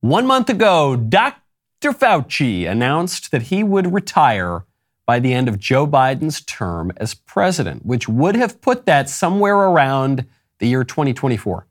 One 0.00 0.26
month 0.26 0.48
ago, 0.48 0.96
Dr. 0.96 1.92
Fauci 1.92 2.66
announced 2.66 3.30
that 3.32 3.42
he 3.42 3.62
would 3.62 3.92
retire 3.92 4.64
by 5.04 5.20
the 5.20 5.34
end 5.34 5.46
of 5.46 5.58
Joe 5.58 5.86
Biden's 5.86 6.40
term 6.40 6.90
as 6.96 7.12
president, 7.12 7.84
which 7.84 8.08
would 8.08 8.34
have 8.34 8.62
put 8.62 8.86
that 8.86 9.10
somewhere 9.10 9.56
around 9.56 10.26
the 10.58 10.68
year 10.68 10.84
2024. 10.84 11.66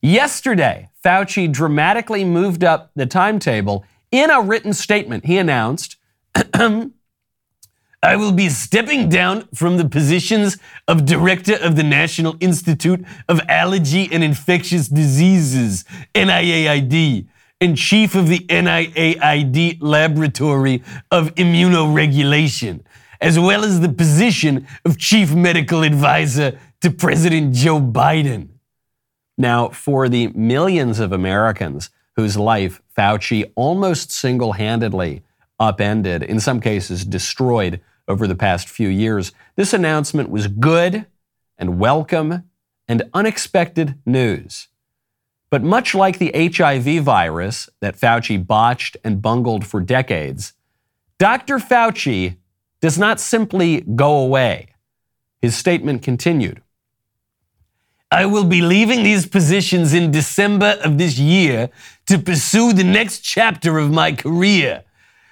Yesterday, 0.00 0.90
Fauci 1.04 1.50
dramatically 1.50 2.22
moved 2.22 2.62
up 2.62 2.92
the 2.94 3.04
timetable. 3.04 3.84
In 4.12 4.30
a 4.30 4.40
written 4.40 4.72
statement, 4.72 5.26
he 5.26 5.36
announced 5.36 5.96
I 6.54 8.14
will 8.14 8.30
be 8.30 8.48
stepping 8.48 9.08
down 9.08 9.48
from 9.52 9.76
the 9.76 9.88
positions 9.88 10.58
of 10.86 11.04
director 11.04 11.56
of 11.56 11.74
the 11.74 11.82
National 11.82 12.36
Institute 12.38 13.04
of 13.28 13.40
Allergy 13.48 14.08
and 14.12 14.22
Infectious 14.22 14.86
Diseases, 14.86 15.84
NIAID, 16.14 17.26
and 17.60 17.76
chief 17.76 18.14
of 18.14 18.28
the 18.28 18.40
NIAID 18.40 19.78
Laboratory 19.80 20.82
of 21.10 21.34
Immunoregulation, 21.36 22.82
as 23.20 23.38
well 23.38 23.64
as 23.64 23.80
the 23.80 23.88
position 23.88 24.66
of 24.84 24.98
chief 24.98 25.34
medical 25.34 25.82
advisor 25.82 26.58
to 26.82 26.90
President 26.90 27.54
Joe 27.54 27.80
Biden. 27.80 28.48
Now, 29.38 29.68
for 29.68 30.08
the 30.08 30.28
millions 30.28 30.98
of 30.98 31.12
Americans 31.12 31.90
whose 32.16 32.36
life 32.36 32.82
Fauci 32.96 33.50
almost 33.54 34.10
single 34.10 34.52
handedly 34.52 35.22
upended, 35.58 36.22
in 36.22 36.40
some 36.40 36.60
cases 36.60 37.04
destroyed 37.04 37.80
over 38.08 38.26
the 38.26 38.34
past 38.34 38.68
few 38.68 38.88
years, 38.88 39.32
this 39.56 39.72
announcement 39.72 40.30
was 40.30 40.46
good 40.46 41.06
and 41.58 41.78
welcome 41.78 42.44
and 42.86 43.02
unexpected 43.14 43.98
news. 44.04 44.68
But 45.56 45.62
much 45.62 45.94
like 45.94 46.18
the 46.18 46.32
HIV 46.34 47.02
virus 47.02 47.70
that 47.80 47.96
Fauci 47.96 48.36
botched 48.36 48.98
and 49.02 49.22
bungled 49.22 49.66
for 49.66 49.80
decades, 49.80 50.52
Dr. 51.18 51.56
Fauci 51.56 52.36
does 52.82 52.98
not 52.98 53.20
simply 53.20 53.80
go 53.80 54.18
away. 54.18 54.74
His 55.40 55.56
statement 55.56 56.02
continued 56.02 56.60
I 58.10 58.26
will 58.26 58.44
be 58.44 58.60
leaving 58.60 59.02
these 59.02 59.26
positions 59.26 59.94
in 59.94 60.10
December 60.10 60.78
of 60.84 60.98
this 60.98 61.18
year 61.18 61.70
to 62.04 62.18
pursue 62.18 62.74
the 62.74 62.84
next 62.84 63.20
chapter 63.20 63.78
of 63.78 63.90
my 63.90 64.12
career. 64.12 64.84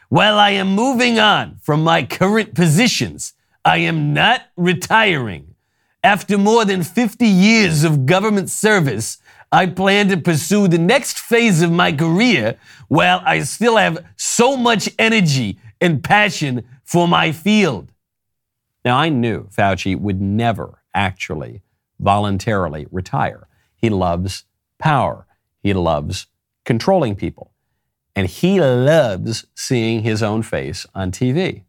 While 0.08 0.38
I 0.38 0.52
am 0.52 0.74
moving 0.74 1.18
on 1.18 1.58
from 1.60 1.84
my 1.84 2.02
current 2.02 2.54
positions, 2.54 3.34
I 3.62 3.76
am 3.76 4.14
not 4.14 4.40
retiring. 4.56 5.54
After 6.02 6.38
more 6.38 6.64
than 6.64 6.82
50 6.82 7.26
years 7.26 7.84
of 7.84 8.06
government 8.06 8.48
service, 8.48 9.18
I 9.54 9.66
plan 9.66 10.08
to 10.08 10.16
pursue 10.16 10.66
the 10.66 10.78
next 10.78 11.20
phase 11.20 11.62
of 11.62 11.70
my 11.70 11.92
career 11.92 12.58
while 12.88 13.22
I 13.24 13.38
still 13.44 13.76
have 13.76 14.04
so 14.16 14.56
much 14.56 14.90
energy 14.98 15.60
and 15.80 16.02
passion 16.02 16.64
for 16.82 17.06
my 17.06 17.30
field. 17.30 17.92
Now, 18.84 18.96
I 18.96 19.10
knew 19.10 19.44
Fauci 19.56 19.96
would 19.96 20.20
never 20.20 20.82
actually 20.92 21.62
voluntarily 22.00 22.88
retire. 22.90 23.46
He 23.76 23.90
loves 23.90 24.42
power, 24.80 25.24
he 25.62 25.72
loves 25.72 26.26
controlling 26.64 27.14
people 27.14 27.52
and 28.16 28.26
he 28.26 28.60
loves 28.60 29.46
seeing 29.54 30.02
his 30.02 30.20
own 30.20 30.42
face 30.42 30.84
on 30.96 31.12
TV. 31.12 31.62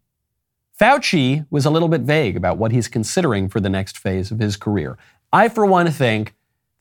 Fauci 0.82 1.46
was 1.52 1.68
a 1.68 1.70
little 1.70 1.88
bit 1.90 2.02
vague 2.02 2.36
about 2.36 2.58
what 2.58 2.72
he's 2.72 2.88
considering 2.88 3.48
for 3.48 3.60
the 3.60 3.70
next 3.70 3.96
phase 3.96 4.32
of 4.32 4.40
his 4.40 4.58
career. 4.58 4.98
I, 5.32 5.50
for 5.50 5.68
one, 5.68 5.92
think 5.92 6.34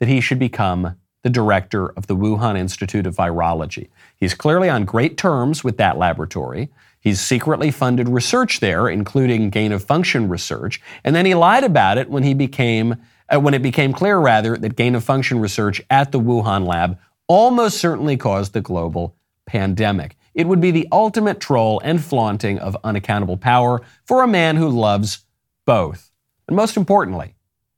that 0.05 0.13
he 0.13 0.21
should 0.21 0.39
become 0.39 0.97
the 1.23 1.31
director 1.31 1.89
of 1.93 2.09
the 2.09 2.15
Wuhan 2.15 2.59
Institute 2.59 3.07
of 3.07 3.17
Virology. 3.17 3.89
He's 4.19 4.35
clearly 4.35 4.69
on 4.69 4.85
great 4.85 5.17
terms 5.17 5.65
with 5.65 5.79
that 5.79 5.97
laboratory. 5.97 6.69
He's 7.01 7.23
secretly 7.23 7.71
funded 7.71 8.11
research 8.11 8.61
there, 8.61 8.87
including 8.87 9.49
gain 9.49 9.73
of 9.73 9.83
function 9.83 10.29
research, 10.29 10.79
and 11.05 11.17
then 11.17 11.25
he 11.25 11.35
lied 11.35 11.65
about 11.65 11.97
it 11.97 12.11
when 12.11 12.23
he 12.23 12.35
became 12.35 12.97
uh, 13.31 13.41
when 13.41 13.55
it 13.55 13.63
became 13.63 13.95
clear 13.95 14.19
rather 14.19 14.59
that 14.59 14.77
gain 14.77 14.95
of 14.95 15.03
function 15.03 15.39
research 15.41 15.81
at 15.89 16.13
the 16.13 16.21
Wuhan 16.21 16.67
lab 16.67 16.99
almost 17.27 17.79
certainly 17.79 18.19
caused 18.19 18.53
the 18.53 18.61
global 18.61 19.17
pandemic. 19.47 20.19
It 20.35 20.47
would 20.47 20.61
be 20.61 20.71
the 20.71 20.87
ultimate 20.93 21.41
troll 21.41 21.81
and 21.83 22.05
flaunting 22.05 22.59
of 22.59 22.77
unaccountable 22.85 23.39
power 23.39 23.81
for 24.05 24.23
a 24.23 24.29
man 24.29 24.57
who 24.57 24.69
loves 24.69 25.25
both. 25.65 26.11
And 26.47 26.55
most 26.55 26.77
importantly, 26.77 27.34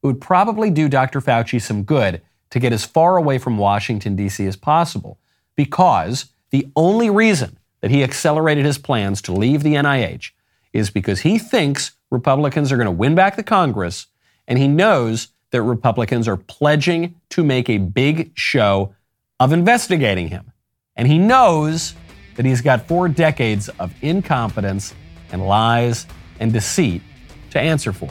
it 0.06 0.12
would 0.12 0.20
probably 0.20 0.70
do 0.70 0.88
Dr. 0.88 1.20
Fauci 1.20 1.60
some 1.60 1.82
good 1.82 2.22
to 2.50 2.60
get 2.60 2.72
as 2.72 2.84
far 2.84 3.16
away 3.16 3.38
from 3.38 3.58
Washington, 3.58 4.14
D.C. 4.14 4.46
as 4.46 4.54
possible, 4.54 5.18
because 5.56 6.26
the 6.50 6.68
only 6.76 7.10
reason 7.10 7.58
that 7.80 7.90
he 7.90 8.04
accelerated 8.04 8.64
his 8.64 8.78
plans 8.78 9.20
to 9.22 9.32
leave 9.32 9.64
the 9.64 9.74
NIH 9.74 10.30
is 10.72 10.90
because 10.90 11.22
he 11.22 11.38
thinks 11.38 11.96
Republicans 12.10 12.70
are 12.70 12.76
going 12.76 12.86
to 12.86 12.92
win 12.92 13.16
back 13.16 13.34
the 13.34 13.42
Congress, 13.42 14.06
and 14.46 14.60
he 14.60 14.68
knows 14.68 15.28
that 15.50 15.62
Republicans 15.62 16.28
are 16.28 16.36
pledging 16.36 17.16
to 17.30 17.42
make 17.42 17.68
a 17.68 17.78
big 17.78 18.30
show 18.38 18.94
of 19.40 19.52
investigating 19.52 20.28
him. 20.28 20.52
And 20.94 21.08
he 21.08 21.18
knows 21.18 21.94
that 22.36 22.46
he's 22.46 22.60
got 22.60 22.86
four 22.86 23.08
decades 23.08 23.68
of 23.80 23.92
incompetence 24.02 24.94
and 25.32 25.44
lies 25.44 26.06
and 26.38 26.52
deceit 26.52 27.02
to 27.50 27.58
answer 27.60 27.92
for. 27.92 28.10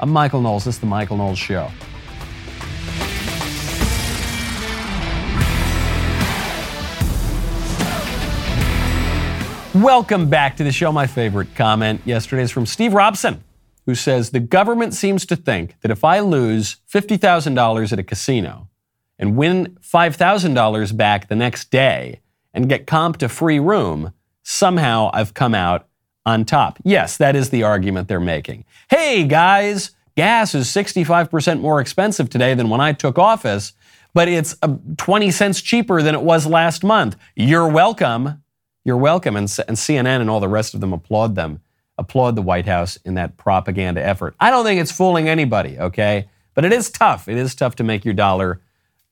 I'm 0.00 0.10
Michael 0.10 0.40
Knowles. 0.40 0.64
This 0.64 0.76
is 0.76 0.80
The 0.80 0.86
Michael 0.86 1.16
Knowles 1.16 1.38
Show. 1.38 1.70
Welcome 9.74 10.28
back 10.28 10.56
to 10.56 10.64
the 10.64 10.72
show. 10.72 10.92
My 10.92 11.06
favorite 11.06 11.54
comment 11.54 12.00
yesterday 12.04 12.42
is 12.42 12.50
from 12.50 12.66
Steve 12.66 12.94
Robson, 12.94 13.42
who 13.86 13.94
says 13.94 14.30
The 14.30 14.40
government 14.40 14.94
seems 14.94 15.26
to 15.26 15.36
think 15.36 15.74
that 15.80 15.90
if 15.90 16.04
I 16.04 16.20
lose 16.20 16.76
$50,000 16.92 17.92
at 17.92 17.98
a 17.98 18.02
casino, 18.02 18.68
and 19.18 19.36
win 19.36 19.76
$5,000 19.80 20.96
back 20.96 21.28
the 21.28 21.36
next 21.36 21.70
day 21.70 22.20
and 22.54 22.68
get 22.68 22.86
comped 22.86 23.22
a 23.22 23.28
free 23.28 23.58
room, 23.58 24.12
somehow 24.42 25.10
I've 25.12 25.34
come 25.34 25.54
out 25.54 25.88
on 26.26 26.44
top. 26.44 26.78
Yes, 26.84 27.16
that 27.16 27.36
is 27.36 27.50
the 27.50 27.62
argument 27.62 28.08
they're 28.08 28.20
making. 28.20 28.64
Hey, 28.90 29.24
guys, 29.24 29.92
gas 30.16 30.54
is 30.54 30.68
65% 30.68 31.60
more 31.60 31.80
expensive 31.80 32.28
today 32.28 32.54
than 32.54 32.68
when 32.68 32.80
I 32.80 32.92
took 32.92 33.18
office, 33.18 33.72
but 34.14 34.28
it's 34.28 34.56
uh, 34.62 34.76
20 34.96 35.30
cents 35.30 35.60
cheaper 35.60 36.02
than 36.02 36.14
it 36.14 36.22
was 36.22 36.46
last 36.46 36.84
month. 36.84 37.16
You're 37.34 37.68
welcome. 37.68 38.42
You're 38.84 38.96
welcome. 38.96 39.36
And, 39.36 39.44
and 39.68 39.76
CNN 39.76 40.20
and 40.20 40.30
all 40.30 40.40
the 40.40 40.48
rest 40.48 40.74
of 40.74 40.80
them 40.80 40.92
applaud 40.92 41.34
them, 41.34 41.60
applaud 41.98 42.36
the 42.36 42.42
White 42.42 42.66
House 42.66 42.96
in 43.04 43.14
that 43.14 43.36
propaganda 43.36 44.04
effort. 44.04 44.34
I 44.40 44.50
don't 44.50 44.64
think 44.64 44.80
it's 44.80 44.92
fooling 44.92 45.28
anybody, 45.28 45.78
okay? 45.78 46.28
But 46.54 46.64
it 46.64 46.72
is 46.72 46.90
tough. 46.90 47.28
It 47.28 47.36
is 47.36 47.54
tough 47.54 47.76
to 47.76 47.84
make 47.84 48.04
your 48.04 48.14
dollar 48.14 48.60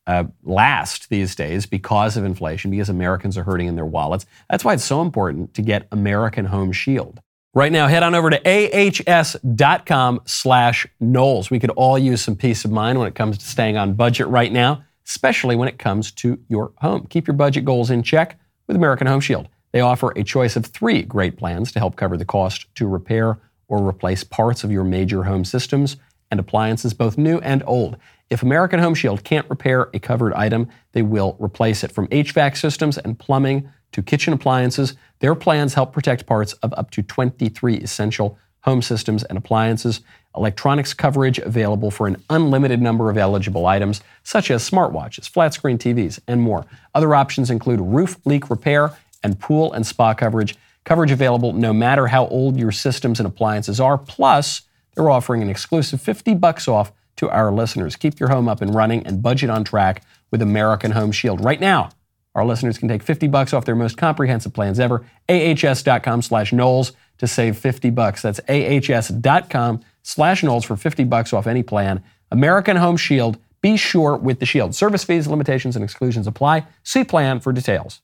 uh, 0.07 0.23
last 0.43 1.09
these 1.09 1.35
days 1.35 1.65
because 1.65 2.17
of 2.17 2.23
inflation, 2.23 2.71
because 2.71 2.89
Americans 2.89 3.37
are 3.37 3.43
hurting 3.43 3.67
in 3.67 3.75
their 3.75 3.85
wallets. 3.85 4.25
That's 4.49 4.63
why 4.63 4.73
it's 4.73 4.83
so 4.83 5.01
important 5.01 5.53
to 5.55 5.61
get 5.61 5.87
American 5.91 6.45
Home 6.45 6.71
Shield. 6.71 7.21
Right 7.53 7.71
now, 7.71 7.87
head 7.87 8.03
on 8.03 8.15
over 8.15 8.29
to 8.29 8.39
ahs.com 8.47 10.21
slash 10.25 10.87
Knowles. 10.99 11.49
We 11.49 11.59
could 11.59 11.71
all 11.71 11.97
use 11.97 12.21
some 12.21 12.35
peace 12.35 12.63
of 12.65 12.71
mind 12.71 12.99
when 12.99 13.07
it 13.07 13.15
comes 13.15 13.37
to 13.37 13.45
staying 13.45 13.77
on 13.77 13.93
budget 13.93 14.27
right 14.27 14.51
now, 14.51 14.83
especially 15.05 15.55
when 15.55 15.67
it 15.67 15.79
comes 15.79 16.11
to 16.13 16.39
your 16.49 16.71
home. 16.77 17.07
Keep 17.07 17.27
your 17.27 17.35
budget 17.35 17.65
goals 17.65 17.89
in 17.89 18.03
check 18.03 18.39
with 18.67 18.75
American 18.75 19.07
Home 19.07 19.21
Shield. 19.21 19.47
They 19.71 19.81
offer 19.81 20.13
a 20.15 20.23
choice 20.23 20.55
of 20.55 20.65
three 20.65 21.01
great 21.01 21.37
plans 21.37 21.71
to 21.71 21.79
help 21.79 21.95
cover 21.95 22.15
the 22.15 22.25
cost 22.25 22.73
to 22.75 22.87
repair 22.87 23.37
or 23.67 23.85
replace 23.85 24.23
parts 24.23 24.63
of 24.63 24.71
your 24.71 24.83
major 24.83 25.23
home 25.23 25.43
systems 25.43 25.97
and 26.31 26.39
appliances, 26.39 26.93
both 26.93 27.17
new 27.17 27.39
and 27.39 27.63
old. 27.65 27.97
If 28.29 28.43
American 28.43 28.79
Home 28.79 28.93
Shield 28.93 29.23
can't 29.23 29.49
repair 29.49 29.89
a 29.93 29.99
covered 29.99 30.33
item, 30.33 30.67
they 30.91 31.01
will 31.01 31.37
replace 31.39 31.83
it. 31.83 31.93
From 31.93 32.07
HVAC 32.07 32.57
systems 32.57 32.97
and 32.97 33.17
plumbing 33.17 33.69
to 33.93 34.03
kitchen 34.03 34.33
appliances, 34.33 34.95
their 35.19 35.33
plans 35.33 35.75
help 35.75 35.93
protect 35.93 36.25
parts 36.25 36.53
of 36.53 36.73
up 36.73 36.91
to 36.91 37.01
23 37.01 37.77
essential 37.77 38.37
home 38.61 38.81
systems 38.81 39.23
and 39.23 39.37
appliances. 39.37 40.01
Electronics 40.35 40.93
coverage 40.93 41.39
available 41.39 41.89
for 41.89 42.05
an 42.05 42.21
unlimited 42.29 42.81
number 42.81 43.09
of 43.09 43.17
eligible 43.17 43.65
items, 43.65 44.01
such 44.23 44.51
as 44.51 44.69
smartwatches, 44.69 45.29
flat 45.29 45.53
screen 45.53 45.77
TVs, 45.77 46.19
and 46.27 46.41
more. 46.41 46.65
Other 46.93 47.15
options 47.15 47.49
include 47.49 47.79
roof 47.79 48.17
leak 48.25 48.49
repair 48.49 48.91
and 49.23 49.39
pool 49.39 49.71
and 49.71 49.87
spa 49.87 50.13
coverage. 50.13 50.55
Coverage 50.83 51.11
available 51.11 51.53
no 51.53 51.71
matter 51.71 52.07
how 52.07 52.27
old 52.27 52.57
your 52.57 52.73
systems 52.73 53.21
and 53.21 53.27
appliances 53.27 53.79
are. 53.79 53.97
Plus, 53.97 54.63
they're 54.95 55.09
offering 55.09 55.41
an 55.41 55.49
exclusive 55.49 56.01
50 56.01 56.33
bucks 56.33 56.67
off 56.67 56.91
to 57.17 57.29
our 57.29 57.51
listeners. 57.51 57.95
Keep 57.95 58.19
your 58.19 58.29
home 58.29 58.47
up 58.47 58.61
and 58.61 58.73
running 58.73 59.05
and 59.05 59.21
budget 59.21 59.49
on 59.49 59.63
track 59.63 60.03
with 60.31 60.41
American 60.41 60.91
Home 60.91 61.11
Shield. 61.11 61.43
Right 61.43 61.59
now, 61.59 61.89
our 62.35 62.45
listeners 62.45 62.77
can 62.77 62.87
take 62.87 63.03
50 63.03 63.27
bucks 63.27 63.53
off 63.53 63.65
their 63.65 63.75
most 63.75 63.97
comprehensive 63.97 64.53
plans 64.53 64.79
ever. 64.79 65.05
ahs.com 65.27 66.21
slash 66.21 66.53
Knowles 66.53 66.93
to 67.17 67.27
save 67.27 67.57
50 67.57 67.89
bucks. 67.89 68.21
That's 68.21 68.39
ahs.com 68.47 69.81
slash 70.03 70.43
Knowles 70.43 70.63
for 70.65 70.77
50 70.77 71.03
bucks 71.05 71.33
off 71.33 71.47
any 71.47 71.63
plan. 71.63 72.03
American 72.31 72.77
Home 72.77 72.97
Shield. 72.97 73.37
Be 73.61 73.75
sure 73.75 74.15
with 74.15 74.39
the 74.39 74.45
shield. 74.45 74.75
Service 74.75 75.03
fees, 75.03 75.27
limitations, 75.27 75.75
and 75.75 75.83
exclusions 75.83 76.27
apply. 76.27 76.67
See 76.83 77.03
plan 77.03 77.39
for 77.39 77.51
details. 77.51 78.01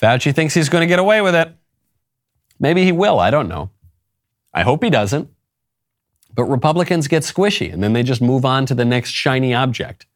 Fauci 0.00 0.32
thinks 0.32 0.54
he's 0.54 0.68
going 0.68 0.82
to 0.82 0.86
get 0.86 1.00
away 1.00 1.20
with 1.20 1.34
it. 1.34 1.52
Maybe 2.60 2.84
he 2.84 2.92
will. 2.92 3.18
I 3.18 3.30
don't 3.30 3.48
know. 3.48 3.70
I 4.54 4.62
hope 4.62 4.84
he 4.84 4.90
doesn't. 4.90 5.28
But 6.36 6.44
Republicans 6.44 7.08
get 7.08 7.22
squishy 7.24 7.72
and 7.72 7.82
then 7.82 7.94
they 7.94 8.04
just 8.04 8.22
move 8.22 8.44
on 8.44 8.66
to 8.66 8.74
the 8.74 8.84
next 8.84 9.10
shiny 9.10 9.54
object. 9.54 10.06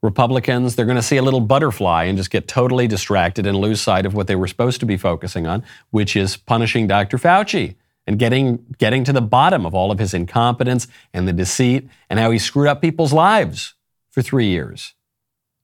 Republicans, 0.00 0.74
they're 0.74 0.86
going 0.86 0.96
to 0.96 1.02
see 1.02 1.16
a 1.16 1.22
little 1.22 1.40
butterfly 1.40 2.04
and 2.04 2.16
just 2.16 2.30
get 2.30 2.48
totally 2.48 2.88
distracted 2.88 3.46
and 3.46 3.56
lose 3.56 3.80
sight 3.80 4.06
of 4.06 4.14
what 4.14 4.26
they 4.26 4.34
were 4.34 4.48
supposed 4.48 4.80
to 4.80 4.86
be 4.86 4.96
focusing 4.96 5.46
on, 5.46 5.62
which 5.90 6.16
is 6.16 6.36
punishing 6.36 6.86
Dr. 6.86 7.18
Fauci 7.18 7.76
and 8.06 8.18
getting, 8.18 8.64
getting 8.78 9.04
to 9.04 9.12
the 9.12 9.20
bottom 9.20 9.66
of 9.66 9.74
all 9.74 9.92
of 9.92 9.98
his 9.98 10.14
incompetence 10.14 10.88
and 11.12 11.28
the 11.28 11.32
deceit 11.32 11.88
and 12.08 12.18
how 12.18 12.30
he 12.30 12.38
screwed 12.38 12.66
up 12.66 12.80
people's 12.80 13.12
lives 13.12 13.74
for 14.10 14.22
three 14.22 14.46
years, 14.46 14.94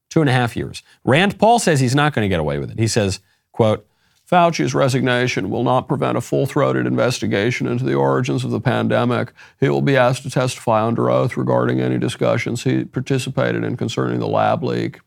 two 0.09 0.21
and 0.21 0.31
a 0.31 0.33
half 0.33 0.57
years. 0.57 0.83
Rand 1.05 1.39
Paul 1.39 1.59
says 1.59 1.81
he's 1.81 1.97
not 1.97 2.15
going 2.15 2.25
to 2.25 2.29
get 2.29 2.41
away 2.41 2.59
with 2.59 2.71
it. 2.71 2.79
He 2.79 2.87
says, 2.87 3.19
quote, 3.51 3.88
Fauci's 4.31 4.75
resignation 4.75 5.49
will 5.49 5.65
not 5.65 5.89
prevent 5.89 6.19
a 6.19 6.21
full 6.21 6.45
throated 6.45 6.87
investigation 6.87 7.67
into 7.67 7.85
the 7.85 7.95
origins 7.95 8.45
of 8.45 8.51
the 8.51 8.61
pandemic. 8.61 9.33
He 9.59 9.71
will 9.71 9.81
be 9.81 9.97
asked 9.97 10.23
to 10.25 10.31
testify 10.31 10.85
under 10.85 11.09
oath 11.09 11.37
regarding 11.37 11.81
any 11.81 11.97
discussions 11.97 12.65
he 12.65 12.85
participated 12.85 13.65
in 13.65 13.79
concerning 13.79 14.21
the 14.21 14.29
lab 14.29 14.63
leak, 14.63 15.01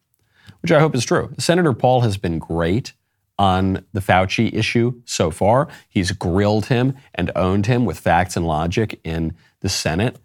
which 0.62 0.72
I 0.72 0.80
hope 0.80 0.96
is 0.96 1.06
true. 1.06 1.32
Senator 1.38 1.74
Paul 1.74 2.02
has 2.02 2.18
been 2.18 2.40
great 2.40 2.94
on 3.38 3.86
the 3.94 4.02
Fauci 4.02 4.52
issue 4.54 5.02
so 5.06 5.30
far. 5.30 5.68
He's 5.88 6.12
grilled 6.12 6.68
him 6.68 6.96
and 7.14 7.32
owned 7.36 7.68
him 7.68 7.86
with 7.86 8.00
facts 8.00 8.36
and 8.36 8.48
logic 8.48 9.00
in 9.04 9.36
the 9.60 9.70
Senate. 9.70 10.18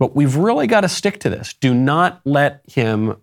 But 0.00 0.16
we've 0.16 0.34
really 0.34 0.66
got 0.66 0.80
to 0.80 0.88
stick 0.88 1.20
to 1.20 1.30
this. 1.30 1.54
Do 1.54 1.74
not 1.74 2.20
let 2.24 2.62
him 2.66 3.16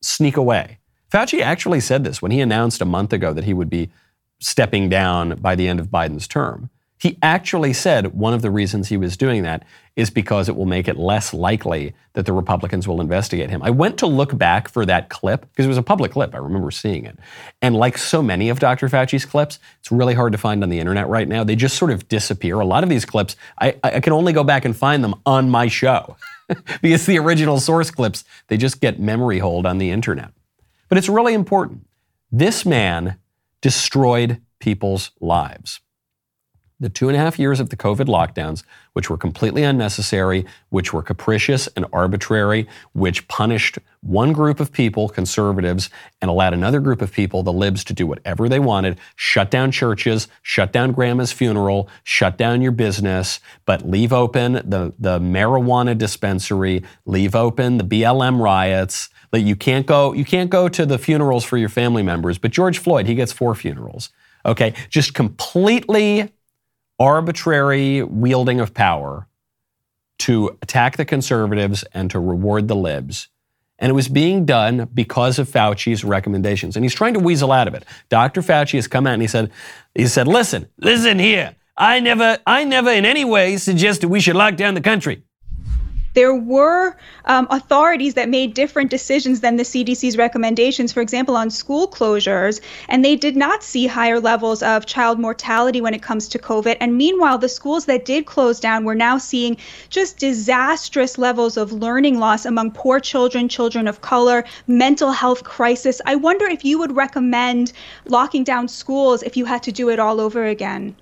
sneak 0.00 0.38
away. 0.38 0.78
Fauci 1.12 1.40
actually 1.40 1.80
said 1.80 2.04
this 2.04 2.22
when 2.22 2.30
he 2.30 2.40
announced 2.40 2.80
a 2.80 2.86
month 2.86 3.12
ago 3.12 3.34
that 3.34 3.44
he 3.44 3.52
would 3.52 3.68
be 3.68 3.90
stepping 4.38 4.88
down 4.88 5.36
by 5.36 5.54
the 5.54 5.68
end 5.68 5.80
of 5.80 5.88
Biden's 5.88 6.28
term. 6.28 6.70
He 7.00 7.16
actually 7.22 7.72
said 7.72 8.08
one 8.08 8.34
of 8.34 8.42
the 8.42 8.50
reasons 8.50 8.88
he 8.88 8.96
was 8.96 9.16
doing 9.16 9.44
that 9.44 9.64
is 9.94 10.10
because 10.10 10.48
it 10.48 10.56
will 10.56 10.66
make 10.66 10.88
it 10.88 10.96
less 10.96 11.32
likely 11.32 11.94
that 12.14 12.26
the 12.26 12.32
Republicans 12.32 12.88
will 12.88 13.00
investigate 13.00 13.50
him. 13.50 13.62
I 13.62 13.70
went 13.70 13.98
to 13.98 14.06
look 14.06 14.36
back 14.36 14.68
for 14.68 14.84
that 14.86 15.08
clip 15.08 15.42
because 15.42 15.64
it 15.64 15.68
was 15.68 15.78
a 15.78 15.82
public 15.82 16.12
clip. 16.12 16.34
I 16.34 16.38
remember 16.38 16.72
seeing 16.72 17.04
it. 17.04 17.16
And 17.62 17.76
like 17.76 17.98
so 17.98 18.20
many 18.20 18.48
of 18.48 18.58
Dr. 18.58 18.88
Fauci's 18.88 19.24
clips, 19.24 19.60
it's 19.78 19.92
really 19.92 20.14
hard 20.14 20.32
to 20.32 20.38
find 20.38 20.62
on 20.62 20.70
the 20.70 20.80
internet 20.80 21.08
right 21.08 21.28
now. 21.28 21.44
They 21.44 21.54
just 21.54 21.76
sort 21.76 21.92
of 21.92 22.08
disappear. 22.08 22.58
A 22.58 22.64
lot 22.64 22.82
of 22.82 22.88
these 22.88 23.04
clips, 23.04 23.36
I, 23.60 23.76
I 23.84 24.00
can 24.00 24.12
only 24.12 24.32
go 24.32 24.42
back 24.42 24.64
and 24.64 24.76
find 24.76 25.04
them 25.04 25.14
on 25.24 25.50
my 25.50 25.68
show 25.68 26.16
because 26.82 27.06
the 27.06 27.18
original 27.18 27.60
source 27.60 27.92
clips, 27.92 28.24
they 28.48 28.56
just 28.56 28.80
get 28.80 28.98
memory 28.98 29.38
hold 29.38 29.66
on 29.66 29.78
the 29.78 29.90
internet. 29.90 30.32
But 30.88 30.98
it's 30.98 31.08
really 31.08 31.34
important. 31.34 31.86
This 32.32 32.66
man 32.66 33.18
destroyed 33.60 34.40
people's 34.60 35.10
lives. 35.20 35.80
The 36.80 36.88
two 36.88 37.08
and 37.08 37.16
a 37.16 37.18
half 37.18 37.40
years 37.40 37.58
of 37.58 37.70
the 37.70 37.76
COVID 37.76 38.06
lockdowns, 38.06 38.62
which 38.92 39.10
were 39.10 39.16
completely 39.16 39.64
unnecessary, 39.64 40.46
which 40.68 40.92
were 40.92 41.02
capricious 41.02 41.66
and 41.74 41.84
arbitrary, 41.92 42.68
which 42.92 43.26
punished 43.26 43.80
one 44.00 44.32
group 44.32 44.60
of 44.60 44.70
people, 44.70 45.08
conservatives, 45.08 45.90
and 46.22 46.30
allowed 46.30 46.54
another 46.54 46.78
group 46.78 47.02
of 47.02 47.10
people, 47.10 47.42
the 47.42 47.52
libs, 47.52 47.82
to 47.82 47.92
do 47.92 48.06
whatever 48.06 48.48
they 48.48 48.60
wanted, 48.60 49.00
shut 49.16 49.50
down 49.50 49.72
churches, 49.72 50.28
shut 50.42 50.72
down 50.72 50.92
grandma's 50.92 51.32
funeral, 51.32 51.88
shut 52.04 52.38
down 52.38 52.62
your 52.62 52.70
business, 52.70 53.40
but 53.64 53.84
leave 53.88 54.12
open 54.12 54.52
the, 54.52 54.94
the 55.00 55.18
marijuana 55.18 55.98
dispensary, 55.98 56.84
leave 57.06 57.34
open 57.34 57.78
the 57.78 57.84
BLM 57.84 58.40
riots, 58.40 59.08
that 59.30 59.40
you 59.40 59.56
can't 59.56 59.86
go 59.86 60.12
you 60.12 60.24
can't 60.24 60.50
go 60.50 60.68
to 60.68 60.86
the 60.86 60.98
funerals 60.98 61.44
for 61.44 61.56
your 61.56 61.68
family 61.68 62.02
members, 62.02 62.38
but 62.38 62.50
George 62.50 62.78
Floyd, 62.78 63.06
he 63.06 63.14
gets 63.14 63.32
four 63.32 63.54
funerals. 63.54 64.10
Okay? 64.44 64.74
Just 64.88 65.14
completely 65.14 66.32
arbitrary 66.98 68.02
wielding 68.02 68.60
of 68.60 68.74
power 68.74 69.26
to 70.18 70.56
attack 70.62 70.96
the 70.96 71.04
conservatives 71.04 71.84
and 71.92 72.10
to 72.10 72.18
reward 72.18 72.68
the 72.68 72.76
libs. 72.76 73.28
And 73.78 73.90
it 73.90 73.92
was 73.92 74.08
being 74.08 74.44
done 74.44 74.88
because 74.92 75.38
of 75.38 75.48
Fauci's 75.48 76.02
recommendations. 76.02 76.74
And 76.74 76.84
he's 76.84 76.94
trying 76.94 77.14
to 77.14 77.20
weasel 77.20 77.52
out 77.52 77.68
of 77.68 77.74
it. 77.74 77.84
Dr. 78.08 78.42
Fauci 78.42 78.74
has 78.74 78.88
come 78.88 79.06
out 79.06 79.12
and 79.12 79.22
he 79.22 79.28
said, 79.28 79.52
he 79.94 80.06
said, 80.06 80.26
listen, 80.26 80.68
listen 80.78 81.20
here. 81.20 81.54
I 81.76 82.00
never, 82.00 82.38
I 82.44 82.64
never 82.64 82.90
in 82.90 83.04
any 83.04 83.24
way 83.24 83.56
suggested 83.56 84.08
we 84.08 84.18
should 84.18 84.34
lock 84.34 84.56
down 84.56 84.74
the 84.74 84.80
country 84.80 85.22
there 86.14 86.34
were 86.34 86.96
um, 87.26 87.46
authorities 87.50 88.14
that 88.14 88.28
made 88.28 88.54
different 88.54 88.90
decisions 88.90 89.40
than 89.40 89.56
the 89.56 89.62
CDC's 89.62 90.16
recommendations, 90.16 90.92
for 90.92 91.00
example, 91.00 91.36
on 91.36 91.50
school 91.50 91.86
closures, 91.88 92.60
and 92.88 93.04
they 93.04 93.14
did 93.16 93.36
not 93.36 93.62
see 93.62 93.86
higher 93.86 94.18
levels 94.18 94.62
of 94.62 94.86
child 94.86 95.18
mortality 95.18 95.80
when 95.80 95.94
it 95.94 96.02
comes 96.02 96.28
to 96.28 96.38
COVID. 96.38 96.76
And 96.80 96.96
meanwhile, 96.96 97.38
the 97.38 97.48
schools 97.48 97.84
that 97.86 98.04
did 98.04 98.26
close 98.26 98.58
down 98.58 98.84
were 98.84 98.94
now 98.94 99.18
seeing 99.18 99.56
just 99.90 100.18
disastrous 100.18 101.18
levels 101.18 101.56
of 101.56 101.72
learning 101.72 102.18
loss 102.18 102.44
among 102.46 102.72
poor 102.72 103.00
children, 103.00 103.48
children 103.48 103.86
of 103.86 104.00
color, 104.00 104.44
mental 104.66 105.12
health 105.12 105.44
crisis. 105.44 106.00
I 106.06 106.16
wonder 106.16 106.46
if 106.46 106.64
you 106.64 106.78
would 106.78 106.96
recommend 106.96 107.72
locking 108.06 108.44
down 108.44 108.68
schools 108.68 109.22
if 109.22 109.36
you 109.36 109.44
had 109.44 109.62
to 109.64 109.72
do 109.72 109.88
it 109.90 109.98
all 109.98 110.20
over 110.20 110.46
again. 110.46 110.96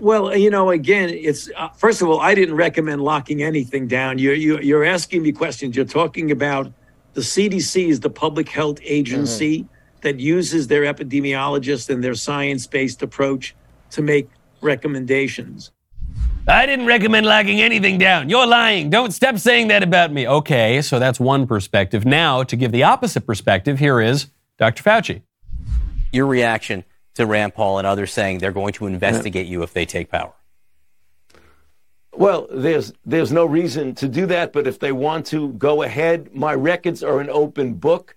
Well, 0.00 0.36
you 0.36 0.50
know, 0.50 0.70
again, 0.70 1.10
it's 1.10 1.50
uh, 1.56 1.68
first 1.70 2.02
of 2.02 2.08
all, 2.08 2.20
I 2.20 2.34
didn't 2.34 2.56
recommend 2.56 3.02
locking 3.02 3.42
anything 3.42 3.86
down. 3.86 4.18
You're 4.18 4.34
you, 4.34 4.60
you're 4.60 4.84
asking 4.84 5.22
me 5.22 5.32
questions. 5.32 5.76
You're 5.76 5.84
talking 5.84 6.30
about 6.30 6.72
the 7.14 7.20
CDC 7.20 7.88
is 7.88 8.00
the 8.00 8.10
public 8.10 8.48
health 8.48 8.78
agency 8.82 9.60
mm-hmm. 9.60 10.00
that 10.02 10.18
uses 10.20 10.66
their 10.66 10.82
epidemiologists 10.82 11.88
and 11.88 12.02
their 12.02 12.14
science-based 12.14 13.02
approach 13.02 13.54
to 13.90 14.02
make 14.02 14.28
recommendations. 14.60 15.70
I 16.46 16.66
didn't 16.66 16.86
recommend 16.86 17.24
locking 17.24 17.60
anything 17.62 17.96
down. 17.96 18.28
You're 18.28 18.46
lying. 18.46 18.90
Don't 18.90 19.12
stop 19.12 19.38
saying 19.38 19.68
that 19.68 19.82
about 19.82 20.12
me. 20.12 20.28
Okay, 20.28 20.82
so 20.82 20.98
that's 20.98 21.18
one 21.18 21.46
perspective. 21.46 22.04
Now, 22.04 22.42
to 22.42 22.56
give 22.56 22.70
the 22.70 22.82
opposite 22.82 23.22
perspective, 23.22 23.78
here 23.78 24.00
is 24.00 24.26
Dr. 24.58 24.82
Fauci. 24.82 25.22
Your 26.12 26.26
reaction 26.26 26.84
to 27.14 27.26
Rand 27.26 27.54
Paul 27.54 27.78
and 27.78 27.86
others 27.86 28.12
saying 28.12 28.38
they're 28.38 28.52
going 28.52 28.72
to 28.74 28.86
investigate 28.86 29.46
you 29.46 29.62
if 29.62 29.72
they 29.72 29.86
take 29.86 30.10
power? 30.10 30.32
Well, 32.16 32.46
there's 32.50 32.92
there's 33.04 33.32
no 33.32 33.44
reason 33.44 33.94
to 33.96 34.08
do 34.08 34.26
that, 34.26 34.52
but 34.52 34.66
if 34.66 34.78
they 34.78 34.92
want 34.92 35.26
to 35.26 35.52
go 35.54 35.82
ahead, 35.82 36.34
my 36.34 36.54
records 36.54 37.02
are 37.02 37.20
an 37.20 37.28
open 37.28 37.74
book. 37.74 38.14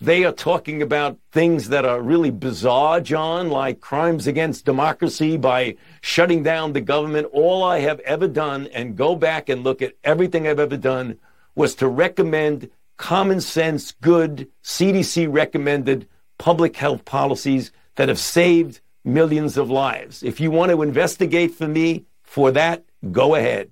They 0.00 0.24
are 0.24 0.32
talking 0.32 0.82
about 0.82 1.18
things 1.30 1.68
that 1.68 1.84
are 1.84 2.00
really 2.00 2.30
bizarre, 2.30 3.00
John, 3.00 3.50
like 3.50 3.80
crimes 3.80 4.26
against 4.26 4.64
democracy 4.64 5.36
by 5.36 5.76
shutting 6.00 6.42
down 6.42 6.72
the 6.72 6.80
government. 6.80 7.28
All 7.32 7.62
I 7.62 7.80
have 7.80 8.00
ever 8.00 8.26
done, 8.28 8.68
and 8.74 8.96
go 8.96 9.14
back 9.14 9.48
and 9.48 9.62
look 9.62 9.82
at 9.82 9.94
everything 10.02 10.46
I've 10.46 10.60
ever 10.60 10.76
done, 10.76 11.18
was 11.54 11.74
to 11.76 11.88
recommend 11.88 12.70
common 12.96 13.40
sense, 13.40 13.92
good, 14.00 14.48
CDC 14.64 15.32
recommended 15.32 16.08
public 16.38 16.76
health 16.76 17.04
policies 17.04 17.70
that 17.96 18.08
have 18.08 18.18
saved 18.18 18.80
millions 19.04 19.56
of 19.56 19.70
lives. 19.70 20.22
If 20.22 20.40
you 20.40 20.50
want 20.50 20.70
to 20.70 20.82
investigate 20.82 21.52
for 21.52 21.68
me 21.68 22.04
for 22.22 22.50
that, 22.52 22.84
go 23.10 23.34
ahead. 23.34 23.70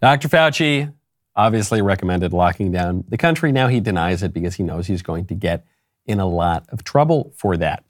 Dr. 0.00 0.28
Fauci 0.28 0.92
obviously 1.36 1.82
recommended 1.82 2.32
locking 2.32 2.70
down 2.70 3.04
the 3.08 3.16
country. 3.16 3.52
Now 3.52 3.68
he 3.68 3.80
denies 3.80 4.22
it 4.22 4.32
because 4.32 4.54
he 4.54 4.62
knows 4.62 4.86
he's 4.86 5.02
going 5.02 5.26
to 5.26 5.34
get 5.34 5.64
in 6.06 6.20
a 6.20 6.26
lot 6.26 6.66
of 6.68 6.84
trouble 6.84 7.32
for 7.36 7.56
that. 7.56 7.84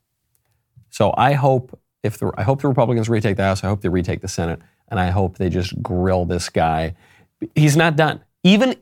So 0.90 1.12
I 1.16 1.32
hope 1.32 1.78
if 2.02 2.18
the, 2.18 2.32
I 2.36 2.42
hope 2.42 2.60
the 2.60 2.68
Republicans 2.68 3.08
retake 3.08 3.36
the 3.36 3.42
House, 3.42 3.64
I 3.64 3.68
hope 3.68 3.80
they 3.80 3.88
retake 3.88 4.20
the 4.20 4.28
Senate, 4.28 4.60
and 4.88 5.00
I 5.00 5.10
hope 5.10 5.38
they 5.38 5.48
just 5.48 5.82
grill 5.82 6.24
this 6.24 6.48
guy. 6.48 6.94
He's 7.54 7.76
not 7.76 7.96
done. 7.96 8.22
Even 8.44 8.76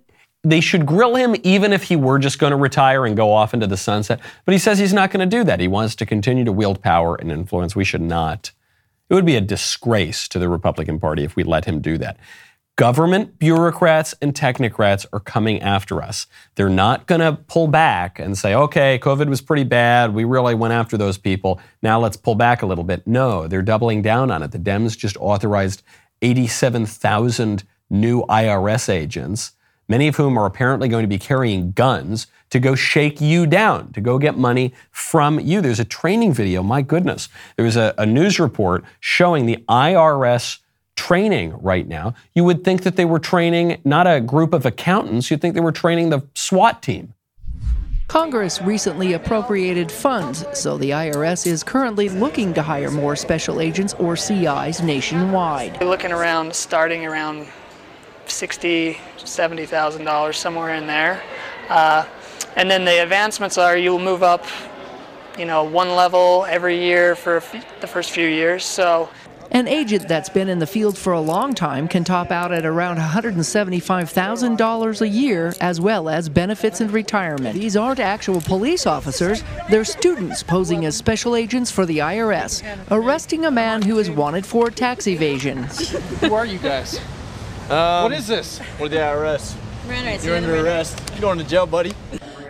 they 0.44 0.60
should 0.60 0.86
grill 0.86 1.14
him 1.14 1.36
even 1.44 1.72
if 1.72 1.84
he 1.84 1.96
were 1.96 2.18
just 2.18 2.38
going 2.38 2.50
to 2.50 2.56
retire 2.56 3.06
and 3.06 3.16
go 3.16 3.32
off 3.32 3.54
into 3.54 3.66
the 3.66 3.76
sunset. 3.76 4.20
But 4.44 4.52
he 4.52 4.58
says 4.58 4.78
he's 4.78 4.92
not 4.92 5.10
going 5.10 5.28
to 5.28 5.36
do 5.36 5.44
that. 5.44 5.60
He 5.60 5.68
wants 5.68 5.94
to 5.96 6.06
continue 6.06 6.44
to 6.44 6.52
wield 6.52 6.82
power 6.82 7.14
and 7.14 7.30
influence. 7.30 7.76
We 7.76 7.84
should 7.84 8.00
not. 8.00 8.50
It 9.08 9.14
would 9.14 9.26
be 9.26 9.36
a 9.36 9.40
disgrace 9.40 10.26
to 10.28 10.38
the 10.38 10.48
Republican 10.48 10.98
Party 10.98 11.22
if 11.22 11.36
we 11.36 11.44
let 11.44 11.66
him 11.66 11.80
do 11.80 11.98
that. 11.98 12.18
Government 12.76 13.38
bureaucrats 13.38 14.14
and 14.22 14.32
technocrats 14.32 15.04
are 15.12 15.20
coming 15.20 15.60
after 15.60 16.02
us. 16.02 16.26
They're 16.54 16.70
not 16.70 17.06
going 17.06 17.20
to 17.20 17.34
pull 17.34 17.68
back 17.68 18.18
and 18.18 18.36
say, 18.36 18.54
okay, 18.54 18.98
COVID 18.98 19.28
was 19.28 19.42
pretty 19.42 19.64
bad. 19.64 20.14
We 20.14 20.24
really 20.24 20.54
went 20.54 20.72
after 20.72 20.96
those 20.96 21.18
people. 21.18 21.60
Now 21.82 22.00
let's 22.00 22.16
pull 22.16 22.34
back 22.34 22.62
a 22.62 22.66
little 22.66 22.82
bit. 22.82 23.06
No, 23.06 23.46
they're 23.46 23.60
doubling 23.60 24.00
down 24.00 24.30
on 24.30 24.42
it. 24.42 24.52
The 24.52 24.58
Dems 24.58 24.96
just 24.96 25.18
authorized 25.18 25.82
87,000 26.22 27.62
new 27.90 28.22
IRS 28.22 28.88
agents 28.88 29.52
many 29.88 30.08
of 30.08 30.16
whom 30.16 30.38
are 30.38 30.46
apparently 30.46 30.88
going 30.88 31.02
to 31.02 31.08
be 31.08 31.18
carrying 31.18 31.72
guns 31.72 32.26
to 32.50 32.60
go 32.60 32.74
shake 32.74 33.20
you 33.20 33.46
down, 33.46 33.92
to 33.92 34.00
go 34.00 34.18
get 34.18 34.36
money 34.36 34.74
from 34.90 35.40
you. 35.40 35.60
There's 35.60 35.80
a 35.80 35.84
training 35.84 36.34
video, 36.34 36.62
my 36.62 36.82
goodness. 36.82 37.28
There 37.56 37.64
was 37.64 37.76
a, 37.76 37.94
a 37.96 38.04
news 38.04 38.38
report 38.38 38.84
showing 39.00 39.46
the 39.46 39.64
IRS 39.68 40.58
training 40.94 41.56
right 41.62 41.88
now. 41.88 42.14
You 42.34 42.44
would 42.44 42.62
think 42.62 42.82
that 42.82 42.96
they 42.96 43.06
were 43.06 43.18
training 43.18 43.80
not 43.84 44.06
a 44.06 44.20
group 44.20 44.52
of 44.52 44.66
accountants, 44.66 45.30
you'd 45.30 45.40
think 45.40 45.54
they 45.54 45.60
were 45.60 45.72
training 45.72 46.10
the 46.10 46.22
SWAT 46.34 46.82
team. 46.82 47.14
Congress 48.08 48.60
recently 48.60 49.14
appropriated 49.14 49.90
funds, 49.90 50.44
so 50.52 50.76
the 50.76 50.90
IRS 50.90 51.46
is 51.46 51.64
currently 51.64 52.10
looking 52.10 52.52
to 52.52 52.60
hire 52.60 52.90
more 52.90 53.16
special 53.16 53.58
agents 53.58 53.94
or 53.94 54.16
CIs 54.16 54.82
nationwide. 54.82 55.80
We're 55.80 55.88
looking 55.88 56.12
around, 56.12 56.54
starting 56.54 57.06
around 57.06 57.46
sixty, 58.32 58.98
seventy 59.18 59.66
thousand 59.66 60.04
dollars, 60.04 60.38
somewhere 60.38 60.74
in 60.74 60.86
there, 60.86 61.22
uh, 61.68 62.04
and 62.56 62.70
then 62.70 62.84
the 62.84 63.02
advancements 63.02 63.58
are 63.58 63.76
you'll 63.76 63.98
move 63.98 64.22
up, 64.22 64.44
you 65.38 65.44
know, 65.44 65.64
one 65.64 65.94
level 65.94 66.46
every 66.48 66.78
year 66.78 67.14
for 67.14 67.42
the 67.80 67.86
first 67.86 68.10
few 68.10 68.26
years. 68.26 68.64
So 68.64 69.08
An 69.54 69.68
agent 69.68 70.08
that's 70.08 70.30
been 70.30 70.48
in 70.48 70.60
the 70.60 70.66
field 70.66 70.96
for 70.96 71.12
a 71.12 71.20
long 71.20 71.52
time 71.54 71.86
can 71.86 72.04
top 72.04 72.30
out 72.30 72.52
at 72.52 72.64
around 72.64 72.96
$175,000 72.96 75.00
a 75.00 75.08
year, 75.08 75.52
as 75.60 75.78
well 75.78 76.08
as 76.08 76.30
benefits 76.30 76.80
and 76.80 76.90
retirement. 76.90 77.54
These 77.54 77.76
aren't 77.76 78.00
actual 78.00 78.40
police 78.40 78.86
officers, 78.86 79.44
they're 79.68 79.84
students 79.84 80.42
posing 80.42 80.86
as 80.86 80.96
special 80.96 81.36
agents 81.36 81.70
for 81.70 81.84
the 81.84 81.98
IRS, 81.98 82.62
arresting 82.90 83.44
a 83.44 83.50
man 83.50 83.82
who 83.82 83.98
is 83.98 84.10
wanted 84.10 84.46
for 84.46 84.70
tax 84.70 85.06
evasion. 85.06 85.64
Who 86.20 86.32
are 86.34 86.46
you 86.46 86.58
guys? 86.58 86.98
Um, 87.72 88.02
what 88.02 88.12
is 88.12 88.26
this? 88.26 88.60
We're 88.78 88.90
the 88.90 88.96
IRS. 88.96 89.56
You're 90.22 90.36
under 90.36 90.62
arrest. 90.62 91.02
You're 91.12 91.22
going 91.22 91.38
to 91.38 91.44
jail, 91.44 91.66
buddy. 91.66 91.92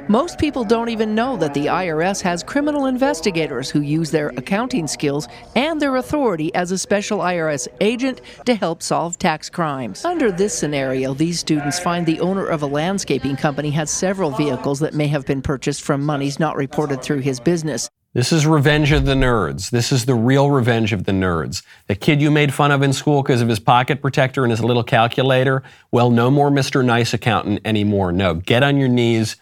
Most 0.08 0.36
people 0.36 0.64
don't 0.64 0.88
even 0.88 1.14
know 1.14 1.36
that 1.36 1.54
the 1.54 1.66
IRS 1.66 2.20
has 2.22 2.42
criminal 2.42 2.86
investigators 2.86 3.70
who 3.70 3.82
use 3.82 4.10
their 4.10 4.30
accounting 4.30 4.88
skills 4.88 5.28
and 5.54 5.80
their 5.80 5.94
authority 5.94 6.52
as 6.56 6.72
a 6.72 6.76
special 6.76 7.20
IRS 7.20 7.68
agent 7.80 8.20
to 8.46 8.56
help 8.56 8.82
solve 8.82 9.16
tax 9.16 9.48
crimes. 9.48 10.04
Under 10.04 10.32
this 10.32 10.58
scenario, 10.58 11.14
these 11.14 11.38
students 11.38 11.78
find 11.78 12.04
the 12.04 12.18
owner 12.18 12.48
of 12.48 12.62
a 12.62 12.66
landscaping 12.66 13.36
company 13.36 13.70
has 13.70 13.92
several 13.92 14.32
vehicles 14.32 14.80
that 14.80 14.92
may 14.92 15.06
have 15.06 15.24
been 15.24 15.40
purchased 15.40 15.82
from 15.82 16.02
monies 16.02 16.40
not 16.40 16.56
reported 16.56 17.00
through 17.00 17.20
his 17.20 17.38
business. 17.38 17.88
This 18.14 18.30
is 18.30 18.46
revenge 18.46 18.92
of 18.92 19.06
the 19.06 19.14
nerds. 19.14 19.70
This 19.70 19.90
is 19.90 20.04
the 20.04 20.14
real 20.14 20.50
revenge 20.50 20.92
of 20.92 21.04
the 21.04 21.12
nerds. 21.12 21.62
The 21.86 21.94
kid 21.94 22.20
you 22.20 22.30
made 22.30 22.52
fun 22.52 22.70
of 22.70 22.82
in 22.82 22.92
school 22.92 23.22
because 23.22 23.40
of 23.40 23.48
his 23.48 23.58
pocket 23.58 24.02
protector 24.02 24.44
and 24.44 24.50
his 24.50 24.62
little 24.62 24.84
calculator, 24.84 25.62
well, 25.90 26.10
no 26.10 26.30
more 26.30 26.50
Mr. 26.50 26.84
Nice 26.84 27.14
Accountant 27.14 27.60
anymore. 27.64 28.12
No, 28.12 28.34
get 28.34 28.62
on 28.62 28.76
your 28.76 28.88
knees, 28.88 29.36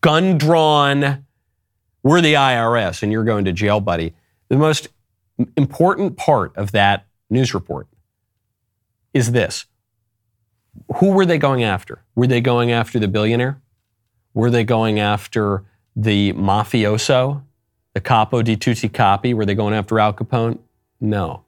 gun 0.00 0.38
drawn. 0.38 1.26
We're 2.02 2.22
the 2.22 2.34
IRS 2.34 3.02
and 3.02 3.12
you're 3.12 3.24
going 3.24 3.44
to 3.44 3.52
jail, 3.52 3.80
buddy. 3.80 4.14
The 4.48 4.56
most 4.56 4.88
important 5.56 6.16
part 6.16 6.56
of 6.56 6.72
that 6.72 7.06
news 7.28 7.52
report 7.52 7.86
is 9.12 9.32
this 9.32 9.66
Who 10.96 11.10
were 11.10 11.26
they 11.26 11.36
going 11.36 11.64
after? 11.64 12.02
Were 12.14 12.26
they 12.26 12.40
going 12.40 12.72
after 12.72 12.98
the 12.98 13.08
billionaire? 13.08 13.60
Were 14.32 14.48
they 14.48 14.64
going 14.64 14.98
after 15.00 15.64
the 15.94 16.32
mafioso? 16.32 17.42
The 17.96 18.00
capo 18.02 18.42
di 18.42 18.56
tutti 18.56 18.90
capi? 18.90 19.32
Were 19.32 19.46
they 19.46 19.54
going 19.54 19.72
after 19.72 19.98
Al 19.98 20.12
Capone? 20.12 20.58
No. 21.00 21.44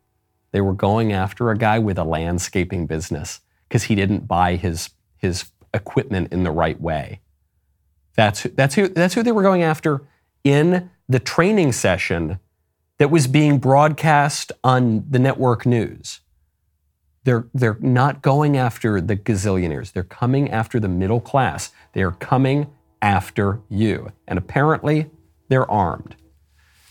They 0.50 0.62
were 0.62 0.72
going 0.72 1.12
after 1.12 1.50
a 1.50 1.58
guy 1.58 1.78
with 1.78 1.98
a 1.98 2.04
landscaping 2.04 2.86
business 2.86 3.40
because 3.68 3.82
he 3.82 3.94
didn't 3.94 4.26
buy 4.26 4.56
his, 4.56 4.88
his 5.18 5.50
equipment 5.74 6.32
in 6.32 6.44
the 6.44 6.50
right 6.50 6.80
way. 6.80 7.20
That's, 8.16 8.44
that's, 8.54 8.76
who, 8.76 8.88
that's 8.88 9.12
who 9.12 9.22
they 9.22 9.30
were 9.30 9.42
going 9.42 9.62
after 9.62 10.00
in 10.42 10.88
the 11.06 11.18
training 11.18 11.72
session 11.72 12.38
that 12.96 13.10
was 13.10 13.26
being 13.26 13.58
broadcast 13.58 14.50
on 14.64 15.04
the 15.06 15.18
network 15.18 15.66
news. 15.66 16.20
They're, 17.24 17.46
they're 17.52 17.76
not 17.78 18.22
going 18.22 18.56
after 18.56 19.02
the 19.02 19.16
gazillionaires. 19.16 19.92
They're 19.92 20.02
coming 20.02 20.50
after 20.50 20.80
the 20.80 20.88
middle 20.88 21.20
class. 21.20 21.72
They 21.92 22.02
are 22.02 22.12
coming 22.12 22.72
after 23.02 23.60
you. 23.68 24.12
And 24.26 24.38
apparently, 24.38 25.10
they're 25.50 25.70
armed. 25.70 26.16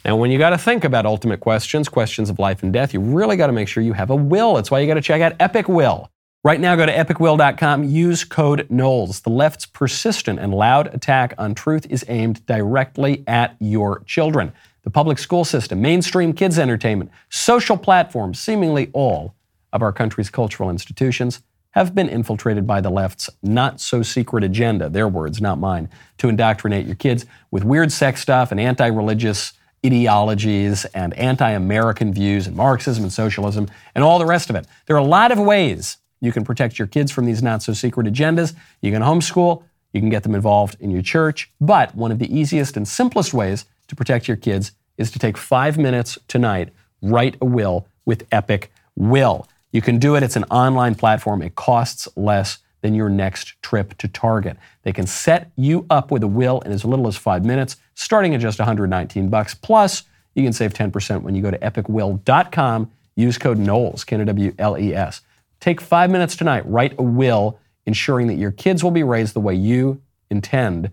Now, 0.07 0.15
when 0.15 0.31
you 0.31 0.37
got 0.37 0.51
to 0.51 0.57
think 0.57 0.85
about 0.85 1.05
ultimate 1.05 1.41
questions, 1.41 1.89
questions 1.89 2.29
of 2.29 2.39
life 2.39 2.63
and 2.63 2.71
death, 2.71 2.93
you 2.93 3.01
really 3.01 3.35
got 3.35 3.47
to 3.47 3.53
make 3.53 3.67
sure 3.67 3.83
you 3.83 3.91
have 3.91 4.09
a 4.09 4.15
will. 4.15 4.53
That's 4.53 4.71
why 4.71 4.79
you 4.79 4.87
got 4.87 4.93
to 4.93 5.01
check 5.01 5.21
out 5.21 5.33
Epic 5.37 5.67
Will. 5.67 6.09
Right 6.45 6.61
now, 6.61 6.77
go 6.77 6.85
to 6.85 6.95
epicwill.com, 6.95 7.83
use 7.83 8.23
code 8.23 8.67
Knowles. 8.69 9.19
The 9.19 9.31
left's 9.31 9.65
persistent 9.65 10.39
and 10.39 10.53
loud 10.53 10.95
attack 10.95 11.33
on 11.37 11.55
truth 11.55 11.85
is 11.89 12.05
aimed 12.07 12.45
directly 12.45 13.25
at 13.27 13.57
your 13.59 14.01
children. 14.05 14.53
The 14.83 14.89
public 14.89 15.19
school 15.19 15.43
system, 15.43 15.81
mainstream 15.81 16.31
kids' 16.31 16.57
entertainment, 16.57 17.11
social 17.29 17.75
platforms, 17.75 18.39
seemingly 18.39 18.89
all 18.93 19.35
of 19.73 19.81
our 19.81 19.91
country's 19.91 20.29
cultural 20.29 20.69
institutions 20.69 21.41
have 21.71 21.93
been 21.93 22.07
infiltrated 22.07 22.65
by 22.65 22.79
the 22.79 22.89
left's 22.89 23.29
not 23.43 23.81
so 23.81 24.03
secret 24.03 24.45
agenda, 24.45 24.87
their 24.87 25.09
words, 25.09 25.41
not 25.41 25.59
mine, 25.59 25.89
to 26.17 26.29
indoctrinate 26.29 26.85
your 26.85 26.95
kids 26.95 27.25
with 27.51 27.65
weird 27.65 27.91
sex 27.91 28.21
stuff 28.21 28.51
and 28.51 28.59
anti 28.61 28.87
religious 28.87 29.51
ideologies 29.93 30.85
and 30.85 31.13
anti 31.15 31.49
American 31.49 32.13
views 32.13 32.47
and 32.47 32.55
Marxism 32.55 33.03
and 33.03 33.13
socialism 33.13 33.67
and 33.95 34.03
all 34.03 34.19
the 34.19 34.25
rest 34.25 34.49
of 34.49 34.55
it. 34.55 34.65
There 34.85 34.95
are 34.95 34.99
a 34.99 35.03
lot 35.03 35.31
of 35.31 35.39
ways 35.39 35.97
you 36.21 36.31
can 36.31 36.43
protect 36.43 36.79
your 36.79 36.87
kids 36.87 37.11
from 37.11 37.25
these 37.25 37.43
not 37.43 37.63
so 37.63 37.73
secret 37.73 38.07
agendas. 38.07 38.53
You 38.81 38.91
can 38.91 39.01
homeschool, 39.01 39.63
you 39.93 40.01
can 40.01 40.09
get 40.09 40.23
them 40.23 40.35
involved 40.35 40.77
in 40.79 40.91
your 40.91 41.01
church, 41.01 41.51
but 41.61 41.95
one 41.95 42.11
of 42.11 42.19
the 42.19 42.35
easiest 42.35 42.77
and 42.77 42.87
simplest 42.87 43.33
ways 43.33 43.65
to 43.87 43.95
protect 43.95 44.27
your 44.27 44.37
kids 44.37 44.71
is 44.97 45.11
to 45.11 45.19
take 45.19 45.37
five 45.37 45.77
minutes 45.77 46.17
tonight, 46.27 46.69
write 47.01 47.35
a 47.41 47.45
will 47.45 47.87
with 48.05 48.25
Epic 48.31 48.71
Will. 48.95 49.47
You 49.71 49.81
can 49.81 49.99
do 49.99 50.15
it, 50.15 50.23
it's 50.23 50.35
an 50.35 50.45
online 50.45 50.95
platform, 50.95 51.41
it 51.41 51.55
costs 51.55 52.07
less 52.15 52.59
than 52.81 52.93
your 52.93 53.09
next 53.09 53.61
trip 53.61 53.97
to 53.97 54.07
Target. 54.07 54.57
They 54.83 54.93
can 54.93 55.07
set 55.07 55.51
you 55.55 55.85
up 55.89 56.11
with 56.11 56.23
a 56.23 56.27
will 56.27 56.59
in 56.61 56.71
as 56.71 56.85
little 56.85 57.07
as 57.07 57.17
five 57.17 57.43
minutes, 57.43 57.77
starting 57.95 58.35
at 58.35 58.41
just 58.41 58.59
119 58.59 59.29
bucks. 59.29 59.53
Plus, 59.53 60.03
you 60.35 60.43
can 60.43 60.53
save 60.53 60.73
10% 60.73 61.21
when 61.23 61.35
you 61.35 61.41
go 61.41 61.51
to 61.51 61.57
epicwill.com. 61.57 62.91
Use 63.15 63.37
code 63.37 63.57
Knowles, 63.57 64.03
K-N-W-L-E-S. 64.03 65.21
Take 65.59 65.81
five 65.81 66.11
minutes 66.11 66.35
tonight, 66.35 66.63
write 66.67 66.93
a 66.99 67.03
will, 67.03 67.59
ensuring 67.87 68.27
that 68.27 68.35
your 68.35 68.51
kids 68.51 68.83
will 68.83 68.91
be 68.91 69.01
raised 69.01 69.33
the 69.33 69.39
way 69.39 69.55
you 69.55 70.01
intend 70.29 70.91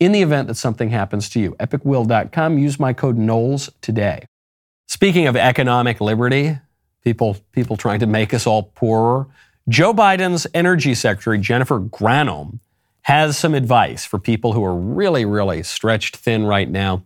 in 0.00 0.12
the 0.12 0.22
event 0.22 0.48
that 0.48 0.54
something 0.54 0.90
happens 0.90 1.28
to 1.30 1.40
you. 1.40 1.54
Epicwill.com. 1.60 2.58
Use 2.58 2.80
my 2.80 2.92
code 2.92 3.18
Knowles 3.18 3.70
today. 3.80 4.24
Speaking 4.88 5.26
of 5.26 5.36
economic 5.36 6.00
liberty, 6.00 6.58
people, 7.02 7.36
people 7.52 7.76
trying 7.76 8.00
to 8.00 8.06
make 8.06 8.32
us 8.32 8.46
all 8.46 8.64
poorer, 8.74 9.26
Joe 9.68 9.92
Biden's 9.92 10.46
energy 10.54 10.94
secretary, 10.94 11.38
Jennifer 11.38 11.80
Granholm, 11.80 12.60
has 13.02 13.36
some 13.36 13.54
advice 13.54 14.04
for 14.04 14.18
people 14.18 14.52
who 14.52 14.64
are 14.64 14.74
really, 14.74 15.24
really 15.24 15.62
stretched 15.62 16.16
thin 16.16 16.44
right 16.44 16.68
now, 16.68 17.02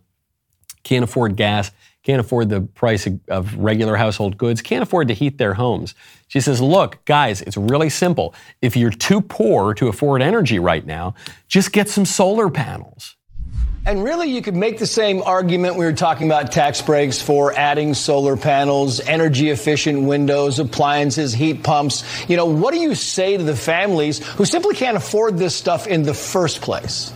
can't 0.83 1.03
afford 1.03 1.35
gas, 1.35 1.71
can't 2.03 2.19
afford 2.19 2.49
the 2.49 2.61
price 2.61 3.07
of 3.27 3.55
regular 3.55 3.95
household 3.95 4.37
goods, 4.37 4.61
can't 4.61 4.83
afford 4.83 5.07
to 5.07 5.13
heat 5.13 5.37
their 5.37 5.55
homes. 5.55 5.93
She 6.27 6.39
says, 6.39 6.61
Look, 6.61 7.03
guys, 7.05 7.41
it's 7.41 7.57
really 7.57 7.89
simple. 7.89 8.33
If 8.61 8.75
you're 8.75 8.91
too 8.91 9.21
poor 9.21 9.73
to 9.75 9.87
afford 9.87 10.21
energy 10.21 10.59
right 10.59 10.85
now, 10.85 11.13
just 11.47 11.71
get 11.71 11.89
some 11.89 12.05
solar 12.05 12.49
panels. 12.49 13.15
And 13.83 14.03
really, 14.03 14.29
you 14.29 14.43
could 14.43 14.55
make 14.55 14.77
the 14.77 14.85
same 14.85 15.23
argument 15.23 15.75
we 15.75 15.85
were 15.85 15.93
talking 15.93 16.27
about 16.27 16.51
tax 16.51 16.83
breaks 16.83 17.19
for 17.19 17.51
adding 17.51 17.95
solar 17.95 18.37
panels, 18.37 18.99
energy 18.99 19.49
efficient 19.49 20.03
windows, 20.03 20.59
appliances, 20.59 21.33
heat 21.33 21.63
pumps. 21.63 22.03
You 22.29 22.37
know, 22.37 22.45
what 22.45 22.75
do 22.75 22.79
you 22.79 22.93
say 22.93 23.37
to 23.37 23.43
the 23.43 23.55
families 23.55 24.19
who 24.19 24.45
simply 24.45 24.75
can't 24.75 24.97
afford 24.97 25.39
this 25.39 25.55
stuff 25.55 25.87
in 25.87 26.03
the 26.03 26.13
first 26.13 26.61
place? 26.61 27.11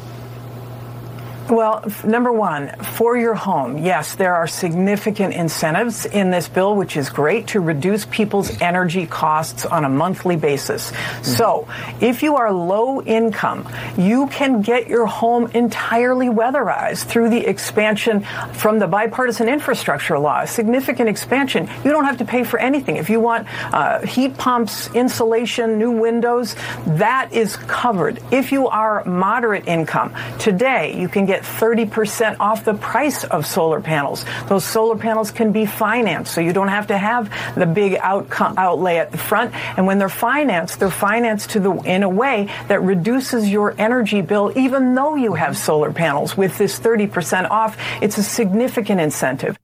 Well, 1.49 1.83
number 2.03 2.31
one, 2.31 2.69
for 2.97 3.15
your 3.15 3.35
home, 3.35 3.77
yes, 3.77 4.15
there 4.15 4.33
are 4.33 4.47
significant 4.47 5.35
incentives 5.35 6.07
in 6.07 6.31
this 6.31 6.47
bill, 6.49 6.75
which 6.75 6.97
is 6.97 7.11
great 7.11 7.49
to 7.49 7.59
reduce 7.59 8.03
people's 8.05 8.59
energy 8.63 9.05
costs 9.05 9.63
on 9.63 9.85
a 9.85 9.89
monthly 9.89 10.37
basis. 10.37 10.91
So, 11.21 11.67
if 12.01 12.23
you 12.23 12.37
are 12.37 12.51
low 12.51 12.99
income, 13.03 13.69
you 13.95 14.25
can 14.27 14.63
get 14.63 14.87
your 14.87 15.05
home 15.05 15.51
entirely 15.53 16.29
weatherized 16.29 17.05
through 17.05 17.29
the 17.29 17.45
expansion 17.45 18.25
from 18.53 18.79
the 18.79 18.87
bipartisan 18.87 19.47
infrastructure 19.47 20.17
law, 20.17 20.41
a 20.41 20.47
significant 20.47 21.09
expansion. 21.09 21.69
You 21.83 21.91
don't 21.91 22.05
have 22.05 22.17
to 22.17 22.25
pay 22.25 22.43
for 22.43 22.57
anything. 22.57 22.95
If 22.95 23.11
you 23.11 23.19
want 23.19 23.47
uh, 23.71 23.99
heat 24.01 24.35
pumps, 24.39 24.89
insulation, 24.95 25.77
new 25.77 25.91
windows, 25.91 26.55
that 26.87 27.31
is 27.33 27.55
covered. 27.55 28.19
If 28.31 28.51
you 28.51 28.67
are 28.67 29.05
moderate 29.05 29.67
income, 29.67 30.11
today 30.39 30.99
you 30.99 31.07
can 31.07 31.27
get 31.27 31.34
30% 31.43 32.37
off 32.39 32.65
the 32.65 32.73
price 32.73 33.23
of 33.23 33.45
solar 33.45 33.81
panels. 33.81 34.25
Those 34.47 34.65
solar 34.65 34.97
panels 34.97 35.31
can 35.31 35.51
be 35.51 35.65
financed, 35.65 36.33
so 36.33 36.41
you 36.41 36.53
don't 36.53 36.67
have 36.67 36.87
to 36.87 36.97
have 36.97 37.31
the 37.55 37.65
big 37.65 37.97
outcome, 38.01 38.55
outlay 38.57 38.97
at 38.97 39.11
the 39.11 39.17
front. 39.17 39.53
And 39.77 39.85
when 39.85 39.99
they're 39.99 40.09
financed, 40.09 40.79
they're 40.79 40.89
financed 40.89 41.51
to 41.51 41.59
the 41.59 41.71
in 41.85 42.03
a 42.03 42.09
way 42.09 42.49
that 42.67 42.81
reduces 42.81 43.49
your 43.49 43.75
energy 43.77 44.21
bill, 44.21 44.51
even 44.55 44.95
though 44.95 45.15
you 45.15 45.33
have 45.33 45.57
solar 45.57 45.91
panels. 45.91 46.37
With 46.37 46.57
this 46.57 46.79
30% 46.79 47.49
off, 47.49 47.77
it's 48.01 48.17
a 48.17 48.23
significant 48.23 49.01
incentive. 49.01 49.57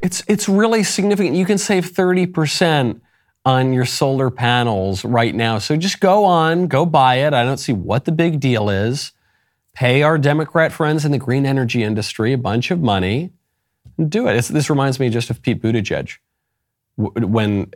It's 0.00 0.22
it's 0.28 0.48
really 0.48 0.84
significant. 0.84 1.36
You 1.36 1.46
can 1.46 1.58
save 1.58 1.90
30% 1.92 3.00
on 3.44 3.72
your 3.72 3.84
solar 3.84 4.28
panels 4.28 5.04
right 5.04 5.34
now. 5.34 5.58
So 5.58 5.76
just 5.76 6.00
go 6.00 6.24
on, 6.24 6.66
go 6.66 6.84
buy 6.84 7.16
it. 7.16 7.32
I 7.32 7.44
don't 7.44 7.58
see 7.58 7.72
what 7.72 8.04
the 8.04 8.12
big 8.12 8.40
deal 8.40 8.68
is. 8.68 9.12
Pay 9.76 10.02
our 10.02 10.16
Democrat 10.16 10.72
friends 10.72 11.04
in 11.04 11.12
the 11.12 11.18
green 11.18 11.44
energy 11.44 11.82
industry 11.82 12.32
a 12.32 12.38
bunch 12.38 12.70
of 12.70 12.80
money 12.80 13.30
and 13.98 14.10
do 14.10 14.26
it. 14.26 14.34
It's, 14.34 14.48
this 14.48 14.70
reminds 14.70 14.98
me 14.98 15.10
just 15.10 15.28
of 15.28 15.42
Pete 15.42 15.62
Buttigieg 15.62 16.16
when 16.96 17.70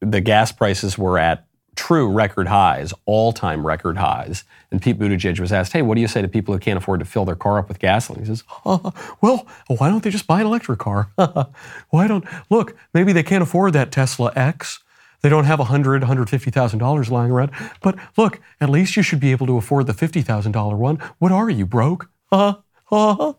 the 0.00 0.20
gas 0.22 0.52
prices 0.52 0.96
were 0.96 1.18
at 1.18 1.46
true 1.76 2.10
record 2.10 2.48
highs, 2.48 2.94
all 3.04 3.32
time 3.32 3.66
record 3.66 3.98
highs. 3.98 4.44
And 4.70 4.80
Pete 4.80 4.98
Buttigieg 4.98 5.38
was 5.38 5.52
asked, 5.52 5.74
Hey, 5.74 5.82
what 5.82 5.96
do 5.96 6.00
you 6.00 6.08
say 6.08 6.22
to 6.22 6.28
people 6.28 6.54
who 6.54 6.60
can't 6.60 6.78
afford 6.78 7.00
to 7.00 7.06
fill 7.06 7.26
their 7.26 7.34
car 7.34 7.58
up 7.58 7.68
with 7.68 7.78
gasoline? 7.78 8.22
He 8.22 8.26
says, 8.26 8.42
"Uh, 8.64 8.90
Well, 9.20 9.46
why 9.68 9.90
don't 9.90 10.02
they 10.02 10.10
just 10.10 10.26
buy 10.26 10.40
an 10.40 10.46
electric 10.46 10.78
car? 10.78 11.10
why 11.90 12.06
don't, 12.06 12.24
look, 12.48 12.74
maybe 12.94 13.12
they 13.12 13.22
can't 13.22 13.42
afford 13.42 13.74
that 13.74 13.92
Tesla 13.92 14.32
X. 14.34 14.80
They 15.24 15.30
don't 15.30 15.46
have 15.46 15.58
$100,000, 15.58 16.02
$150,000 16.02 17.10
lying 17.10 17.30
around. 17.30 17.50
But 17.80 17.96
look, 18.18 18.40
at 18.60 18.68
least 18.68 18.94
you 18.94 19.02
should 19.02 19.20
be 19.20 19.30
able 19.30 19.46
to 19.46 19.56
afford 19.56 19.86
the 19.86 19.94
$50,000 19.94 20.76
one. 20.76 20.98
What 21.18 21.32
are 21.32 21.48
you, 21.48 21.64
broke? 21.64 22.10
Huh? 22.30 22.58
Huh? 22.84 23.32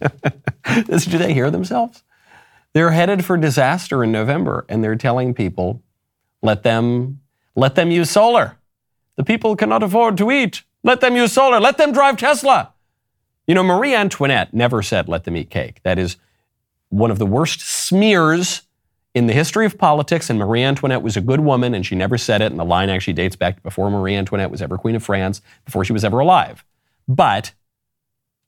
Do 0.74 1.18
they 1.18 1.32
hear 1.32 1.48
themselves? 1.52 2.02
They're 2.72 2.90
headed 2.90 3.24
for 3.24 3.36
disaster 3.36 4.02
in 4.02 4.10
November, 4.10 4.66
and 4.68 4.82
they're 4.82 4.96
telling 4.96 5.32
people, 5.32 5.84
let 6.42 6.64
them, 6.64 7.20
let 7.54 7.76
them 7.76 7.92
use 7.92 8.10
solar. 8.10 8.58
The 9.14 9.22
people 9.22 9.54
cannot 9.54 9.84
afford 9.84 10.16
to 10.16 10.32
eat. 10.32 10.64
Let 10.82 11.00
them 11.00 11.14
use 11.14 11.32
solar. 11.32 11.60
Let 11.60 11.78
them 11.78 11.92
drive 11.92 12.16
Tesla. 12.16 12.72
You 13.46 13.54
know, 13.54 13.62
Marie 13.62 13.94
Antoinette 13.94 14.52
never 14.52 14.82
said, 14.82 15.08
let 15.08 15.22
them 15.22 15.36
eat 15.36 15.48
cake. 15.48 15.80
That 15.84 15.96
is 15.96 16.16
one 16.88 17.12
of 17.12 17.20
the 17.20 17.26
worst 17.26 17.60
smears 17.60 18.62
in 19.14 19.26
the 19.26 19.32
history 19.32 19.66
of 19.66 19.76
politics. 19.78 20.30
And 20.30 20.38
Marie 20.38 20.62
Antoinette 20.62 21.02
was 21.02 21.16
a 21.16 21.20
good 21.20 21.40
woman, 21.40 21.74
and 21.74 21.84
she 21.84 21.94
never 21.94 22.16
said 22.18 22.42
it. 22.42 22.50
And 22.50 22.58
the 22.58 22.64
line 22.64 22.88
actually 22.88 23.14
dates 23.14 23.36
back 23.36 23.56
to 23.56 23.62
before 23.62 23.90
Marie 23.90 24.14
Antoinette 24.14 24.50
was 24.50 24.62
ever 24.62 24.78
Queen 24.78 24.96
of 24.96 25.02
France, 25.02 25.42
before 25.64 25.84
she 25.84 25.92
was 25.92 26.04
ever 26.04 26.20
alive. 26.20 26.64
But 27.08 27.52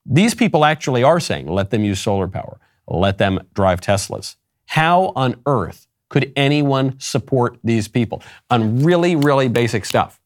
these 0.04 0.34
people 0.34 0.64
actually 0.64 1.02
are 1.02 1.20
saying, 1.20 1.46
let 1.46 1.70
them 1.70 1.84
use 1.84 2.00
solar 2.00 2.28
power, 2.28 2.58
let 2.86 3.18
them 3.18 3.40
drive 3.54 3.80
Teslas. 3.80 4.36
How 4.66 5.12
on 5.16 5.40
earth 5.46 5.86
could 6.08 6.32
anyone 6.36 6.98
support 6.98 7.58
these 7.64 7.88
people 7.88 8.22
on 8.50 8.82
really, 8.82 9.16
really 9.16 9.48
basic 9.48 9.84
stuff? 9.84 10.20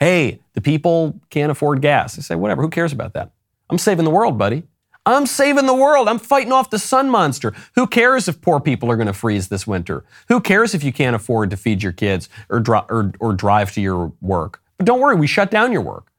Hey, 0.00 0.40
the 0.54 0.60
people 0.60 1.20
can't 1.30 1.52
afford 1.52 1.80
gas. 1.80 2.16
They 2.16 2.22
say, 2.22 2.34
whatever, 2.34 2.62
who 2.62 2.68
cares 2.68 2.92
about 2.92 3.12
that? 3.14 3.30
I'm 3.70 3.78
saving 3.78 4.04
the 4.04 4.10
world, 4.10 4.36
buddy. 4.36 4.64
I'm 5.06 5.26
saving 5.26 5.66
the 5.66 5.74
world. 5.74 6.08
I'm 6.08 6.18
fighting 6.18 6.52
off 6.52 6.70
the 6.70 6.78
sun 6.78 7.10
monster. 7.10 7.52
Who 7.74 7.86
cares 7.86 8.26
if 8.26 8.40
poor 8.40 8.58
people 8.58 8.90
are 8.90 8.96
going 8.96 9.06
to 9.06 9.12
freeze 9.12 9.48
this 9.48 9.66
winter? 9.66 10.04
Who 10.28 10.40
cares 10.40 10.74
if 10.74 10.82
you 10.82 10.92
can't 10.92 11.14
afford 11.14 11.50
to 11.50 11.56
feed 11.56 11.82
your 11.82 11.92
kids 11.92 12.28
or, 12.48 12.62
or, 12.68 13.12
or 13.20 13.32
drive 13.34 13.72
to 13.72 13.80
your 13.80 14.12
work? 14.20 14.62
But 14.78 14.86
don't 14.86 15.00
worry, 15.00 15.16
we 15.16 15.26
shut 15.26 15.50
down 15.50 15.72
your 15.72 15.82
work. 15.82 16.10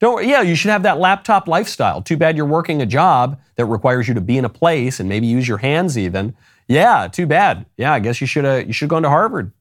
Don't, 0.00 0.26
yeah, 0.26 0.40
you 0.40 0.56
should 0.56 0.70
have 0.70 0.82
that 0.82 0.98
laptop 0.98 1.46
lifestyle. 1.46 2.02
Too 2.02 2.16
bad 2.16 2.36
you're 2.36 2.44
working 2.44 2.82
a 2.82 2.86
job 2.86 3.38
that 3.54 3.66
requires 3.66 4.08
you 4.08 4.14
to 4.14 4.20
be 4.20 4.36
in 4.36 4.44
a 4.44 4.48
place 4.48 4.98
and 4.98 5.08
maybe 5.08 5.28
use 5.28 5.46
your 5.46 5.58
hands 5.58 5.96
even. 5.96 6.34
Yeah, 6.66 7.06
too 7.06 7.26
bad. 7.26 7.66
Yeah, 7.76 7.92
I 7.92 8.00
guess 8.00 8.20
you 8.20 8.26
should 8.26 8.44
have 8.44 8.66
you 8.66 8.72
should 8.72 8.86
have 8.86 8.90
gone 8.90 9.02
to 9.02 9.08
Harvard. 9.08 9.52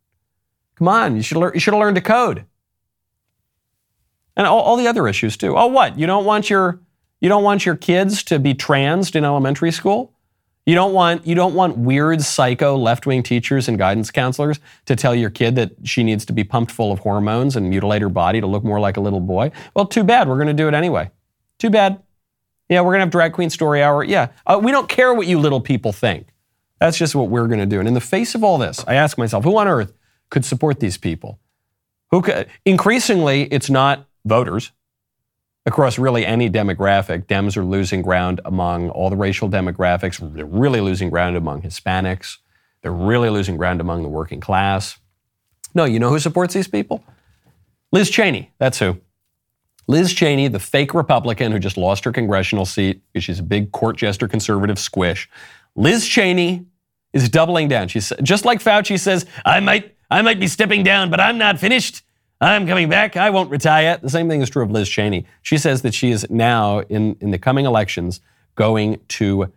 Come 0.75 0.87
on, 0.87 1.15
you 1.15 1.21
should 1.21 1.37
learn 1.37 1.53
you 1.53 1.59
should 1.59 1.75
have 1.75 1.81
learned 1.81 1.95
to 1.95 2.01
code. 2.01 2.45
And 4.35 4.47
all, 4.47 4.61
all 4.61 4.77
the 4.77 4.87
other 4.87 5.07
issues 5.07 5.37
too. 5.37 5.55
Oh, 5.55 5.67
what? 5.67 5.99
You 5.99 6.07
don't 6.07 6.25
want 6.25 6.49
your 6.49 6.79
you 7.21 7.29
don't 7.29 7.43
want 7.43 7.65
your 7.65 7.75
kids 7.75 8.23
to 8.23 8.39
be 8.39 8.53
transed 8.53 9.15
in 9.15 9.23
elementary 9.23 9.71
school? 9.71 10.13
You 10.65 10.75
don't 10.75 10.93
want 10.93 11.25
you 11.25 11.33
don't 11.33 11.55
want 11.55 11.77
weird 11.77 12.21
psycho 12.21 12.75
left-wing 12.77 13.23
teachers 13.23 13.67
and 13.67 13.77
guidance 13.77 14.11
counselors 14.11 14.59
to 14.85 14.95
tell 14.95 15.15
your 15.15 15.29
kid 15.29 15.55
that 15.55 15.71
she 15.83 16.03
needs 16.03 16.23
to 16.25 16.33
be 16.33 16.43
pumped 16.43 16.71
full 16.71 16.91
of 16.91 16.99
hormones 16.99 17.55
and 17.55 17.69
mutilate 17.69 18.01
her 18.01 18.09
body 18.09 18.41
to 18.41 18.47
look 18.47 18.63
more 18.63 18.79
like 18.79 18.97
a 18.97 19.01
little 19.01 19.19
boy. 19.19 19.51
Well, 19.75 19.85
too 19.85 20.03
bad. 20.03 20.27
We're 20.27 20.35
going 20.35 20.47
to 20.47 20.53
do 20.53 20.67
it 20.67 20.73
anyway. 20.73 21.09
Too 21.57 21.69
bad. 21.69 22.01
Yeah, 22.69 22.81
we're 22.81 22.91
going 22.91 22.99
to 22.99 23.05
have 23.05 23.11
drag 23.11 23.33
queen 23.33 23.49
story 23.49 23.81
hour. 23.81 24.03
Yeah, 24.03 24.29
uh, 24.45 24.59
we 24.63 24.71
don't 24.71 24.87
care 24.87 25.13
what 25.13 25.27
you 25.27 25.39
little 25.39 25.61
people 25.61 25.91
think. 25.91 26.27
That's 26.79 26.97
just 26.97 27.15
what 27.15 27.29
we're 27.29 27.47
going 27.47 27.59
to 27.59 27.65
do. 27.65 27.79
And 27.79 27.87
in 27.87 27.93
the 27.93 28.01
face 28.01 28.33
of 28.33 28.43
all 28.43 28.57
this, 28.57 28.83
I 28.87 28.95
ask 28.95 29.17
myself, 29.17 29.43
who 29.43 29.57
on 29.57 29.67
earth 29.67 29.93
could 30.29 30.45
support 30.45 30.79
these 30.79 30.97
people? 30.97 31.39
Who 32.11 32.21
could, 32.21 32.47
increasingly, 32.65 33.43
it's 33.43 33.69
not 33.69 34.07
voters 34.25 34.71
across 35.65 35.99
really 35.99 36.25
any 36.25 36.49
demographic. 36.49 37.25
Dems 37.25 37.55
are 37.55 37.63
losing 37.63 38.01
ground 38.01 38.41
among 38.45 38.89
all 38.89 39.09
the 39.09 39.15
racial 39.15 39.49
demographics. 39.49 40.19
They're 40.33 40.45
really 40.45 40.81
losing 40.81 41.09
ground 41.09 41.35
among 41.35 41.61
Hispanics. 41.61 42.37
They're 42.81 42.91
really 42.91 43.29
losing 43.29 43.57
ground 43.57 43.79
among 43.79 44.01
the 44.01 44.09
working 44.09 44.39
class. 44.39 44.97
No, 45.73 45.85
you 45.85 45.99
know 45.99 46.09
who 46.09 46.19
supports 46.19 46.53
these 46.53 46.67
people? 46.67 47.03
Liz 47.91 48.09
Cheney. 48.09 48.51
That's 48.57 48.79
who. 48.79 48.99
Liz 49.87 50.13
Cheney, 50.13 50.47
the 50.47 50.59
fake 50.59 50.93
Republican 50.93 51.51
who 51.51 51.59
just 51.59 51.77
lost 51.77 52.05
her 52.05 52.11
congressional 52.11 52.65
seat 52.65 53.01
because 53.11 53.23
she's 53.23 53.39
a 53.39 53.43
big 53.43 53.71
court 53.71 53.97
jester 53.97 54.27
conservative 54.27 54.79
squish. 54.79 55.29
Liz 55.75 56.07
Cheney 56.07 56.65
is 57.13 57.29
doubling 57.29 57.67
down. 57.67 57.87
She's 57.87 58.11
just 58.23 58.45
like 58.45 58.61
Fauci 58.61 58.99
says, 58.99 59.25
I 59.45 59.59
might, 59.59 59.95
I 60.09 60.21
might 60.21 60.39
be 60.39 60.47
stepping 60.47 60.83
down, 60.83 61.09
but 61.09 61.19
I'm 61.19 61.37
not 61.37 61.59
finished. 61.59 62.03
I'm 62.41 62.65
coming 62.65 62.89
back. 62.89 63.15
I 63.15 63.29
won't 63.29 63.51
retire. 63.51 63.99
The 64.01 64.09
same 64.09 64.27
thing 64.27 64.41
is 64.41 64.49
true 64.49 64.63
of 64.63 64.71
Liz 64.71 64.89
Cheney. 64.89 65.27
She 65.43 65.59
says 65.59 65.83
that 65.83 65.93
she 65.93 66.09
is 66.09 66.25
now, 66.31 66.79
in, 66.79 67.15
in 67.21 67.29
the 67.29 67.37
coming 67.37 67.65
elections, 67.65 68.19
going 68.55 68.99
to 69.09 69.53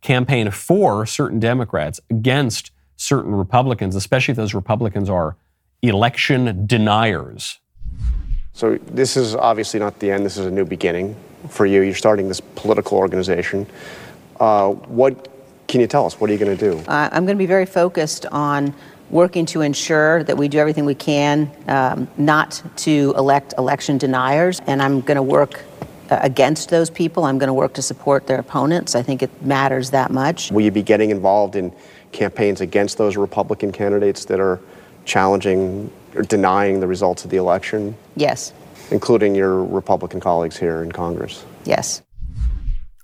campaign 0.00 0.50
for 0.50 1.04
certain 1.04 1.38
Democrats 1.38 2.00
against 2.08 2.70
certain 2.96 3.34
Republicans, 3.34 3.94
especially 3.94 4.32
if 4.32 4.36
those 4.36 4.54
Republicans 4.54 5.10
are 5.10 5.36
election 5.82 6.66
deniers. 6.66 7.60
So, 8.54 8.78
this 8.86 9.16
is 9.16 9.34
obviously 9.34 9.80
not 9.80 9.98
the 9.98 10.10
end. 10.10 10.24
This 10.24 10.38
is 10.38 10.46
a 10.46 10.50
new 10.50 10.64
beginning 10.64 11.14
for 11.48 11.66
you. 11.66 11.82
You're 11.82 11.94
starting 11.94 12.28
this 12.28 12.40
political 12.40 12.96
organization. 12.96 13.66
Uh, 14.40 14.70
what 14.70 15.28
can 15.68 15.80
you 15.80 15.86
tell 15.86 16.06
us? 16.06 16.20
What 16.20 16.30
are 16.30 16.32
you 16.32 16.38
going 16.38 16.56
to 16.56 16.70
do? 16.72 16.78
Uh, 16.88 17.08
I'm 17.12 17.24
going 17.24 17.36
to 17.36 17.42
be 17.42 17.46
very 17.46 17.66
focused 17.66 18.26
on 18.26 18.74
working 19.12 19.46
to 19.46 19.60
ensure 19.60 20.24
that 20.24 20.36
we 20.36 20.48
do 20.48 20.58
everything 20.58 20.84
we 20.84 20.94
can 20.94 21.50
um, 21.68 22.08
not 22.16 22.62
to 22.76 23.14
elect 23.16 23.54
election 23.58 23.98
deniers. 23.98 24.60
And 24.66 24.82
I'm 24.82 25.02
going 25.02 25.16
to 25.16 25.22
work 25.22 25.62
uh, 26.10 26.18
against 26.22 26.70
those 26.70 26.90
people. 26.90 27.24
I'm 27.24 27.38
going 27.38 27.48
to 27.48 27.54
work 27.54 27.74
to 27.74 27.82
support 27.82 28.26
their 28.26 28.40
opponents. 28.40 28.94
I 28.94 29.02
think 29.02 29.22
it 29.22 29.42
matters 29.42 29.90
that 29.90 30.10
much. 30.10 30.50
Will 30.50 30.62
you 30.62 30.70
be 30.70 30.82
getting 30.82 31.10
involved 31.10 31.54
in 31.54 31.72
campaigns 32.10 32.60
against 32.60 32.98
those 32.98 33.16
Republican 33.16 33.70
candidates 33.70 34.24
that 34.24 34.40
are 34.40 34.60
challenging 35.04 35.90
or 36.14 36.22
denying 36.22 36.80
the 36.80 36.86
results 36.86 37.24
of 37.24 37.30
the 37.30 37.36
election? 37.36 37.94
Yes. 38.16 38.52
Including 38.90 39.34
your 39.34 39.62
Republican 39.62 40.20
colleagues 40.20 40.56
here 40.56 40.82
in 40.82 40.90
Congress? 40.90 41.44
Yes. 41.64 42.02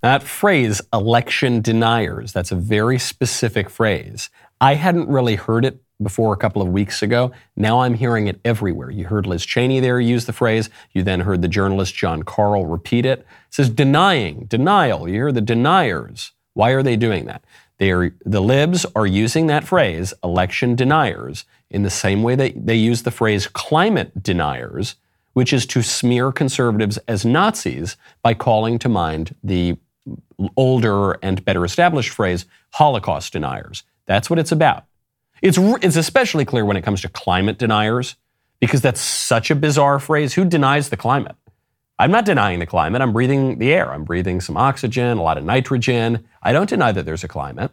That 0.03 0.23
phrase, 0.23 0.81
election 0.93 1.61
deniers, 1.61 2.33
that's 2.33 2.53
a 2.53 2.57
very 2.57 2.99
specific 2.99 3.69
phrase. 3.69 4.31
I 4.61 4.75
hadn't 4.75 5.09
really 5.09 5.35
heard 5.35 5.65
it 5.65 5.83
before 6.03 6.33
a 6.33 6.37
couple 6.37 6.63
of 6.63 6.69
weeks 6.69 7.03
ago. 7.03 7.33
Now 7.57 7.81
I'm 7.81 7.95
hearing 7.95 8.29
it 8.29 8.41
everywhere. 8.45 8.91
You 8.91 9.07
heard 9.07 9.27
Liz 9.27 9.45
Cheney 9.45 9.81
there 9.81 10.01
use 10.01 10.27
the 10.27 10.33
phrase. 10.33 10.71
You 10.93 11.03
then 11.03 11.21
heard 11.21 11.43
the 11.43 11.49
journalist 11.49 11.95
Jon 11.95 12.23
Karl 12.23 12.67
repeat 12.67 13.05
it. 13.05 13.21
It 13.21 13.27
says 13.51 13.71
denying, 13.71 14.45
denial. 14.47 15.09
You 15.09 15.15
hear 15.15 15.33
the 15.33 15.41
deniers. 15.41 16.33
Why 16.55 16.71
are 16.71 16.83
they 16.83 16.97
doing 16.97 17.27
that? 17.27 17.45
They 17.79 17.93
are, 17.93 18.13
the 18.25 18.43
libs 18.43 18.85
are 18.97 19.07
using 19.07 19.47
that 19.47 19.65
phrase, 19.65 20.13
election 20.25 20.75
deniers, 20.75 21.45
in 21.71 21.83
the 21.83 21.91
same 21.91 22.23
way 22.23 22.35
that 22.35 22.67
they 22.67 22.75
use 22.75 23.03
the 23.03 23.11
phrase 23.11 23.47
climate 23.47 24.23
deniers, 24.23 24.97
which 25.33 25.53
is 25.53 25.67
to 25.67 25.83
smear 25.83 26.33
conservatives 26.33 26.99
as 27.07 27.25
Nazis 27.25 27.97
by 28.23 28.35
calling 28.35 28.79
to 28.81 28.89
mind 28.89 29.35
the 29.45 29.77
older 30.57 31.13
and 31.23 31.45
better 31.45 31.65
established 31.65 32.11
phrase 32.11 32.47
Holocaust 32.71 33.33
deniers. 33.33 33.85
That's 34.07 34.31
what 34.31 34.39
it's 34.39 34.53
about. 34.53 34.88
It's, 35.43 35.59
it's 35.59 35.97
especially 35.97 36.45
clear 36.45 36.65
when 36.65 36.77
it 36.77 36.83
comes 36.83 37.01
to 37.03 37.09
climate 37.09 37.59
deniers 37.59 38.17
because 38.61 38.81
that's 38.81 39.01
such 39.01 39.51
a 39.51 39.55
bizarre 39.55 39.99
phrase. 39.99 40.35
Who 40.35 40.45
denies 40.45 40.89
the 40.89 40.97
climate? 40.97 41.37
I'm 41.99 42.11
not 42.11 42.25
denying 42.25 42.61
the 42.61 42.67
climate. 42.67 43.03
I'm 43.03 43.13
breathing 43.13 43.59
the 43.59 43.73
air. 43.73 43.93
I'm 43.93 44.05
breathing 44.05 44.41
some 44.41 44.57
oxygen, 44.57 45.19
a 45.19 45.23
lot 45.23 45.39
of 45.39 45.45
nitrogen. 45.45 46.27
I 46.43 46.53
don't 46.53 46.69
deny 46.69 46.93
that 46.93 47.05
there's 47.05 47.25
a 47.25 47.29
climate. 47.29 47.73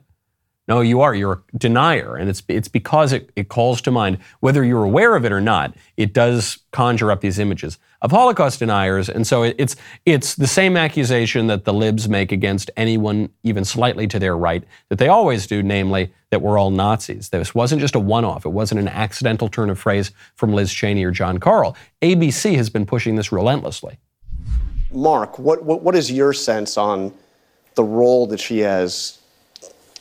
No, 0.68 0.82
you 0.82 1.02
are. 1.02 1.14
You're 1.14 1.44
a 1.54 1.58
denier. 1.58 2.16
And 2.16 2.28
it's, 2.28 2.42
it's 2.48 2.68
because 2.68 3.14
it, 3.14 3.30
it 3.36 3.50
calls 3.50 3.82
to 3.82 3.92
mind, 3.92 4.18
whether 4.40 4.64
you're 4.64 4.84
aware 4.84 5.16
of 5.16 5.24
it 5.24 5.32
or 5.32 5.42
not, 5.42 5.76
it 5.96 6.12
does 6.12 6.60
conjure 6.72 7.12
up 7.12 7.22
these 7.22 7.38
images 7.38 7.78
of 8.02 8.12
Holocaust 8.12 8.60
deniers. 8.60 9.08
And 9.08 9.28
so 9.28 9.44
it, 9.44 9.56
it's, 9.60 9.76
it's 10.06 10.36
the 10.36 10.48
same 10.48 10.76
accusation 10.76 11.48
that 11.48 11.66
the 11.66 11.74
libs 11.74 12.10
make 12.10 12.32
against 12.32 12.72
anyone 12.78 13.30
even 13.44 13.64
slightly 13.64 14.08
to 14.08 14.20
their 14.20 14.36
right 14.36 14.64
that 14.90 14.98
they 14.98 15.08
always 15.08 15.46
do, 15.46 15.62
namely 15.62 16.12
that 16.32 16.42
we're 16.42 16.58
all 16.58 16.72
Nazis. 16.72 17.30
This 17.30 17.54
wasn't 17.54 17.82
just 17.82 17.96
a 17.96 18.00
one 18.00 18.26
off, 18.26 18.46
it 18.46 18.50
wasn't 18.50 18.80
an 18.82 18.88
accidental 18.88 19.48
turn 19.48 19.70
of 19.70 19.78
phrase 19.78 20.12
from 20.36 20.54
Liz 20.54 20.74
Cheney 20.74 21.04
or 21.04 21.12
Jon 21.12 21.38
Karl. 21.38 21.78
ABC 22.02 22.56
has 22.56 22.70
been 22.70 22.86
pushing 22.86 23.16
this 23.16 23.32
relentlessly. 23.32 23.98
Mark, 24.92 25.38
what, 25.38 25.64
what, 25.64 25.82
what 25.82 25.96
is 25.96 26.12
your 26.12 26.34
sense 26.34 26.78
on 26.78 27.14
the 27.76 27.84
role 27.84 28.26
that 28.28 28.40
she 28.40 28.60
has 28.60 29.20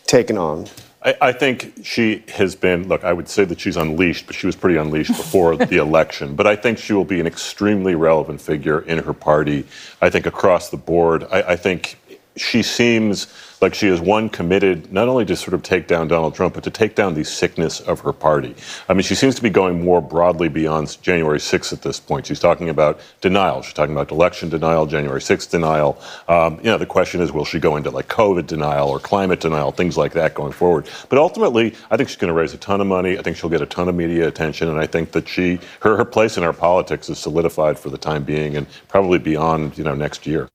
taken 0.06 0.38
on? 0.38 0.66
I, 1.04 1.14
I 1.20 1.32
think 1.32 1.74
she 1.82 2.24
has 2.28 2.54
been, 2.56 2.88
look, 2.88 3.04
I 3.04 3.12
would 3.12 3.28
say 3.28 3.44
that 3.44 3.60
she's 3.60 3.76
unleashed, 3.76 4.26
but 4.26 4.34
she 4.34 4.46
was 4.46 4.56
pretty 4.56 4.76
unleashed 4.76 5.16
before 5.16 5.56
the 5.72 5.76
election. 5.76 6.34
But 6.34 6.46
I 6.46 6.56
think 6.56 6.78
she 6.78 6.92
will 6.92 7.04
be 7.04 7.20
an 7.20 7.26
extremely 7.26 7.94
relevant 7.94 8.40
figure 8.40 8.80
in 8.80 8.98
her 8.98 9.12
party, 9.12 9.66
I 10.00 10.10
think, 10.10 10.26
across 10.26 10.70
the 10.70 10.76
board. 10.76 11.24
I, 11.30 11.42
I 11.42 11.56
think 11.56 11.98
she 12.36 12.62
seems 12.62 13.26
like 13.60 13.74
she 13.74 13.88
is 13.88 14.00
one 14.00 14.28
committed 14.28 14.92
not 14.92 15.08
only 15.08 15.24
to 15.24 15.34
sort 15.36 15.54
of 15.54 15.62
take 15.62 15.86
down 15.86 16.08
Donald 16.08 16.34
Trump, 16.34 16.54
but 16.54 16.64
to 16.64 16.70
take 16.70 16.94
down 16.94 17.14
the 17.14 17.24
sickness 17.24 17.80
of 17.80 18.00
her 18.00 18.12
party. 18.12 18.54
I 18.88 18.94
mean, 18.94 19.02
she 19.02 19.14
seems 19.14 19.34
to 19.36 19.42
be 19.42 19.50
going 19.50 19.82
more 19.82 20.02
broadly 20.02 20.48
beyond 20.48 21.00
January 21.00 21.38
6th 21.38 21.72
at 21.72 21.82
this 21.82 21.98
point. 21.98 22.26
She's 22.26 22.40
talking 22.40 22.68
about 22.68 23.00
denial. 23.20 23.62
She's 23.62 23.72
talking 23.72 23.94
about 23.94 24.10
election 24.10 24.48
denial, 24.48 24.84
January 24.86 25.20
6th 25.20 25.50
denial. 25.50 25.98
Um, 26.28 26.58
you 26.58 26.64
know, 26.64 26.76
the 26.76 26.86
question 26.86 27.20
is, 27.20 27.32
will 27.32 27.44
she 27.44 27.58
go 27.58 27.76
into 27.76 27.90
like 27.90 28.08
COVID 28.08 28.46
denial 28.46 28.88
or 28.90 28.98
climate 28.98 29.40
denial, 29.40 29.72
things 29.72 29.96
like 29.96 30.12
that 30.12 30.34
going 30.34 30.52
forward? 30.52 30.88
But 31.08 31.18
ultimately, 31.18 31.74
I 31.90 31.96
think 31.96 32.08
she's 32.08 32.18
going 32.18 32.32
to 32.32 32.38
raise 32.38 32.52
a 32.52 32.58
ton 32.58 32.80
of 32.80 32.86
money. 32.86 33.18
I 33.18 33.22
think 33.22 33.36
she'll 33.36 33.50
get 33.50 33.62
a 33.62 33.66
ton 33.66 33.88
of 33.88 33.94
media 33.94 34.28
attention, 34.28 34.68
and 34.68 34.78
I 34.78 34.86
think 34.86 35.12
that 35.12 35.28
she, 35.28 35.58
her, 35.80 35.96
her 35.96 36.04
place 36.04 36.36
in 36.36 36.44
our 36.44 36.52
politics 36.52 37.08
is 37.08 37.18
solidified 37.18 37.78
for 37.78 37.88
the 37.90 37.98
time 37.98 38.24
being 38.24 38.56
and 38.56 38.66
probably 38.88 39.18
beyond, 39.18 39.78
you 39.78 39.84
know, 39.84 39.94
next 39.94 40.26
year. 40.26 40.50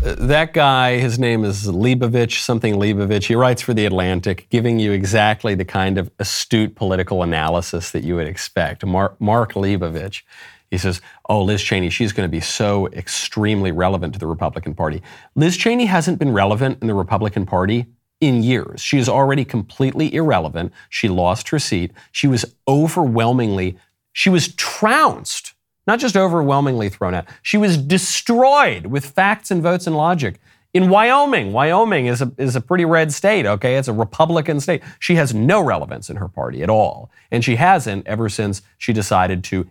That 0.00 0.52
guy, 0.52 0.98
his 0.98 1.18
name 1.18 1.44
is 1.44 1.66
Leibovich, 1.66 2.40
something 2.40 2.74
Leibovich. 2.76 3.26
He 3.26 3.34
writes 3.34 3.62
for 3.62 3.74
The 3.74 3.84
Atlantic, 3.84 4.46
giving 4.48 4.78
you 4.78 4.92
exactly 4.92 5.56
the 5.56 5.64
kind 5.64 5.98
of 5.98 6.08
astute 6.20 6.76
political 6.76 7.24
analysis 7.24 7.90
that 7.90 8.04
you 8.04 8.14
would 8.14 8.28
expect. 8.28 8.86
Mark, 8.86 9.20
Mark 9.20 9.54
Leibovich. 9.54 10.22
He 10.70 10.78
says, 10.78 11.00
Oh, 11.28 11.42
Liz 11.42 11.62
Cheney, 11.62 11.90
she's 11.90 12.12
going 12.12 12.28
to 12.28 12.30
be 12.30 12.40
so 12.40 12.86
extremely 12.88 13.72
relevant 13.72 14.12
to 14.12 14.20
the 14.20 14.26
Republican 14.28 14.72
Party. 14.72 15.02
Liz 15.34 15.56
Cheney 15.56 15.86
hasn't 15.86 16.20
been 16.20 16.32
relevant 16.32 16.78
in 16.80 16.86
the 16.86 16.94
Republican 16.94 17.44
Party 17.44 17.86
in 18.20 18.44
years. 18.44 18.80
She 18.80 18.98
is 18.98 19.08
already 19.08 19.44
completely 19.44 20.14
irrelevant. 20.14 20.72
She 20.88 21.08
lost 21.08 21.48
her 21.48 21.58
seat. 21.58 21.92
She 22.12 22.28
was 22.28 22.44
overwhelmingly, 22.68 23.78
she 24.12 24.30
was 24.30 24.54
trounced 24.54 25.54
not 25.88 25.98
just 25.98 26.16
overwhelmingly 26.16 26.90
thrown 26.90 27.14
out. 27.14 27.26
She 27.42 27.56
was 27.56 27.78
destroyed 27.78 28.86
with 28.86 29.06
facts 29.06 29.50
and 29.50 29.62
votes 29.62 29.86
and 29.86 29.96
logic. 29.96 30.38
In 30.74 30.90
Wyoming, 30.90 31.54
Wyoming 31.54 32.06
is 32.06 32.20
a, 32.20 32.30
is 32.36 32.54
a 32.54 32.60
pretty 32.60 32.84
red 32.84 33.10
state, 33.10 33.46
okay? 33.46 33.76
It's 33.76 33.88
a 33.88 33.94
Republican 33.94 34.60
state. 34.60 34.82
She 34.98 35.14
has 35.14 35.32
no 35.32 35.62
relevance 35.62 36.10
in 36.10 36.16
her 36.16 36.28
party 36.28 36.62
at 36.62 36.68
all. 36.68 37.10
And 37.30 37.42
she 37.42 37.56
hasn't 37.56 38.06
ever 38.06 38.28
since 38.28 38.60
she 38.76 38.92
decided 38.92 39.42
to, 39.44 39.66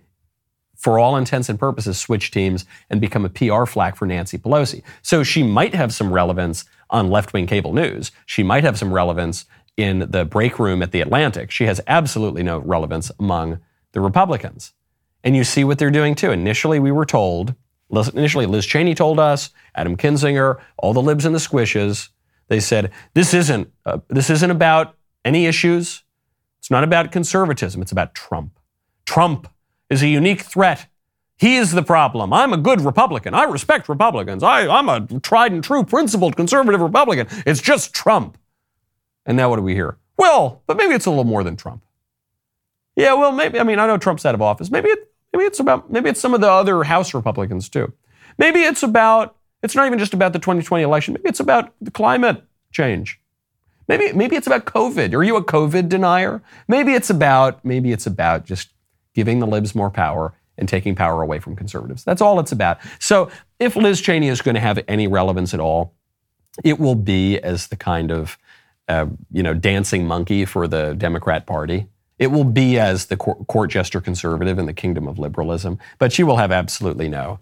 for 0.76 0.98
all 0.98 1.16
intents 1.16 1.50
and 1.50 1.60
purposes, 1.60 2.00
switch 2.00 2.32
teams 2.32 2.66
and 2.90 3.00
become 3.00 3.24
a 3.24 3.30
PR 3.30 3.66
flack 3.66 3.96
for 3.96 4.08
Nancy 4.08 4.40
Pelosi. 4.40 4.82
So 5.04 5.22
she 5.22 5.44
might 5.44 5.76
have 5.76 5.94
some 5.94 6.12
relevance 6.12 6.66
on 6.90 7.12
left 7.12 7.32
wing 7.32 7.46
cable 7.46 7.74
news. 7.74 8.12
She 8.26 8.42
might 8.42 8.64
have 8.64 8.80
some 8.80 8.92
relevance 8.92 9.46
in 9.78 10.10
the 10.10 10.26
break 10.26 10.58
room 10.58 10.82
at 10.82 10.92
the 10.92 11.02
Atlantic. 11.02 11.52
She 11.52 11.66
has 11.66 11.80
absolutely 11.86 12.42
no 12.42 12.58
relevance 12.58 13.12
among 13.20 13.60
the 13.92 14.02
Republicans. 14.02 14.74
And 15.28 15.36
you 15.36 15.44
see 15.44 15.66
what 15.66 15.78
they're 15.78 15.92
doing 15.92 16.16
too. 16.16 16.32
Initially, 16.32 16.80
we 16.80 16.90
were 16.90 17.06
told, 17.06 17.54
initially, 17.92 18.46
Liz 18.46 18.66
Cheney 18.66 18.96
told 18.96 19.20
us, 19.20 19.50
Adam 19.76 19.98
Kinzinger, 19.98 20.58
all 20.78 20.94
the 20.94 21.02
libs 21.02 21.26
and 21.26 21.36
the 21.36 21.40
squishes, 21.40 22.08
they 22.48 22.62
said, 22.62 22.92
this 23.14 23.34
isn't, 23.34 23.70
uh, 23.86 23.98
this 24.08 24.30
isn't 24.30 24.50
about 24.50 24.96
any 25.26 25.46
issues. 25.46 26.04
It's 26.60 26.72
not 26.72 26.86
about 26.86 27.12
conservatism. 27.12 27.82
It's 27.82 27.92
about 27.92 28.16
Trump. 28.16 28.58
Trump 29.06 29.50
is 29.90 30.02
a 30.02 30.08
unique 30.08 30.44
threat. 30.44 30.88
He 31.36 31.58
is 31.58 31.74
the 31.74 31.84
problem. 31.84 32.32
I'm 32.32 32.54
a 32.54 32.58
good 32.58 32.80
Republican. 32.80 33.34
I 33.34 33.44
respect 33.44 33.90
Republicans. 33.90 34.44
I, 34.44 34.66
I'm 34.66 34.88
a 34.88 35.02
tried 35.20 35.52
and 35.52 35.62
true, 35.62 35.84
principled 35.84 36.38
conservative 36.38 36.80
Republican. 36.80 37.28
It's 37.46 37.60
just 37.60 37.94
Trump. 37.94 38.38
And 39.26 39.36
now 39.36 39.50
what 39.50 39.58
do 39.58 39.62
we 39.62 39.74
hear? 39.74 39.98
Well, 40.16 40.64
but 40.68 40.78
maybe 40.78 40.94
it's 40.94 41.06
a 41.06 41.10
little 41.10 41.26
more 41.26 41.44
than 41.44 41.58
Trump. 41.58 41.84
Yeah, 42.96 43.14
well, 43.14 43.34
maybe. 43.34 43.60
I 43.60 43.64
mean, 43.64 43.78
I 43.78 43.88
know 43.88 43.98
Trump's 43.98 44.26
out 44.26 44.34
of 44.34 44.42
office. 44.42 44.72
Maybe 44.72 44.88
it, 44.88 45.07
Maybe 45.38 45.46
it's 45.46 45.60
about 45.60 45.92
maybe 45.92 46.10
it's 46.10 46.20
some 46.20 46.34
of 46.34 46.42
the 46.42 46.50
other 46.50 46.84
House 46.84 47.14
Republicans 47.14 47.70
too. 47.70 47.94
Maybe 48.40 48.62
it's 48.62 48.82
about 48.82 49.36
it's 49.62 49.76
not 49.76 49.86
even 49.86 50.00
just 50.00 50.16
about 50.16 50.34
the 50.34 50.40
2020 50.40 50.84
election. 50.84 51.14
Maybe 51.14 51.30
it's 51.30 51.40
about 51.40 51.74
the 51.80 51.92
climate 51.92 52.44
change. 52.72 53.20
Maybe 53.88 54.12
maybe 54.14 54.36
it's 54.36 54.48
about 54.48 54.66
COVID. 54.66 55.14
Are 55.14 55.24
you 55.24 55.36
a 55.36 55.44
COVID 55.44 55.90
denier? 55.90 56.42
Maybe 56.68 56.94
it's 56.94 57.12
about 57.12 57.64
maybe 57.64 57.92
it's 57.92 58.08
about 58.08 58.46
just 58.46 58.70
giving 59.14 59.38
the 59.38 59.46
libs 59.46 59.76
more 59.76 59.92
power 59.92 60.34
and 60.58 60.68
taking 60.68 60.96
power 60.96 61.22
away 61.22 61.38
from 61.38 61.56
conservatives. 61.56 62.04
That's 62.04 62.22
all 62.22 62.40
it's 62.40 62.52
about. 62.52 62.80
So 63.00 63.30
if 63.60 63.76
Liz 63.76 64.02
Cheney 64.02 64.30
is 64.30 64.42
going 64.42 64.56
to 64.56 64.62
have 64.62 64.84
any 64.88 65.08
relevance 65.08 65.54
at 65.54 65.60
all, 65.60 65.94
it 66.64 66.80
will 66.80 66.96
be 66.96 67.38
as 67.42 67.68
the 67.68 67.76
kind 67.76 68.12
of 68.12 68.40
uh, 68.88 69.06
you 69.32 69.44
know 69.44 69.54
dancing 69.54 70.08
monkey 70.08 70.46
for 70.46 70.68
the 70.68 70.96
Democrat 70.96 71.46
Party. 71.46 71.86
It 72.20 72.28
will 72.28 72.44
be 72.44 72.80
as 72.80 73.06
the 73.06 73.18
court 73.18 73.70
jester 73.70 74.02
conservative 74.02 74.58
in 74.58 74.66
the 74.66 74.74
kingdom 74.74 75.08
of 75.08 75.20
liberalism, 75.20 75.78
but 76.00 76.12
she 76.12 76.24
will 76.24 76.38
have 76.38 76.52
absolutely 76.52 77.10
no, 77.10 77.40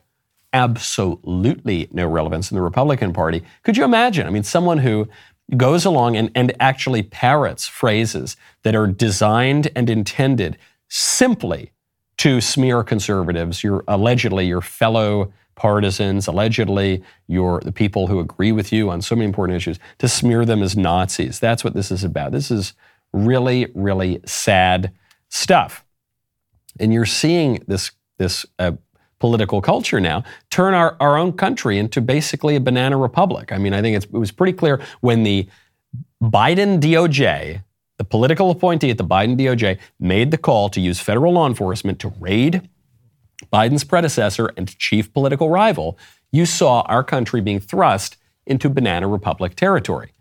absolutely 0.54 1.88
no 1.92 2.08
relevance 2.08 2.52
in 2.52 2.56
the 2.56 2.62
Republican 2.62 3.14
Party. 3.14 3.44
Could 3.64 3.78
you 3.78 3.84
imagine? 3.84 4.28
I 4.28 4.30
mean, 4.30 4.44
someone 4.44 4.80
who 4.80 5.08
goes 5.56 5.86
along 5.86 6.18
and, 6.18 6.32
and 6.36 6.54
actually 6.60 7.04
parrots 7.04 7.68
phrases 7.68 8.36
that 8.64 8.76
are 8.76 8.88
designed 8.88 9.72
and 9.76 9.90
intended 9.90 10.58
simply 10.90 11.72
to 12.18 12.42
smear 12.42 12.84
conservatives, 12.84 13.64
your 13.64 13.84
allegedly 13.88 14.48
your 14.48 14.62
fellow 14.62 15.32
partisans, 15.56 16.28
allegedly 16.28 17.04
your 17.28 17.62
the 17.62 17.72
people 17.72 18.08
who 18.08 18.20
agree 18.20 18.52
with 18.52 18.74
you 18.74 18.90
on 18.90 19.02
so 19.02 19.16
many 19.16 19.26
important 19.26 19.56
issues, 19.56 19.80
to 20.00 20.08
smear 20.08 20.46
them 20.46 20.62
as 20.62 20.76
Nazis. 20.76 21.40
That's 21.40 21.64
what 21.64 21.74
this 21.74 21.92
is 21.92 22.04
about. 22.04 22.32
This 22.32 22.52
is 22.52 22.74
really, 23.16 23.72
really 23.74 24.20
sad 24.26 24.92
stuff. 25.30 25.86
And 26.80 26.94
you're 26.94 27.06
seeing 27.06 27.64
this, 27.68 27.92
this 28.18 28.46
uh, 28.60 28.74
political 29.20 29.62
culture 29.62 30.00
now 30.00 30.24
turn 30.50 30.74
our, 30.74 30.98
our 31.00 31.18
own 31.18 31.34
country 31.34 31.78
into 31.78 32.02
basically 32.02 32.56
a 32.56 32.60
banana 32.60 32.98
republic. 32.98 33.52
I 33.52 33.58
mean, 33.58 33.74
I 33.74 33.82
think 33.82 34.04
it 34.04 34.12
was 34.12 34.32
pretty 34.32 34.54
clear 34.54 34.82
when 35.02 35.24
the 35.24 35.48
Biden 36.22 36.80
DOJ, 36.80 37.64
the 37.98 38.04
political 38.04 38.52
appointee 38.52 38.90
at 38.90 38.98
the 38.98 39.06
Biden 39.06 39.38
DOJ, 39.38 39.80
made 40.00 40.32
the 40.32 40.38
call 40.38 40.70
to 40.70 40.82
use 40.82 41.00
federal 41.00 41.34
law 41.34 41.48
enforcement 41.48 42.00
to 42.00 42.10
raid 42.20 42.70
Biden's 43.52 43.84
predecessor 43.84 44.52
and 44.58 44.78
chief 44.78 45.14
political 45.14 45.50
rival, 45.50 45.98
you 46.32 46.46
saw 46.46 46.82
our 46.82 47.04
country 47.04 47.42
being 47.42 47.60
thrust 47.60 48.18
into 48.46 48.70
banana 48.70 49.08
republic 49.08 49.56
territory. 49.56 50.12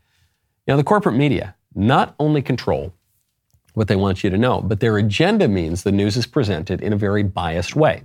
Now, 0.67 0.77
the 0.77 0.85
corporate 0.85 1.17
media, 1.17 1.57
not 1.75 2.15
only 2.19 2.43
control 2.43 2.93
what 3.75 3.89
they 3.89 3.97
want 3.97 4.23
you 4.23 4.31
to 4.31 4.39
know, 4.39 4.61
but 4.61 4.81
their 4.81 4.97
agenda 4.97 5.49
means 5.49 5.83
the 5.83 5.93
news 5.93 6.17
is 6.17 6.27
presented 6.27 6.81
in 6.81 6.93
a 6.93 6.97
very 6.97 7.23
biased 7.23 7.75
way. 7.75 8.05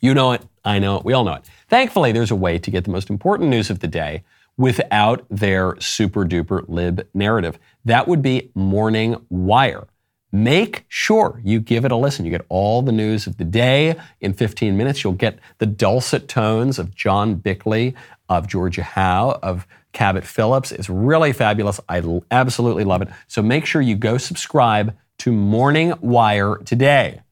You 0.00 0.14
know 0.14 0.32
it, 0.32 0.42
I 0.64 0.80
know 0.80 0.96
it, 0.96 1.04
we 1.04 1.12
all 1.12 1.24
know 1.24 1.34
it. 1.34 1.44
Thankfully, 1.68 2.10
there's 2.12 2.32
a 2.32 2.36
way 2.36 2.58
to 2.58 2.70
get 2.70 2.84
the 2.84 2.90
most 2.90 3.08
important 3.08 3.48
news 3.48 3.70
of 3.70 3.78
the 3.78 3.86
day 3.86 4.24
without 4.56 5.24
their 5.30 5.80
super 5.80 6.24
duper 6.24 6.64
lib 6.68 7.06
narrative. 7.14 7.58
That 7.84 8.08
would 8.08 8.20
be 8.22 8.50
Morning 8.54 9.24
Wire. 9.30 9.86
Make 10.34 10.86
sure 10.88 11.40
you 11.44 11.60
give 11.60 11.84
it 11.84 11.92
a 11.92 11.96
listen. 11.96 12.24
You 12.24 12.30
get 12.30 12.46
all 12.48 12.80
the 12.80 12.92
news 12.92 13.26
of 13.26 13.36
the 13.36 13.44
day 13.44 13.96
in 14.20 14.32
15 14.32 14.76
minutes. 14.76 15.04
You'll 15.04 15.12
get 15.12 15.38
the 15.58 15.66
dulcet 15.66 16.26
tones 16.26 16.78
of 16.78 16.94
John 16.94 17.34
Bickley, 17.34 17.94
of 18.30 18.46
Georgia 18.48 18.82
Howe, 18.82 19.38
of 19.42 19.66
Cabot 19.92 20.24
Phillips. 20.24 20.72
It's 20.72 20.88
really 20.88 21.32
fabulous. 21.32 21.80
I 21.88 22.02
absolutely 22.30 22.84
love 22.84 23.02
it. 23.02 23.08
So 23.28 23.42
make 23.42 23.66
sure 23.66 23.82
you 23.82 23.96
go 23.96 24.18
subscribe 24.18 24.96
to 25.18 25.32
Morning 25.32 25.94
Wire 26.00 26.56
today. 26.64 27.22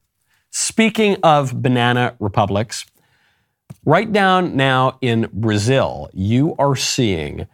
Speaking 0.50 1.16
of 1.22 1.62
banana 1.62 2.16
republics, 2.18 2.86
right 3.84 4.12
down 4.12 4.56
now 4.56 4.98
in 5.00 5.28
Brazil, 5.32 6.10
you 6.12 6.54
are 6.58 6.76
seeing 6.76 7.46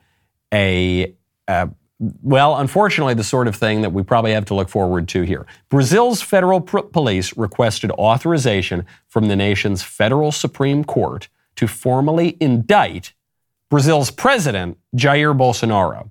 a, 0.52 1.14
a 1.46 1.70
well, 1.98 2.56
unfortunately, 2.56 3.14
the 3.14 3.24
sort 3.24 3.48
of 3.48 3.56
thing 3.56 3.80
that 3.80 3.92
we 3.92 4.02
probably 4.02 4.32
have 4.32 4.44
to 4.46 4.54
look 4.54 4.68
forward 4.68 5.08
to 5.08 5.22
here. 5.22 5.46
Brazil's 5.70 6.20
federal 6.20 6.60
police 6.60 7.36
requested 7.36 7.90
authorization 7.92 8.84
from 9.08 9.28
the 9.28 9.36
nation's 9.36 9.82
federal 9.82 10.30
Supreme 10.30 10.84
Court 10.84 11.28
to 11.56 11.66
formally 11.66 12.36
indict 12.38 13.14
Brazil's 13.68 14.10
president, 14.10 14.78
Jair 14.94 15.36
Bolsonaro. 15.36 16.10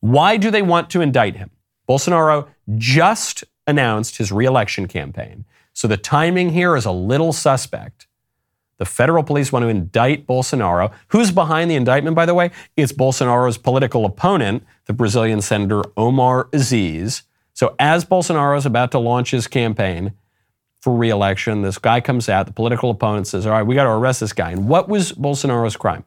Why 0.00 0.36
do 0.36 0.50
they 0.50 0.62
want 0.62 0.90
to 0.90 1.00
indict 1.00 1.36
him? 1.36 1.50
Bolsonaro 1.88 2.48
just 2.76 3.44
announced 3.66 4.18
his 4.18 4.30
reelection 4.30 4.86
campaign, 4.86 5.44
so 5.72 5.88
the 5.88 5.96
timing 5.96 6.50
here 6.50 6.76
is 6.76 6.84
a 6.84 6.92
little 6.92 7.32
suspect. 7.32 8.06
The 8.78 8.84
federal 8.86 9.22
police 9.22 9.52
want 9.52 9.64
to 9.64 9.68
indict 9.68 10.26
Bolsonaro. 10.26 10.92
Who's 11.08 11.30
behind 11.30 11.70
the 11.70 11.76
indictment, 11.76 12.16
by 12.16 12.26
the 12.26 12.34
way? 12.34 12.50
It's 12.76 12.92
Bolsonaro's 12.92 13.56
political 13.56 14.04
opponent, 14.04 14.64
the 14.86 14.92
Brazilian 14.92 15.40
Senator 15.40 15.82
Omar 15.96 16.48
Aziz. 16.52 17.22
So, 17.54 17.76
as 17.78 18.04
Bolsonaro 18.04 18.56
is 18.56 18.66
about 18.66 18.90
to 18.92 18.98
launch 18.98 19.30
his 19.30 19.46
campaign 19.46 20.14
for 20.80 20.96
reelection, 20.96 21.62
this 21.62 21.78
guy 21.78 22.00
comes 22.00 22.28
out, 22.28 22.46
the 22.46 22.52
political 22.52 22.90
opponent 22.90 23.28
says, 23.28 23.46
All 23.46 23.52
right, 23.52 23.62
we 23.62 23.74
got 23.74 23.84
to 23.84 23.90
arrest 23.90 24.20
this 24.20 24.32
guy. 24.32 24.50
And 24.50 24.66
what 24.68 24.88
was 24.88 25.12
Bolsonaro's 25.12 25.76
crime? 25.76 26.04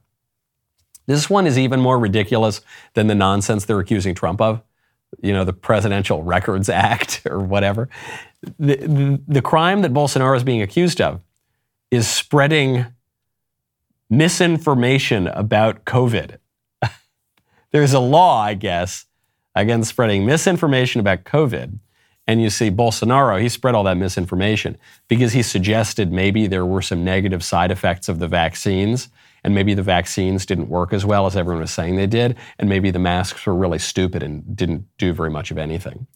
This 1.08 1.30
one 1.30 1.48
is 1.48 1.58
even 1.58 1.80
more 1.80 2.00
ridiculous 2.00 2.62
than 2.94 3.08
the 3.08 3.16
nonsense 3.16 3.66
they're 3.66 3.80
accusing 3.80 4.16
Trump 4.16 4.42
of. 4.42 4.62
you 5.22 5.34
know, 5.34 5.44
the 5.44 5.54
Presidential 5.54 6.24
Records 6.24 6.70
Act 6.70 7.22
or 7.26 7.40
whatever. 7.40 7.90
The, 8.60 8.76
the, 8.76 9.22
the 9.28 9.42
crime 9.42 9.82
that 9.82 9.94
Bolsonaro 9.94 10.36
is 10.36 10.44
being 10.44 10.62
accused 10.62 11.02
of 11.02 11.22
is 11.92 12.08
spreading 12.08 12.86
misinformation 14.10 15.28
about 15.28 15.86
COVID. 15.86 16.38
There's 17.72 17.94
a 17.94 18.00
law, 18.00 18.42
I 18.42 18.54
guess, 18.54 19.06
against 19.56 19.90
spreading 19.90 20.26
misinformation 20.26 21.00
about 21.00 21.24
COVID. 21.24 21.80
And 22.28 22.42
you 22.42 22.50
see 22.50 22.72
Bolsonaro, 22.72 23.40
he 23.40 23.50
spread 23.50 23.76
all 23.76 23.84
that 23.84 23.98
misinformation 23.98 24.78
because 25.08 25.34
he 25.34 25.44
suggested 25.44 26.12
maybe 26.12 26.48
there 26.48 26.66
were 26.66 26.82
some 26.82 27.04
negative 27.04 27.44
side 27.44 27.72
effects 27.72 28.10
of 28.10 28.20
the 28.20 28.28
vaccines 28.28 29.10
and 29.46 29.54
maybe 29.54 29.76
the 29.76 29.84
vaccines 29.84 30.44
didn't 30.44 30.70
work 30.70 30.92
as 30.92 31.06
well 31.06 31.28
as 31.28 31.38
everyone 31.38 31.62
was 31.62 31.70
saying 31.70 31.98
they 31.98 32.08
did, 32.08 32.36
and 32.58 32.68
maybe 32.68 32.90
the 32.90 32.98
masks 32.98 33.46
were 33.46 33.54
really 33.54 33.78
stupid 33.78 34.24
and 34.24 34.56
didn't 34.56 34.88
do 34.98 35.14
very 35.14 35.30
much 35.30 35.52
of 35.52 35.60
anything. 35.60 36.08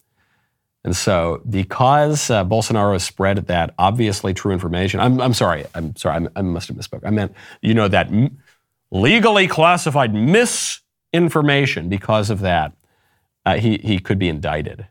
And 0.82 0.96
so, 0.96 1.40
because 1.48 2.28
uh, 2.28 2.44
Bolsonaro 2.44 3.00
spread 3.00 3.46
that 3.46 3.72
obviously 3.78 4.34
true 4.34 4.52
information, 4.52 4.98
I'm, 4.98 5.20
I'm 5.20 5.32
sorry, 5.32 5.64
I'm 5.76 5.94
sorry, 5.94 6.26
I, 6.34 6.40
I 6.40 6.42
must 6.42 6.66
have 6.68 6.76
misspoke. 6.76 7.06
I 7.06 7.10
meant, 7.10 7.32
you 7.62 7.72
know, 7.72 7.86
that 7.86 8.08
m- 8.08 8.42
legally 8.90 9.46
classified 9.46 10.12
misinformation. 10.12 11.88
Because 11.88 12.30
of 12.30 12.40
that, 12.40 12.72
uh, 13.46 13.58
he 13.58 13.78
he 13.78 14.00
could 14.00 14.18
be 14.18 14.28
indicted, 14.28 14.88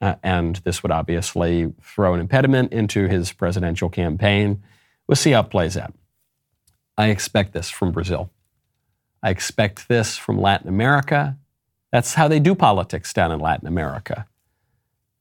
uh, 0.00 0.14
and 0.22 0.56
this 0.64 0.84
would 0.84 0.92
obviously 0.92 1.72
throw 1.82 2.14
an 2.14 2.20
impediment 2.20 2.72
into 2.72 3.08
his 3.08 3.32
presidential 3.32 3.88
campaign. 3.88 4.62
We'll 5.08 5.16
see 5.16 5.32
how 5.32 5.40
it 5.40 5.50
plays 5.50 5.76
out. 5.76 5.94
I 6.96 7.08
expect 7.08 7.52
this 7.52 7.70
from 7.70 7.92
Brazil. 7.92 8.30
I 9.22 9.30
expect 9.30 9.88
this 9.88 10.16
from 10.16 10.40
Latin 10.40 10.68
America. 10.68 11.36
That's 11.90 12.14
how 12.14 12.28
they 12.28 12.40
do 12.40 12.54
politics 12.54 13.12
down 13.12 13.32
in 13.32 13.40
Latin 13.40 13.66
America. 13.66 14.26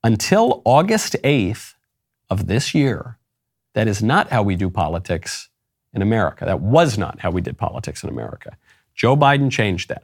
Until 0.04 0.62
August 0.66 1.16
8th 1.24 1.76
of 2.30 2.48
this 2.48 2.76
year, 2.76 3.18
that 3.74 3.88
is 3.88 4.04
not 4.04 4.30
how 4.30 4.44
we 4.44 4.56
do 4.56 4.70
politics 4.70 5.50
in 5.94 6.02
America. 6.02 6.46
That 6.46 6.60
was 6.60 6.98
not 6.98 7.20
how 7.20 7.32
we 7.32 7.42
did 7.42 7.58
politics 7.58 8.04
in 8.04 8.10
America. 8.10 8.58
Joe 8.94 9.16
Biden 9.16 9.50
changed 9.52 9.90
that 9.90 10.04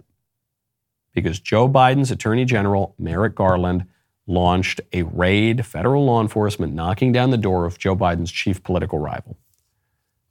because 1.13 1.39
Joe 1.39 1.67
Biden's 1.67 2.11
Attorney 2.11 2.45
General, 2.45 2.95
Merrick 2.97 3.35
Garland, 3.35 3.85
launched 4.25 4.79
a 4.93 5.03
raid, 5.03 5.65
federal 5.65 6.05
law 6.05 6.21
enforcement 6.21 6.73
knocking 6.73 7.11
down 7.11 7.31
the 7.31 7.37
door 7.37 7.65
of 7.65 7.77
Joe 7.77 7.95
Biden's 7.95 8.31
chief 8.31 8.63
political 8.63 8.99
rival. 8.99 9.35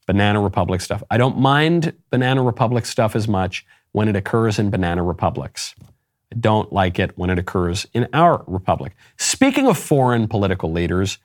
Banana 0.08 0.40
Republic 0.40 0.80
stuff. 0.80 1.02
I 1.10 1.18
don't 1.18 1.38
mind 1.38 1.92
Banana 2.10 2.42
Republic 2.42 2.86
stuff 2.86 3.14
as 3.14 3.28
much 3.28 3.64
when 3.92 4.08
it 4.08 4.16
occurs 4.16 4.58
in 4.58 4.70
banana 4.70 5.02
republics. 5.02 5.74
I 6.32 6.36
don't 6.36 6.72
like 6.72 6.98
it 6.98 7.16
when 7.16 7.28
it 7.28 7.38
occurs 7.38 7.86
in 7.92 8.08
our 8.14 8.42
republic. 8.46 8.96
Speaking 9.18 9.66
of 9.66 9.76
foreign 9.78 10.26
political 10.26 10.72
leaders, 10.72 11.18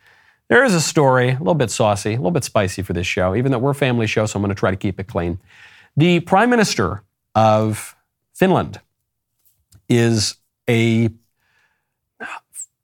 there 0.49 0.65
is 0.65 0.73
a 0.73 0.81
story, 0.81 1.29
a 1.29 1.37
little 1.37 1.55
bit 1.55 1.71
saucy, 1.71 2.11
a 2.13 2.17
little 2.17 2.31
bit 2.31 2.43
spicy 2.43 2.81
for 2.81 2.91
this 2.91 3.07
show, 3.07 3.35
even 3.35 3.51
though 3.51 3.57
we're 3.57 3.71
a 3.71 3.75
family 3.75 4.05
show, 4.05 4.25
so 4.25 4.37
I'm 4.37 4.43
going 4.43 4.53
to 4.53 4.59
try 4.59 4.71
to 4.71 4.77
keep 4.77 4.99
it 4.99 5.07
clean. 5.07 5.39
The 5.95 6.19
Prime 6.19 6.49
Minister 6.49 7.03
of 7.35 7.95
Finland 8.33 8.81
is 9.87 10.35
a, 10.69 11.09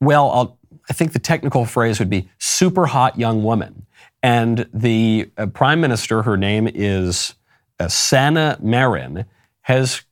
well, 0.00 0.30
I'll, 0.30 0.58
I 0.88 0.94
think 0.94 1.12
the 1.12 1.18
technical 1.18 1.66
phrase 1.66 1.98
would 1.98 2.10
be 2.10 2.30
super 2.38 2.86
hot 2.86 3.18
young 3.18 3.44
woman. 3.44 3.86
And 4.22 4.68
the 4.72 5.30
uh, 5.36 5.46
prime 5.46 5.80
minister, 5.80 6.22
her 6.22 6.36
name 6.36 6.68
is 6.72 7.34
uh, 7.78 7.88
Sanna 7.88 8.58
Marin, 8.60 9.24
has 9.62 10.02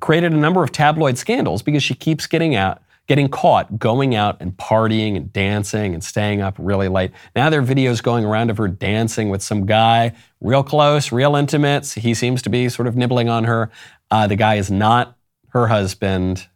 created 0.00 0.32
a 0.32 0.36
number 0.36 0.62
of 0.62 0.70
tabloid 0.70 1.18
scandals 1.18 1.62
because 1.62 1.82
she 1.82 1.94
keeps 1.94 2.26
getting 2.26 2.54
out, 2.54 2.80
getting 3.08 3.28
caught 3.28 3.78
going 3.78 4.14
out 4.14 4.36
and 4.40 4.56
partying 4.56 5.16
and 5.16 5.32
dancing 5.32 5.94
and 5.94 6.04
staying 6.04 6.40
up 6.40 6.54
really 6.58 6.88
late. 6.88 7.10
Now 7.34 7.50
there 7.50 7.60
are 7.60 7.64
videos 7.64 8.02
going 8.02 8.24
around 8.24 8.50
of 8.50 8.58
her 8.58 8.68
dancing 8.68 9.28
with 9.30 9.42
some 9.42 9.66
guy, 9.66 10.12
real 10.40 10.62
close, 10.62 11.10
real 11.10 11.34
intimate. 11.34 11.88
He 11.88 12.14
seems 12.14 12.42
to 12.42 12.50
be 12.50 12.68
sort 12.68 12.86
of 12.86 12.96
nibbling 12.96 13.28
on 13.28 13.44
her. 13.44 13.70
Uh, 14.10 14.26
the 14.26 14.36
guy 14.36 14.54
is 14.54 14.70
not 14.70 15.16
her 15.48 15.66
husband. 15.66 16.46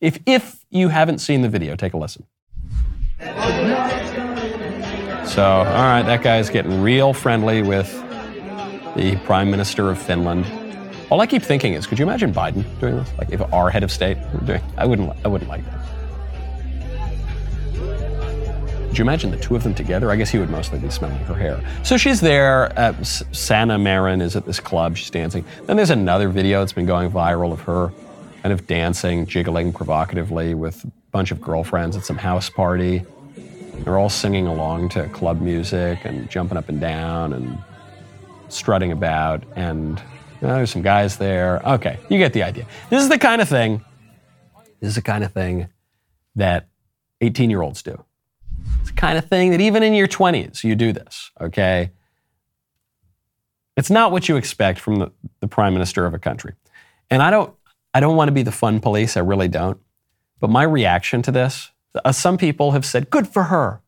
If 0.00 0.18
if 0.26 0.64
you 0.70 0.88
haven't 0.88 1.18
seen 1.18 1.42
the 1.42 1.48
video, 1.48 1.76
take 1.76 1.92
a 1.92 1.98
listen. 1.98 2.26
So, 5.32 5.42
all 5.42 5.64
right, 5.64 6.02
that 6.02 6.22
guy's 6.22 6.50
getting 6.50 6.82
real 6.82 7.14
friendly 7.14 7.62
with 7.62 7.90
the 8.96 9.18
Prime 9.24 9.50
Minister 9.50 9.88
of 9.88 9.98
Finland. 9.98 10.44
All 11.08 11.22
I 11.22 11.26
keep 11.26 11.42
thinking 11.42 11.72
is, 11.72 11.86
could 11.86 11.98
you 11.98 12.04
imagine 12.04 12.34
Biden 12.34 12.66
doing 12.80 12.96
this? 12.96 13.10
Like, 13.16 13.30
if 13.30 13.40
our 13.50 13.70
head 13.70 13.82
of 13.82 13.90
state 13.90 14.18
were 14.34 14.46
doing, 14.46 14.60
I 14.76 14.84
wouldn't, 14.84 15.10
I 15.24 15.28
wouldn't 15.28 15.48
like 15.48 15.64
that. 15.64 15.80
Could 18.88 18.98
you 18.98 19.04
imagine 19.04 19.30
the 19.30 19.38
two 19.38 19.56
of 19.56 19.62
them 19.62 19.74
together? 19.74 20.10
I 20.10 20.16
guess 20.16 20.28
he 20.28 20.38
would 20.38 20.50
mostly 20.50 20.78
be 20.78 20.90
smelling 20.90 21.16
her 21.20 21.34
hair. 21.34 21.64
So 21.82 21.96
she's 21.96 22.20
there. 22.20 22.78
Uh, 22.78 23.02
Sanna 23.02 23.78
Marin 23.78 24.20
is 24.20 24.36
at 24.36 24.44
this 24.44 24.60
club. 24.60 24.98
She's 24.98 25.08
dancing. 25.08 25.46
Then 25.64 25.78
there's 25.78 25.88
another 25.88 26.28
video 26.28 26.58
that's 26.58 26.74
been 26.74 26.84
going 26.84 27.10
viral 27.10 27.54
of 27.54 27.60
her 27.62 27.90
kind 28.42 28.52
of 28.52 28.66
dancing, 28.66 29.24
jiggling 29.24 29.72
provocatively 29.72 30.52
with 30.52 30.84
a 30.84 30.88
bunch 31.10 31.30
of 31.30 31.40
girlfriends 31.40 31.96
at 31.96 32.04
some 32.04 32.18
house 32.18 32.50
party. 32.50 33.06
They're 33.78 33.98
all 33.98 34.08
singing 34.08 34.46
along 34.46 34.90
to 34.90 35.08
club 35.08 35.40
music 35.40 36.04
and 36.04 36.30
jumping 36.30 36.56
up 36.56 36.68
and 36.68 36.80
down 36.80 37.32
and 37.32 37.58
strutting 38.48 38.92
about. 38.92 39.44
And 39.56 40.00
there's 40.40 40.70
some 40.70 40.82
guys 40.82 41.16
there. 41.16 41.60
Okay, 41.64 41.98
you 42.08 42.18
get 42.18 42.32
the 42.32 42.42
idea. 42.42 42.66
This 42.90 43.02
is 43.02 43.08
the 43.08 43.18
kind 43.18 43.42
of 43.42 43.48
thing. 43.48 43.84
This 44.80 44.90
is 44.90 44.94
the 44.94 45.02
kind 45.02 45.24
of 45.24 45.32
thing 45.32 45.68
that 46.36 46.68
18 47.20 47.50
year 47.50 47.62
olds 47.62 47.82
do. 47.82 48.04
It's 48.80 48.90
the 48.90 48.96
kind 48.96 49.18
of 49.18 49.26
thing 49.26 49.50
that 49.50 49.60
even 49.60 49.82
in 49.82 49.94
your 49.94 50.08
20s 50.08 50.62
you 50.64 50.74
do 50.74 50.92
this. 50.92 51.30
Okay. 51.40 51.90
It's 53.76 53.90
not 53.90 54.12
what 54.12 54.28
you 54.28 54.36
expect 54.36 54.78
from 54.78 54.96
the, 54.96 55.12
the 55.40 55.48
prime 55.48 55.72
minister 55.72 56.04
of 56.04 56.14
a 56.14 56.18
country. 56.18 56.54
And 57.10 57.22
I 57.22 57.30
don't, 57.30 57.54
I 57.94 58.00
don't 58.00 58.16
want 58.16 58.28
to 58.28 58.32
be 58.32 58.42
the 58.42 58.52
fun 58.52 58.80
police. 58.80 59.16
I 59.16 59.20
really 59.20 59.48
don't. 59.48 59.80
But 60.40 60.50
my 60.50 60.62
reaction 60.62 61.22
to 61.22 61.32
this 61.32 61.71
uh, 62.04 62.12
some 62.12 62.38
people 62.38 62.72
have 62.72 62.84
said, 62.84 63.10
good 63.10 63.28
for 63.28 63.44
her. 63.44 63.80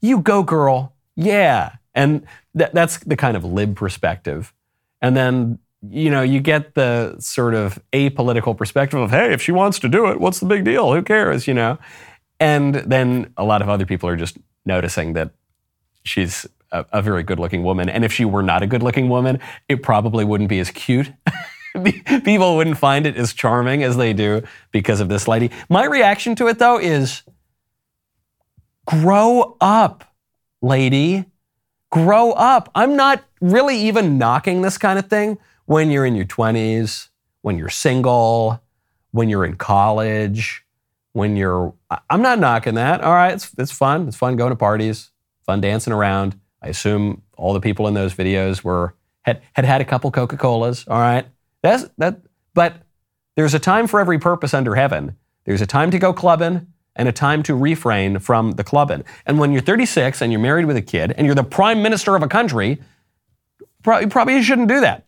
You 0.00 0.20
go, 0.20 0.42
girl. 0.42 0.94
Yeah. 1.16 1.76
And 1.94 2.26
th- 2.56 2.70
that's 2.72 2.98
the 2.98 3.16
kind 3.16 3.36
of 3.36 3.44
lib 3.44 3.76
perspective. 3.76 4.52
And 5.00 5.16
then, 5.16 5.58
you 5.88 6.10
know, 6.10 6.22
you 6.22 6.40
get 6.40 6.74
the 6.74 7.16
sort 7.18 7.54
of 7.54 7.78
apolitical 7.92 8.56
perspective 8.56 9.00
of, 9.00 9.10
hey, 9.10 9.32
if 9.32 9.42
she 9.42 9.52
wants 9.52 9.78
to 9.80 9.88
do 9.88 10.06
it, 10.06 10.20
what's 10.20 10.40
the 10.40 10.46
big 10.46 10.64
deal? 10.64 10.92
Who 10.92 11.02
cares, 11.02 11.46
you 11.46 11.54
know? 11.54 11.78
And 12.40 12.74
then 12.74 13.32
a 13.36 13.44
lot 13.44 13.62
of 13.62 13.68
other 13.68 13.86
people 13.86 14.08
are 14.08 14.16
just 14.16 14.38
noticing 14.64 15.12
that 15.12 15.30
she's 16.04 16.46
a, 16.72 16.84
a 16.92 17.02
very 17.02 17.22
good 17.22 17.38
looking 17.38 17.62
woman. 17.62 17.88
And 17.88 18.04
if 18.04 18.12
she 18.12 18.24
were 18.24 18.42
not 18.42 18.62
a 18.62 18.66
good 18.66 18.82
looking 18.82 19.08
woman, 19.08 19.38
it 19.68 19.82
probably 19.82 20.24
wouldn't 20.24 20.48
be 20.48 20.58
as 20.58 20.70
cute. 20.70 21.12
people 22.24 22.56
wouldn't 22.56 22.78
find 22.78 23.06
it 23.06 23.16
as 23.16 23.32
charming 23.32 23.82
as 23.82 23.96
they 23.96 24.12
do 24.12 24.42
because 24.72 25.00
of 25.00 25.08
this 25.08 25.26
lady. 25.26 25.50
My 25.68 25.84
reaction 25.84 26.34
to 26.36 26.48
it, 26.48 26.58
though, 26.58 26.78
is 26.78 27.22
Grow 28.86 29.56
up, 29.60 30.04
lady. 30.60 31.26
Grow 31.90 32.32
up. 32.32 32.70
I'm 32.74 32.96
not 32.96 33.22
really 33.40 33.76
even 33.76 34.18
knocking 34.18 34.62
this 34.62 34.78
kind 34.78 34.98
of 34.98 35.06
thing 35.06 35.38
when 35.66 35.90
you're 35.90 36.06
in 36.06 36.14
your 36.14 36.24
20s, 36.24 37.08
when 37.42 37.58
you're 37.58 37.68
single, 37.68 38.60
when 39.12 39.28
you're 39.28 39.44
in 39.44 39.56
college, 39.56 40.64
when 41.12 41.36
you're. 41.36 41.74
I'm 42.10 42.22
not 42.22 42.38
knocking 42.38 42.74
that. 42.74 43.02
All 43.02 43.12
right, 43.12 43.34
it's, 43.34 43.50
it's 43.58 43.72
fun. 43.72 44.08
It's 44.08 44.16
fun 44.16 44.36
going 44.36 44.50
to 44.50 44.56
parties, 44.56 45.10
fun 45.46 45.60
dancing 45.60 45.92
around. 45.92 46.38
I 46.62 46.68
assume 46.68 47.22
all 47.36 47.52
the 47.52 47.60
people 47.60 47.86
in 47.88 47.94
those 47.94 48.14
videos 48.14 48.62
were 48.62 48.94
had 49.22 49.42
had, 49.52 49.64
had 49.64 49.80
a 49.80 49.84
couple 49.84 50.10
Coca 50.10 50.36
Colas. 50.36 50.86
All 50.88 50.98
right, 50.98 51.26
that's 51.62 51.84
that. 51.98 52.20
But 52.54 52.74
there's 53.36 53.54
a 53.54 53.58
time 53.58 53.86
for 53.86 54.00
every 54.00 54.18
purpose 54.18 54.54
under 54.54 54.74
heaven. 54.74 55.16
There's 55.44 55.60
a 55.60 55.66
time 55.66 55.90
to 55.90 55.98
go 55.98 56.12
clubbing 56.12 56.66
and 56.96 57.08
a 57.08 57.12
time 57.12 57.42
to 57.44 57.54
refrain 57.54 58.18
from 58.18 58.52
the 58.52 58.64
clubbing. 58.64 59.04
And 59.26 59.38
when 59.38 59.52
you're 59.52 59.62
36 59.62 60.20
and 60.20 60.32
you're 60.32 60.40
married 60.40 60.66
with 60.66 60.76
a 60.76 60.82
kid 60.82 61.12
and 61.16 61.26
you're 61.26 61.34
the 61.34 61.44
prime 61.44 61.82
minister 61.82 62.14
of 62.16 62.22
a 62.22 62.28
country, 62.28 62.80
probably, 63.82 64.08
probably 64.08 64.34
you 64.34 64.42
shouldn't 64.42 64.68
do 64.68 64.80
that. 64.80 65.04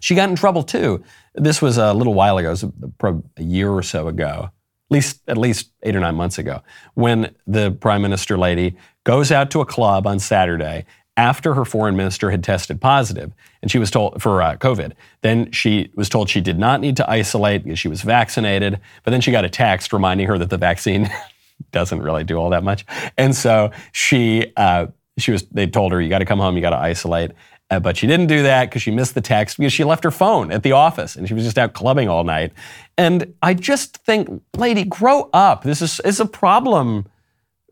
She 0.00 0.14
got 0.14 0.28
in 0.28 0.36
trouble 0.36 0.62
too. 0.62 1.02
This 1.34 1.60
was 1.60 1.76
a 1.76 1.92
little 1.92 2.14
while 2.14 2.38
ago, 2.38 2.48
it 2.48 2.62
was 2.62 3.22
a 3.36 3.42
year 3.42 3.70
or 3.70 3.82
so 3.82 4.08
ago, 4.08 4.50
at 4.50 4.90
least 4.90 5.20
at 5.28 5.36
least 5.36 5.70
eight 5.82 5.96
or 5.96 6.00
nine 6.00 6.14
months 6.14 6.38
ago, 6.38 6.62
when 6.94 7.34
the 7.46 7.72
prime 7.72 8.02
minister 8.02 8.38
lady 8.38 8.76
goes 9.04 9.32
out 9.32 9.50
to 9.52 9.60
a 9.60 9.66
club 9.66 10.06
on 10.06 10.18
Saturday 10.18 10.84
after 11.16 11.54
her 11.54 11.64
foreign 11.64 11.96
minister 11.96 12.30
had 12.30 12.44
tested 12.44 12.80
positive 12.80 13.32
and 13.62 13.70
she 13.70 13.78
was 13.78 13.90
told 13.90 14.22
for 14.22 14.42
uh, 14.42 14.56
COVID. 14.56 14.92
Then 15.22 15.50
she 15.50 15.90
was 15.94 16.08
told 16.08 16.30
she 16.30 16.40
did 16.40 16.58
not 16.58 16.80
need 16.80 16.96
to 16.98 17.10
isolate 17.10 17.64
because 17.64 17.78
she 17.78 17.88
was 17.88 18.02
vaccinated. 18.02 18.80
But 19.04 19.10
then 19.10 19.20
she 19.20 19.32
got 19.32 19.44
a 19.44 19.50
text 19.50 19.92
reminding 19.92 20.26
her 20.28 20.38
that 20.38 20.50
the 20.50 20.58
vaccine 20.58 21.10
doesn't 21.72 22.00
really 22.00 22.24
do 22.24 22.36
all 22.36 22.50
that 22.50 22.62
much. 22.62 22.84
And 23.16 23.34
so 23.34 23.72
she, 23.92 24.52
uh, 24.56 24.86
she 25.18 25.32
was, 25.32 25.42
they 25.44 25.66
told 25.66 25.92
her, 25.92 26.00
you 26.00 26.08
got 26.08 26.20
to 26.20 26.24
come 26.24 26.38
home, 26.38 26.54
you 26.56 26.62
got 26.62 26.70
to 26.70 26.76
isolate. 26.76 27.32
Uh, 27.70 27.78
but 27.78 27.96
she 27.96 28.06
didn't 28.06 28.28
do 28.28 28.42
that 28.42 28.66
because 28.66 28.80
she 28.80 28.90
missed 28.90 29.14
the 29.14 29.20
text 29.20 29.58
because 29.58 29.72
she 29.72 29.84
left 29.84 30.02
her 30.02 30.10
phone 30.10 30.50
at 30.50 30.62
the 30.62 30.72
office 30.72 31.16
and 31.16 31.28
she 31.28 31.34
was 31.34 31.44
just 31.44 31.58
out 31.58 31.74
clubbing 31.74 32.08
all 32.08 32.24
night. 32.24 32.52
And 32.96 33.34
I 33.42 33.54
just 33.54 33.98
think, 33.98 34.42
lady, 34.56 34.84
grow 34.84 35.28
up. 35.34 35.64
This 35.64 35.82
is, 35.82 36.00
is 36.00 36.18
a 36.18 36.26
problem 36.26 37.06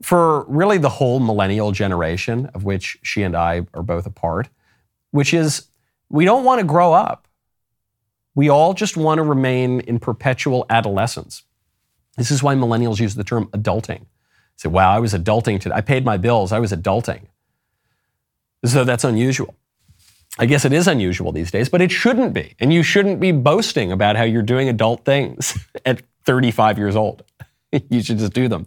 for 0.02 0.44
really 0.44 0.76
the 0.76 0.90
whole 0.90 1.20
millennial 1.20 1.72
generation, 1.72 2.46
of 2.52 2.64
which 2.64 2.98
she 3.02 3.22
and 3.22 3.34
I 3.34 3.66
are 3.72 3.82
both 3.82 4.04
a 4.04 4.10
part, 4.10 4.48
which 5.12 5.32
is 5.32 5.68
we 6.08 6.24
don't 6.24 6.44
want 6.44 6.60
to 6.60 6.66
grow 6.66 6.92
up. 6.92 7.26
We 8.34 8.48
all 8.48 8.74
just 8.74 8.96
want 8.96 9.18
to 9.18 9.22
remain 9.22 9.80
in 9.80 9.98
perpetual 9.98 10.66
adolescence. 10.68 11.42
This 12.16 12.30
is 12.30 12.42
why 12.42 12.54
millennials 12.54 13.00
use 13.00 13.14
the 13.14 13.24
term 13.24 13.46
adulting. 13.48 14.06
Say, 14.56 14.68
wow, 14.68 14.90
I 14.90 14.98
was 14.98 15.12
adulting 15.12 15.60
today. 15.60 15.74
I 15.74 15.80
paid 15.80 16.04
my 16.04 16.16
bills. 16.16 16.52
I 16.52 16.58
was 16.58 16.72
adulting. 16.72 17.26
So 18.64 18.84
that's 18.84 19.04
unusual. 19.04 19.54
I 20.38 20.46
guess 20.46 20.64
it 20.64 20.72
is 20.72 20.86
unusual 20.86 21.32
these 21.32 21.50
days, 21.50 21.68
but 21.68 21.80
it 21.80 21.90
shouldn't 21.90 22.34
be. 22.34 22.54
And 22.58 22.72
you 22.72 22.82
shouldn't 22.82 23.20
be 23.20 23.32
boasting 23.32 23.90
about 23.90 24.16
how 24.16 24.24
you're 24.24 24.42
doing 24.42 24.68
adult 24.68 25.04
things 25.04 25.58
at 25.86 26.02
35 26.24 26.78
years 26.78 26.96
old. 26.96 27.24
you 27.90 28.02
should 28.02 28.18
just 28.18 28.32
do 28.32 28.48
them. 28.48 28.66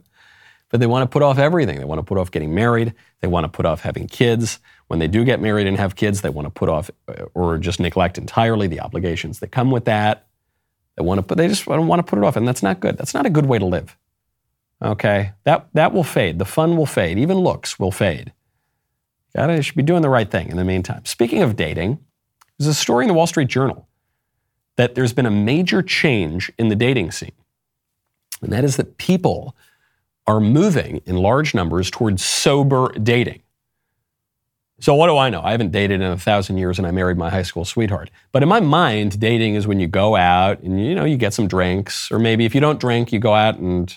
But 0.70 0.80
they 0.80 0.86
want 0.86 1.10
to 1.10 1.12
put 1.12 1.24
off 1.24 1.40
everything. 1.40 1.80
They 1.80 1.86
want 1.86 2.00
to 2.00 2.04
put 2.04 2.18
off 2.18 2.32
getting 2.32 2.54
married. 2.54 2.94
They 3.22 3.28
want 3.28 3.44
to 3.46 3.50
put 3.50 3.66
off 3.66 3.82
having 3.82 4.08
kids. 4.08 4.60
When 4.88 5.00
they 5.00 5.08
do 5.08 5.24
get 5.26 5.42
married 5.42 5.68
and 5.68 5.78
have 5.78 5.96
kids, 5.96 6.22
they 6.22 6.30
want 6.30 6.46
to 6.46 6.52
put 6.52 6.70
off 6.70 6.92
uh, 7.08 7.26
or 7.34 7.58
just 7.58 7.80
neglect 7.80 8.18
entirely 8.18 8.68
the 8.68 8.80
obligations 8.80 9.40
that 9.40 9.48
come 9.48 9.72
with 9.72 9.86
that. 9.86 10.28
They 10.96 11.04
want 11.04 11.20
to 11.20 11.24
put, 11.24 11.38
they 11.38 11.48
just 11.48 11.66
want 11.66 12.00
to 12.00 12.04
put 12.04 12.20
it 12.20 12.26
off, 12.26 12.36
and 12.36 12.48
that's 12.48 12.62
not 12.62 12.80
good. 12.80 12.98
That's 12.98 13.14
not 13.14 13.26
a 13.26 13.30
good 13.30 13.46
way 13.46 13.58
to 13.58 13.66
live. 13.66 13.98
Okay, 14.82 15.34
that 15.44 15.68
that 15.74 15.94
will 15.94 16.04
fade. 16.04 16.40
The 16.40 16.46
fun 16.46 16.78
will 16.78 16.86
fade. 16.86 17.18
Even 17.18 17.38
looks 17.38 17.80
will 17.80 17.92
fade. 17.92 18.34
Gotta 19.36 19.56
you 19.56 19.62
should 19.62 19.76
be 19.76 19.84
doing 19.84 20.02
the 20.02 20.10
right 20.10 20.30
thing 20.30 20.50
in 20.50 20.58
the 20.58 20.64
meantime. 20.64 21.06
Speaking 21.06 21.42
of 21.42 21.56
dating, 21.56 22.00
there's 22.58 22.68
a 22.68 22.74
story 22.74 23.04
in 23.04 23.08
the 23.08 23.14
Wall 23.14 23.28
Street 23.28 23.50
Journal 23.50 23.88
that 24.78 24.96
there's 24.96 25.14
been 25.14 25.26
a 25.26 25.32
major 25.32 25.82
change 25.82 26.52
in 26.58 26.70
the 26.70 26.76
dating 26.76 27.12
scene, 27.12 27.34
and 28.42 28.52
that 28.54 28.64
is 28.64 28.78
that 28.78 28.98
people 28.98 29.56
are 30.30 30.40
moving 30.40 31.02
in 31.08 31.18
large 31.18 31.56
numbers 31.56 31.90
towards 31.90 32.24
sober 32.24 32.92
dating. 33.02 33.42
So 34.80 34.94
what 34.94 35.08
do 35.08 35.18
I 35.18 35.32
know? 35.32 35.42
I 35.42 35.52
haven't 35.52 35.72
dated 35.72 36.02
in 36.02 36.12
a 36.12 36.18
thousand 36.20 36.60
years 36.60 36.78
and 36.78 36.88
I 36.88 36.92
married 36.92 37.18
my 37.18 37.32
high 37.32 37.42
school 37.42 37.66
sweetheart. 37.66 38.12
But 38.32 38.44
in 38.44 38.48
my 38.48 38.60
mind, 38.60 39.20
dating 39.20 39.56
is 39.56 39.66
when 39.66 39.80
you 39.80 39.88
go 39.88 40.16
out 40.16 40.60
and 40.62 40.86
you 40.86 40.94
know 40.94 41.04
you 41.04 41.18
get 41.18 41.34
some 41.34 41.48
drinks, 41.48 42.12
or 42.12 42.20
maybe 42.20 42.46
if 42.46 42.54
you 42.54 42.62
don't 42.62 42.80
drink, 42.80 43.12
you 43.12 43.18
go 43.18 43.34
out 43.34 43.58
and 43.58 43.94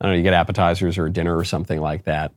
I 0.00 0.06
don't 0.06 0.12
know, 0.12 0.16
you 0.16 0.24
get 0.24 0.34
appetizers 0.34 0.98
or 0.98 1.08
dinner 1.08 1.36
or 1.36 1.44
something 1.44 1.80
like 1.80 2.04
that. 2.04 2.32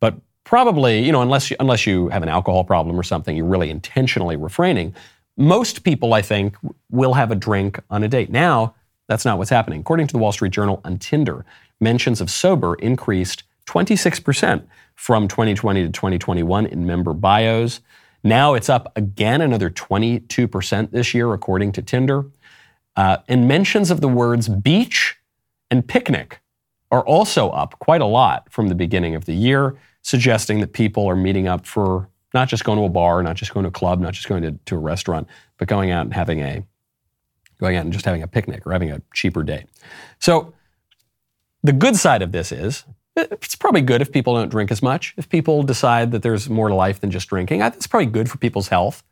But 0.00 0.14
probably, 0.44 1.04
you 1.04 1.12
know, 1.12 1.20
unless 1.20 1.50
you, 1.50 1.56
unless 1.60 1.86
you 1.86 2.08
have 2.08 2.22
an 2.22 2.30
alcohol 2.30 2.64
problem 2.64 2.98
or 2.98 3.02
something, 3.02 3.36
you're 3.36 3.44
really 3.44 3.68
intentionally 3.68 4.36
refraining. 4.36 4.94
Most 5.36 5.84
people, 5.84 6.14
I 6.14 6.22
think, 6.22 6.56
will 6.90 7.12
have 7.12 7.30
a 7.30 7.36
drink 7.36 7.78
on 7.90 8.02
a 8.02 8.08
date. 8.08 8.30
Now, 8.30 8.74
that's 9.06 9.26
not 9.26 9.36
what's 9.36 9.50
happening. 9.50 9.80
According 9.80 10.06
to 10.08 10.12
the 10.12 10.18
Wall 10.18 10.32
Street 10.32 10.52
Journal 10.52 10.80
on 10.84 10.98
Tinder, 10.98 11.44
mentions 11.80 12.20
of 12.20 12.30
sober 12.30 12.74
increased 12.76 13.44
26% 13.66 14.66
from 14.94 15.28
2020 15.28 15.82
to 15.84 15.90
2021 15.90 16.66
in 16.66 16.86
member 16.86 17.12
bios. 17.12 17.80
Now 18.24 18.54
it's 18.54 18.68
up 18.68 18.92
again 18.96 19.40
another 19.40 19.70
22% 19.70 20.90
this 20.90 21.14
year, 21.14 21.32
according 21.32 21.72
to 21.72 21.82
Tinder. 21.82 22.26
Uh, 22.96 23.18
and 23.28 23.46
mentions 23.46 23.90
of 23.90 24.00
the 24.00 24.08
words 24.08 24.48
beach 24.48 25.16
and 25.70 25.86
picnic 25.86 26.40
are 26.90 27.04
also 27.06 27.50
up 27.50 27.78
quite 27.78 28.00
a 28.00 28.06
lot 28.06 28.50
from 28.50 28.68
the 28.68 28.74
beginning 28.74 29.14
of 29.14 29.26
the 29.26 29.34
year, 29.34 29.78
suggesting 30.02 30.60
that 30.60 30.72
people 30.72 31.06
are 31.06 31.14
meeting 31.14 31.46
up 31.46 31.66
for 31.66 32.08
not 32.34 32.48
just 32.48 32.64
going 32.64 32.78
to 32.78 32.84
a 32.84 32.88
bar, 32.88 33.22
not 33.22 33.36
just 33.36 33.54
going 33.54 33.64
to 33.64 33.68
a 33.68 33.72
club, 33.72 34.00
not 34.00 34.14
just 34.14 34.28
going 34.28 34.42
to, 34.42 34.52
to 34.66 34.74
a 34.74 34.78
restaurant, 34.78 35.28
but 35.58 35.68
going 35.68 35.90
out 35.90 36.06
and 36.06 36.14
having 36.14 36.40
a 36.40 36.64
going 37.58 37.76
out 37.76 37.84
and 37.84 37.92
just 37.92 38.04
having 38.04 38.22
a 38.22 38.28
picnic 38.28 38.66
or 38.66 38.72
having 38.72 38.90
a 38.90 39.02
cheaper 39.12 39.42
day. 39.42 39.66
So 40.20 40.54
the 41.68 41.72
good 41.74 41.96
side 41.96 42.22
of 42.22 42.32
this 42.32 42.50
is 42.50 42.86
it's 43.14 43.54
probably 43.54 43.82
good 43.82 44.00
if 44.00 44.10
people 44.10 44.34
don't 44.34 44.48
drink 44.48 44.70
as 44.70 44.82
much. 44.82 45.12
If 45.18 45.28
people 45.28 45.62
decide 45.62 46.12
that 46.12 46.22
there's 46.22 46.48
more 46.48 46.68
to 46.68 46.74
life 46.74 46.98
than 46.98 47.10
just 47.10 47.28
drinking, 47.28 47.60
it's 47.60 47.86
probably 47.86 48.06
good 48.06 48.30
for 48.30 48.38
people's 48.38 48.68
health. 48.68 49.02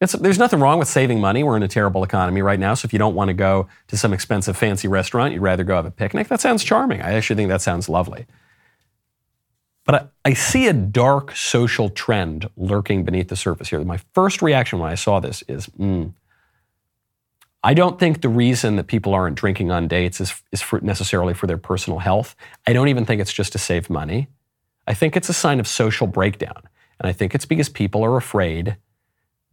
It's, 0.00 0.12
there's 0.12 0.38
nothing 0.38 0.60
wrong 0.60 0.78
with 0.78 0.86
saving 0.86 1.20
money. 1.20 1.42
We're 1.42 1.56
in 1.56 1.64
a 1.64 1.68
terrible 1.68 2.04
economy 2.04 2.42
right 2.42 2.60
now. 2.60 2.74
So 2.74 2.86
if 2.86 2.92
you 2.92 3.00
don't 3.00 3.16
want 3.16 3.26
to 3.26 3.34
go 3.34 3.66
to 3.88 3.96
some 3.96 4.12
expensive 4.12 4.56
fancy 4.56 4.86
restaurant, 4.86 5.32
you'd 5.32 5.42
rather 5.42 5.64
go 5.64 5.74
have 5.74 5.84
a 5.84 5.90
picnic. 5.90 6.28
That 6.28 6.40
sounds 6.40 6.62
charming. 6.62 7.02
I 7.02 7.14
actually 7.14 7.34
think 7.34 7.48
that 7.48 7.60
sounds 7.60 7.88
lovely. 7.88 8.26
But 9.84 9.94
I, 9.96 10.30
I 10.30 10.34
see 10.34 10.68
a 10.68 10.72
dark 10.72 11.34
social 11.34 11.88
trend 11.88 12.48
lurking 12.56 13.02
beneath 13.02 13.30
the 13.30 13.36
surface 13.36 13.70
here. 13.70 13.82
My 13.82 13.98
first 14.12 14.42
reaction 14.42 14.78
when 14.78 14.92
I 14.92 14.94
saw 14.94 15.18
this 15.18 15.42
is, 15.48 15.66
mm, 15.66 16.12
I 17.64 17.72
don't 17.72 17.98
think 17.98 18.20
the 18.20 18.28
reason 18.28 18.76
that 18.76 18.88
people 18.88 19.14
aren't 19.14 19.36
drinking 19.36 19.70
on 19.70 19.88
dates 19.88 20.20
is, 20.20 20.34
is 20.52 20.60
for 20.60 20.80
necessarily 20.82 21.32
for 21.32 21.46
their 21.46 21.56
personal 21.56 21.98
health. 21.98 22.36
I 22.66 22.74
don't 22.74 22.88
even 22.88 23.06
think 23.06 23.22
it's 23.22 23.32
just 23.32 23.52
to 23.52 23.58
save 23.58 23.88
money. 23.88 24.28
I 24.86 24.92
think 24.92 25.16
it's 25.16 25.30
a 25.30 25.32
sign 25.32 25.58
of 25.60 25.66
social 25.66 26.06
breakdown. 26.06 26.62
And 27.00 27.08
I 27.08 27.12
think 27.14 27.34
it's 27.34 27.46
because 27.46 27.70
people 27.70 28.04
are 28.04 28.18
afraid 28.18 28.76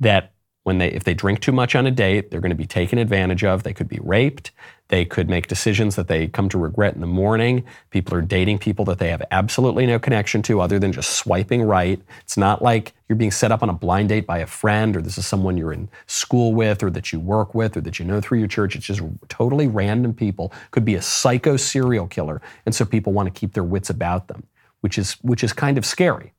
that 0.02 0.34
when 0.64 0.78
they 0.78 0.92
if 0.92 1.04
they 1.04 1.14
drink 1.14 1.40
too 1.40 1.52
much 1.52 1.76
on 1.76 1.88
a 1.88 1.92
date, 1.92 2.30
they're 2.30 2.42
going 2.42 2.52
to 2.52 2.56
be 2.56 2.66
taken 2.66 3.00
advantage 3.00 3.44
of. 3.44 3.64
They 3.64 3.74
could 3.74 3.88
be 3.88 4.00
raped. 4.02 4.52
They 4.90 5.06
could 5.06 5.30
make 5.30 5.48
decisions 5.48 5.96
that 5.96 6.10
they 6.10 6.28
come 6.28 6.50
to 6.50 6.58
regret 6.58 6.94
in 6.94 7.02
the 7.02 7.08
morning. 7.08 7.64
People 7.92 8.14
are 8.14 8.22
dating 8.22 8.60
people 8.60 8.84
that 8.86 9.00
they 9.00 9.10
have 9.10 9.24
absolutely 9.32 9.86
no 9.86 9.98
connection 9.98 10.42
to 10.44 10.60
other 10.60 10.80
than 10.80 10.92
just 10.92 11.12
swiping 11.12 11.64
right. 11.64 12.02
It's 12.20 12.36
not 12.36 12.62
like 12.62 12.94
you're 13.08 13.16
being 13.16 13.32
set 13.32 13.54
up 13.54 13.64
on 13.64 13.70
a 13.70 13.74
blind 13.74 14.10
date 14.10 14.28
by 14.28 14.40
a 14.40 14.46
friend 14.46 14.98
or 14.98 15.02
this 15.02 15.18
is 15.18 15.26
someone 15.26 15.58
you're 15.58 15.72
in 15.72 15.90
school 16.08 16.54
with 16.54 16.84
or 16.84 16.90
that 16.90 17.14
you 17.14 17.22
work 17.22 17.56
with 17.56 17.78
or 17.78 17.82
that 17.82 18.00
you 18.00 18.06
know 18.06 18.20
through 18.20 18.40
your 18.40 18.50
church. 18.50 18.76
It's 18.76 18.86
just 18.86 19.02
totally 19.30 19.68
random 19.68 20.14
people. 20.14 20.52
Could 20.72 20.86
be 20.86 20.96
a 20.96 21.02
psycho 21.02 21.56
serial 21.56 22.08
killer. 22.08 22.42
And 22.66 22.76
so 22.76 22.84
people 22.84 23.14
want 23.14 23.34
to 23.34 23.40
keep 23.40 23.54
their 23.54 23.64
wits 23.64 23.90
about 23.90 24.28
them, 24.28 24.44
which 24.82 24.98
is 24.98 25.14
which 25.22 25.44
is 25.44 25.54
kind 25.54 25.78
of 25.78 25.86
scary. 25.86 26.34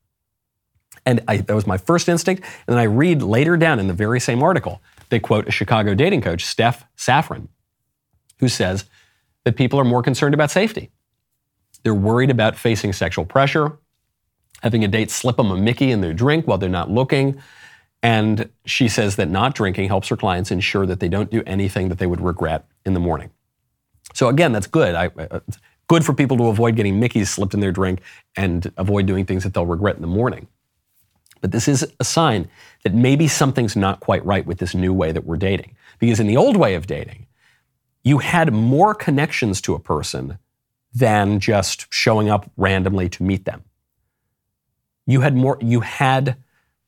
And 1.05 1.21
I, 1.27 1.37
that 1.37 1.53
was 1.53 1.67
my 1.67 1.77
first 1.77 2.07
instinct. 2.07 2.43
And 2.67 2.73
then 2.73 2.79
I 2.79 2.83
read 2.83 3.21
later 3.21 3.57
down 3.57 3.79
in 3.79 3.87
the 3.87 3.93
very 3.93 4.19
same 4.19 4.41
article, 4.41 4.81
they 5.09 5.19
quote 5.19 5.47
a 5.47 5.51
Chicago 5.51 5.93
dating 5.93 6.21
coach, 6.21 6.45
Steph 6.45 6.85
Saffron, 6.95 7.49
who 8.39 8.47
says 8.47 8.85
that 9.43 9.55
people 9.55 9.79
are 9.79 9.83
more 9.85 10.01
concerned 10.01 10.33
about 10.33 10.51
safety. 10.51 10.89
They're 11.83 11.93
worried 11.93 12.29
about 12.29 12.55
facing 12.55 12.93
sexual 12.93 13.25
pressure, 13.25 13.77
having 14.61 14.83
a 14.83 14.87
date 14.87 15.11
slip 15.11 15.35
them 15.37 15.51
a 15.51 15.57
Mickey 15.57 15.91
in 15.91 16.01
their 16.01 16.13
drink 16.13 16.47
while 16.47 16.57
they're 16.57 16.69
not 16.69 16.89
looking. 16.89 17.41
And 18.01 18.49
she 18.65 18.87
says 18.87 19.17
that 19.17 19.29
not 19.29 19.55
drinking 19.55 19.87
helps 19.87 20.07
her 20.09 20.17
clients 20.17 20.51
ensure 20.51 20.85
that 20.85 20.99
they 20.99 21.09
don't 21.09 21.29
do 21.29 21.43
anything 21.45 21.89
that 21.89 21.99
they 21.99 22.07
would 22.07 22.21
regret 22.21 22.65
in 22.85 22.93
the 22.93 22.99
morning. 22.99 23.31
So 24.13 24.29
again, 24.29 24.51
that's 24.51 24.67
good. 24.67 24.95
I, 24.95 25.07
uh, 25.07 25.39
good 25.87 26.05
for 26.05 26.13
people 26.13 26.37
to 26.37 26.47
avoid 26.47 26.75
getting 26.75 26.99
Mickeys 26.99 27.27
slipped 27.27 27.53
in 27.53 27.59
their 27.59 27.71
drink 27.71 28.01
and 28.35 28.71
avoid 28.77 29.05
doing 29.05 29.25
things 29.25 29.43
that 29.43 29.53
they'll 29.53 29.65
regret 29.65 29.95
in 29.95 30.01
the 30.01 30.07
morning. 30.07 30.47
But 31.43 31.51
this 31.51 31.67
is 31.67 31.85
a 31.99 32.05
sign 32.05 32.47
that 32.83 32.93
maybe 32.93 33.27
something's 33.27 33.75
not 33.75 33.99
quite 33.99 34.25
right 34.25 34.45
with 34.45 34.59
this 34.59 34.73
new 34.73 34.93
way 34.93 35.11
that 35.11 35.25
we're 35.25 35.35
dating. 35.35 35.75
Because 35.99 36.21
in 36.21 36.27
the 36.27 36.37
old 36.37 36.55
way 36.55 36.73
of 36.73 36.87
dating, 36.87 37.27
you 38.01 38.19
had 38.19 38.53
more 38.53 38.95
connections 38.95 39.59
to 39.63 39.75
a 39.75 39.79
person 39.79 40.39
than 40.93 41.41
just 41.41 41.87
showing 41.93 42.29
up 42.29 42.49
randomly 42.55 43.09
to 43.09 43.23
meet 43.23 43.43
them. 43.43 43.65
You 45.05 45.19
had 45.19 45.35
more, 45.35 45.57
you 45.59 45.81
had, 45.81 46.37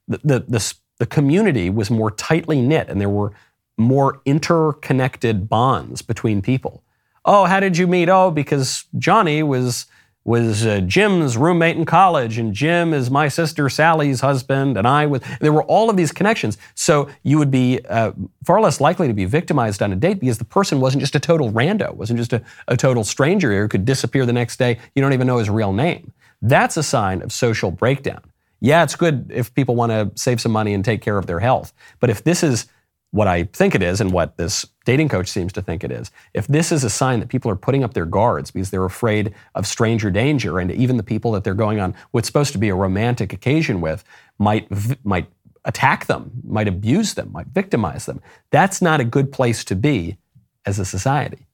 the, 0.08 0.22
the, 0.24 0.40
the, 0.48 0.74
the 1.00 1.06
community 1.06 1.70
was 1.70 1.92
more 1.92 2.10
tightly 2.10 2.62
knit 2.62 2.88
and 2.88 3.02
there 3.02 3.10
were 3.10 3.34
more 3.78 4.22
interconnected 4.24 5.50
bonds 5.50 6.02
between 6.02 6.42
people. 6.42 6.82
Oh, 7.26 7.44
how 7.44 7.60
did 7.60 7.78
you 7.78 7.88
meet? 7.88 8.08
Oh, 8.08 8.32
because 8.32 8.86
Johnny 8.98 9.44
was 9.44 9.86
was 10.26 10.66
uh, 10.66 10.82
Jim's 10.82 11.38
roommate 11.38 11.78
in 11.78 11.86
college, 11.86 12.40
and 12.40 12.52
Jim 12.52 12.96
is 12.96 13.12
my 13.12 13.28
sister 13.28 13.70
Sally's 13.70 14.22
husband, 14.22 14.76
and 14.76 14.88
I 14.88 15.06
was. 15.06 15.22
There 15.40 15.54
were 15.54 15.64
all 15.64 15.90
of 15.90 15.96
these 15.96 16.12
connections. 16.12 16.58
So 16.74 17.08
you 17.22 17.38
would 17.38 17.52
be 17.52 17.80
uh, 17.88 18.12
far 18.44 18.60
less 18.60 18.82
likely 18.82 19.08
to 19.08 19.14
be 19.14 19.26
victimized 19.26 19.84
on 19.84 19.94
a 19.94 19.96
date 19.96 20.20
because 20.20 20.40
the 20.40 20.46
person 20.46 20.82
wasn't 20.82 21.02
just 21.02 21.16
a 21.16 21.20
total 21.20 21.52
rando, 21.52 21.94
wasn't 21.94 22.18
just 22.18 22.34
a, 22.34 22.42
a 22.68 22.76
total 22.76 23.04
stranger 23.04 23.62
who 23.62 23.68
could 23.68 23.86
disappear 23.86 24.26
the 24.26 24.34
next 24.34 24.58
day. 24.58 24.80
You 24.96 25.02
don't 25.02 25.14
even 25.14 25.28
know 25.28 25.38
his 25.38 25.50
real 25.50 25.72
name. 25.72 26.12
That's 26.42 26.76
a 26.76 26.84
sign 26.84 27.22
of 27.22 27.32
social 27.32 27.70
breakdown. 27.70 28.22
Yeah, 28.62 28.82
it's 28.82 28.96
good 28.96 29.32
if 29.34 29.54
people 29.54 29.76
want 29.76 29.92
to 29.92 30.12
save 30.20 30.42
some 30.42 30.52
money 30.52 30.74
and 30.74 30.84
take 30.84 31.02
care 31.02 31.20
of 31.20 31.28
their 31.28 31.40
health. 31.40 31.72
But 32.00 32.10
if 32.10 32.24
this 32.24 32.42
is 32.42 32.66
what 33.12 33.28
I 33.28 33.44
think 33.44 33.76
it 33.76 33.84
is 33.84 34.02
and 34.02 34.12
what 34.12 34.38
this 34.38 34.66
dating 34.86 35.10
coach 35.10 35.28
seems 35.28 35.52
to 35.54 35.62
think 35.62 35.84
it 35.84 35.92
is. 35.92 36.12
If 36.34 36.48
this 36.48 36.72
is 36.72 36.84
a 36.84 36.90
sign 36.90 37.20
that 37.20 37.30
people 37.30 37.52
are 37.52 37.56
putting 37.56 37.84
up 37.84 37.94
their 37.94 38.06
guards 38.06 38.52
because 38.52 38.70
they're 38.70 38.86
afraid 38.86 39.34
of 39.56 39.68
stranger 39.68 40.10
danger, 40.10 40.60
and 40.60 40.72
even 40.72 40.98
the 40.98 41.04
people 41.04 41.32
that 41.34 41.44
they're 41.44 41.54
going 41.54 41.80
on 41.80 41.94
what's 42.12 42.28
supposed 42.28 42.54
to 42.54 42.58
be 42.58 42.70
a 42.70 42.76
romantic 42.76 43.34
occasion 43.34 43.82
with 43.82 44.04
might 44.40 44.68
might 45.06 45.28
attack 45.66 46.06
them, 46.06 46.32
might 46.48 46.68
abuse 46.68 47.16
them, 47.16 47.32
might 47.32 47.48
victimize 47.48 48.06
them, 48.06 48.22
that's 48.52 48.82
not 48.82 49.00
a 49.00 49.04
good 49.04 49.32
place 49.32 49.66
to 49.66 49.76
be 49.76 50.18
as 50.66 50.80
a 50.80 50.86
society. 50.86 51.48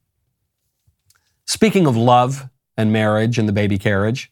Speaking 1.46 1.88
of 1.88 1.98
love 1.98 2.50
and 2.78 2.92
marriage 2.92 3.40
and 3.40 3.48
the 3.48 3.54
baby 3.54 3.78
carriage, 3.78 4.32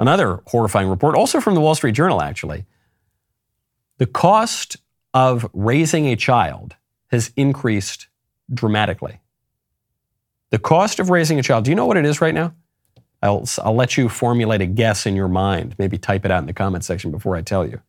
another 0.00 0.40
horrifying 0.46 0.88
report, 0.88 1.14
also 1.14 1.40
from 1.40 1.54
the 1.54 1.60
Wall 1.60 1.74
Street 1.74 1.94
Journal, 1.94 2.22
actually 2.22 2.64
The 3.98 4.06
cost 4.06 4.76
of 5.14 5.48
raising 5.52 6.06
a 6.06 6.16
child 6.16 6.76
has 7.16 7.32
increased 7.34 8.08
dramatically. 8.52 9.20
The 10.50 10.58
cost 10.58 11.00
of 11.00 11.10
raising 11.10 11.38
a 11.38 11.42
child, 11.42 11.64
do 11.64 11.70
you 11.70 11.74
know 11.74 11.86
what 11.86 11.96
it 11.96 12.04
is 12.04 12.20
right 12.20 12.34
now? 12.34 12.54
I'll, 13.22 13.48
I'll 13.64 13.74
let 13.74 13.96
you 13.96 14.08
formulate 14.10 14.60
a 14.60 14.66
guess 14.66 15.06
in 15.06 15.16
your 15.16 15.28
mind. 15.28 15.74
Maybe 15.78 15.96
type 15.98 16.24
it 16.26 16.30
out 16.30 16.40
in 16.40 16.46
the 16.46 16.52
comment 16.52 16.84
section 16.84 17.10
before 17.10 17.34
I 17.34 17.42
tell 17.42 17.66
you. 17.66 17.80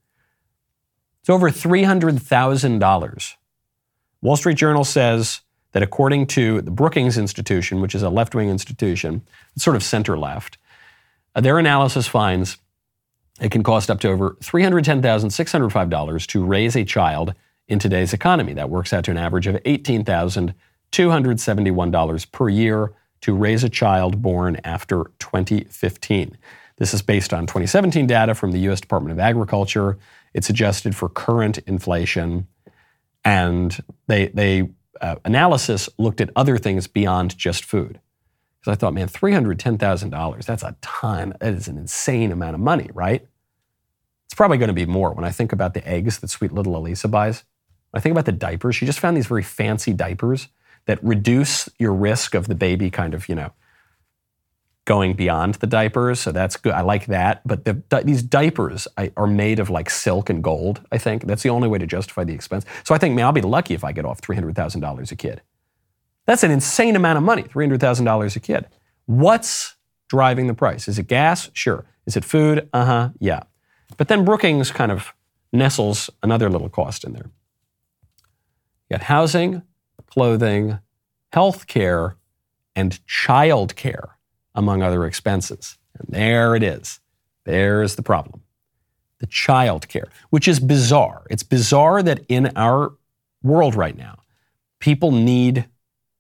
It's 1.20 1.30
over 1.30 1.52
$300,000. 1.52 3.34
Wall 4.22 4.36
Street 4.38 4.58
Journal 4.58 4.86
says 4.86 5.42
that 5.74 5.84
according 5.84 6.28
to 6.28 6.62
the 6.62 6.72
Brookings 6.72 7.18
Institution, 7.18 7.82
which 7.82 7.94
is 7.94 8.02
a 8.02 8.10
left 8.10 8.34
wing 8.34 8.50
institution, 8.50 9.22
sort 9.58 9.76
of 9.76 9.84
center 9.84 10.18
left, 10.18 10.58
uh, 11.36 11.42
their 11.42 11.60
analysis 11.60 12.08
finds 12.08 12.58
it 13.40 13.52
can 13.52 13.62
cost 13.62 13.92
up 13.92 14.00
to 14.00 14.10
over 14.10 14.32
$310,605 14.42 16.28
to 16.28 16.44
raise 16.46 16.76
a 16.76 16.84
child 16.84 17.36
in 17.68 17.80
today's 17.80 18.14
economy. 18.14 18.54
That 18.54 18.70
works 18.70 18.94
out 18.94 19.04
to 19.06 19.12
an 19.12 19.18
average 19.18 19.48
of 19.48 19.56
$18,271 19.56 22.32
per 22.32 22.50
year 22.50 22.94
to 23.22 23.36
raise 23.36 23.64
a 23.64 23.70
child 23.70 24.22
born 24.22 24.60
after 24.64 25.06
2015. 25.20 26.38
This 26.78 26.94
is 26.94 27.02
based 27.02 27.34
on 27.34 27.48
2017 27.48 28.08
data 28.08 28.36
from 28.36 28.52
the 28.52 28.60
U.S. 28.60 28.80
Department 28.80 29.12
of 29.12 29.20
Agriculture. 29.20 29.98
It's 30.34 30.50
adjusted 30.50 30.96
for 30.96 31.10
current 31.10 31.58
inflation, 31.60 32.48
and 33.26 33.84
they 34.06 34.28
they 34.28 34.70
uh, 35.02 35.16
analysis 35.26 35.90
looked 35.98 36.22
at 36.22 36.30
other 36.36 36.58
things 36.58 36.88
beyond 36.88 37.38
just 37.38 37.66
food. 37.66 38.00
Because 38.60 38.74
I 38.74 38.76
thought, 38.76 38.94
man, 38.94 39.08
three 39.08 39.34
hundred 39.34 39.60
ten 39.60 39.80
thousand 39.80 40.12
dollars—that's 40.12 40.62
a 40.62 40.76
ton. 40.82 41.34
That 41.40 41.56
is 41.56 41.68
an 41.68 41.80
insane 41.80 42.32
amount 42.32 42.54
of 42.54 42.60
money, 42.60 42.92
right? 42.94 43.28
It's 44.26 44.36
probably 44.36 44.60
going 44.60 44.68
to 44.68 44.74
be 44.74 44.86
more 44.86 45.14
when 45.14 45.26
I 45.26 45.32
think 45.32 45.52
about 45.52 45.74
the 45.74 45.88
eggs 45.88 46.20
that 46.20 46.30
sweet 46.30 46.52
little 46.52 46.74
Alisa 46.74 47.10
buys. 47.10 47.44
I 47.94 48.00
think 48.00 48.12
about 48.12 48.26
the 48.26 48.32
diapers, 48.32 48.76
she 48.76 48.86
just 48.86 49.00
found 49.00 49.18
these 49.18 49.28
very 49.28 49.44
fancy 49.44 49.94
diapers 49.94 50.50
that 50.86 51.04
reduce 51.04 51.70
your 51.80 51.94
risk 51.94 52.34
of 52.34 52.48
the 52.48 52.56
baby 52.56 52.90
kind 52.90 53.14
of, 53.14 53.28
you 53.30 53.36
know, 53.36 53.52
going 54.86 55.14
beyond 55.14 55.56
the 55.56 55.68
diapers. 55.68 56.20
So 56.20 56.32
that's 56.32 56.56
good. 56.56 56.74
I 56.74 56.82
like 56.82 57.08
that. 57.08 57.46
But 57.46 57.66
the, 57.66 57.82
these 58.04 58.24
diapers 58.24 58.88
are 59.18 59.28
made 59.28 59.60
of 59.60 59.70
like 59.70 59.90
silk 59.90 60.30
and 60.30 60.42
gold, 60.42 60.82
I 60.92 60.98
think. 60.98 61.26
That's 61.26 61.44
the 61.44 61.50
only 61.50 61.68
way 61.68 61.78
to 61.78 61.86
justify 61.86 62.24
the 62.24 62.34
expense. 62.34 62.66
So 62.84 62.96
I 62.96 62.98
think, 62.98 63.14
man, 63.14 63.26
I'll 63.26 63.34
be 63.34 63.42
lucky 63.42 63.74
if 63.74 63.84
I 63.84 63.92
get 63.92 64.06
off 64.06 64.22
$300,000 64.22 65.12
a 65.12 65.16
kid. 65.16 65.42
That's 66.26 66.44
an 66.44 66.52
insane 66.52 66.96
amount 66.96 67.18
of 67.18 67.24
money, 67.24 67.44
$300,000 67.44 68.36
a 68.36 68.40
kid. 68.40 68.68
What's 69.06 69.76
driving 70.08 70.48
the 70.48 70.54
price? 70.54 70.88
Is 70.88 70.98
it 70.98 71.08
gas? 71.08 71.50
Sure. 71.54 71.86
Is 72.06 72.16
it 72.16 72.24
food? 72.24 72.70
Uh 72.72 72.86
huh. 72.86 73.10
Yeah. 73.20 73.44
But 73.98 74.08
then 74.08 74.24
Brookings 74.24 74.72
kind 74.72 74.92
of 74.92 75.14
nestles 75.52 76.10
another 76.24 76.50
little 76.50 76.70
cost 76.70 77.04
in 77.04 77.14
there. 77.14 77.30
You 78.90 78.98
got 78.98 79.04
housing, 79.04 79.64
clothing, 80.08 80.80
health 81.34 81.68
care, 81.68 82.16
and 82.76 83.06
child 83.06 83.76
care, 83.76 84.18
among 84.56 84.82
other 84.82 85.06
expenses. 85.06 85.78
And 85.98 86.08
there 86.10 86.56
it 86.56 86.64
is. 86.64 87.00
There's 87.44 87.96
the 87.96 88.04
problem. 88.04 88.42
The 89.20 89.28
child 89.28 89.88
care, 89.88 90.08
which 90.30 90.48
is 90.48 90.60
bizarre. 90.60 91.26
It's 91.30 91.44
bizarre 91.44 92.04
that 92.04 92.24
in 92.30 92.52
our 92.56 92.94
world 93.42 93.76
right 93.76 93.98
now, 93.98 94.24
people 94.80 95.12
need, 95.12 95.66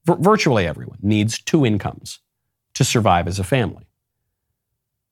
virtually 0.06 0.66
everyone 0.66 0.98
needs 1.02 1.40
two 1.40 1.66
incomes 1.66 2.20
to 2.74 2.84
survive 2.84 3.28
as 3.28 3.40
a 3.40 3.44
family. 3.44 3.86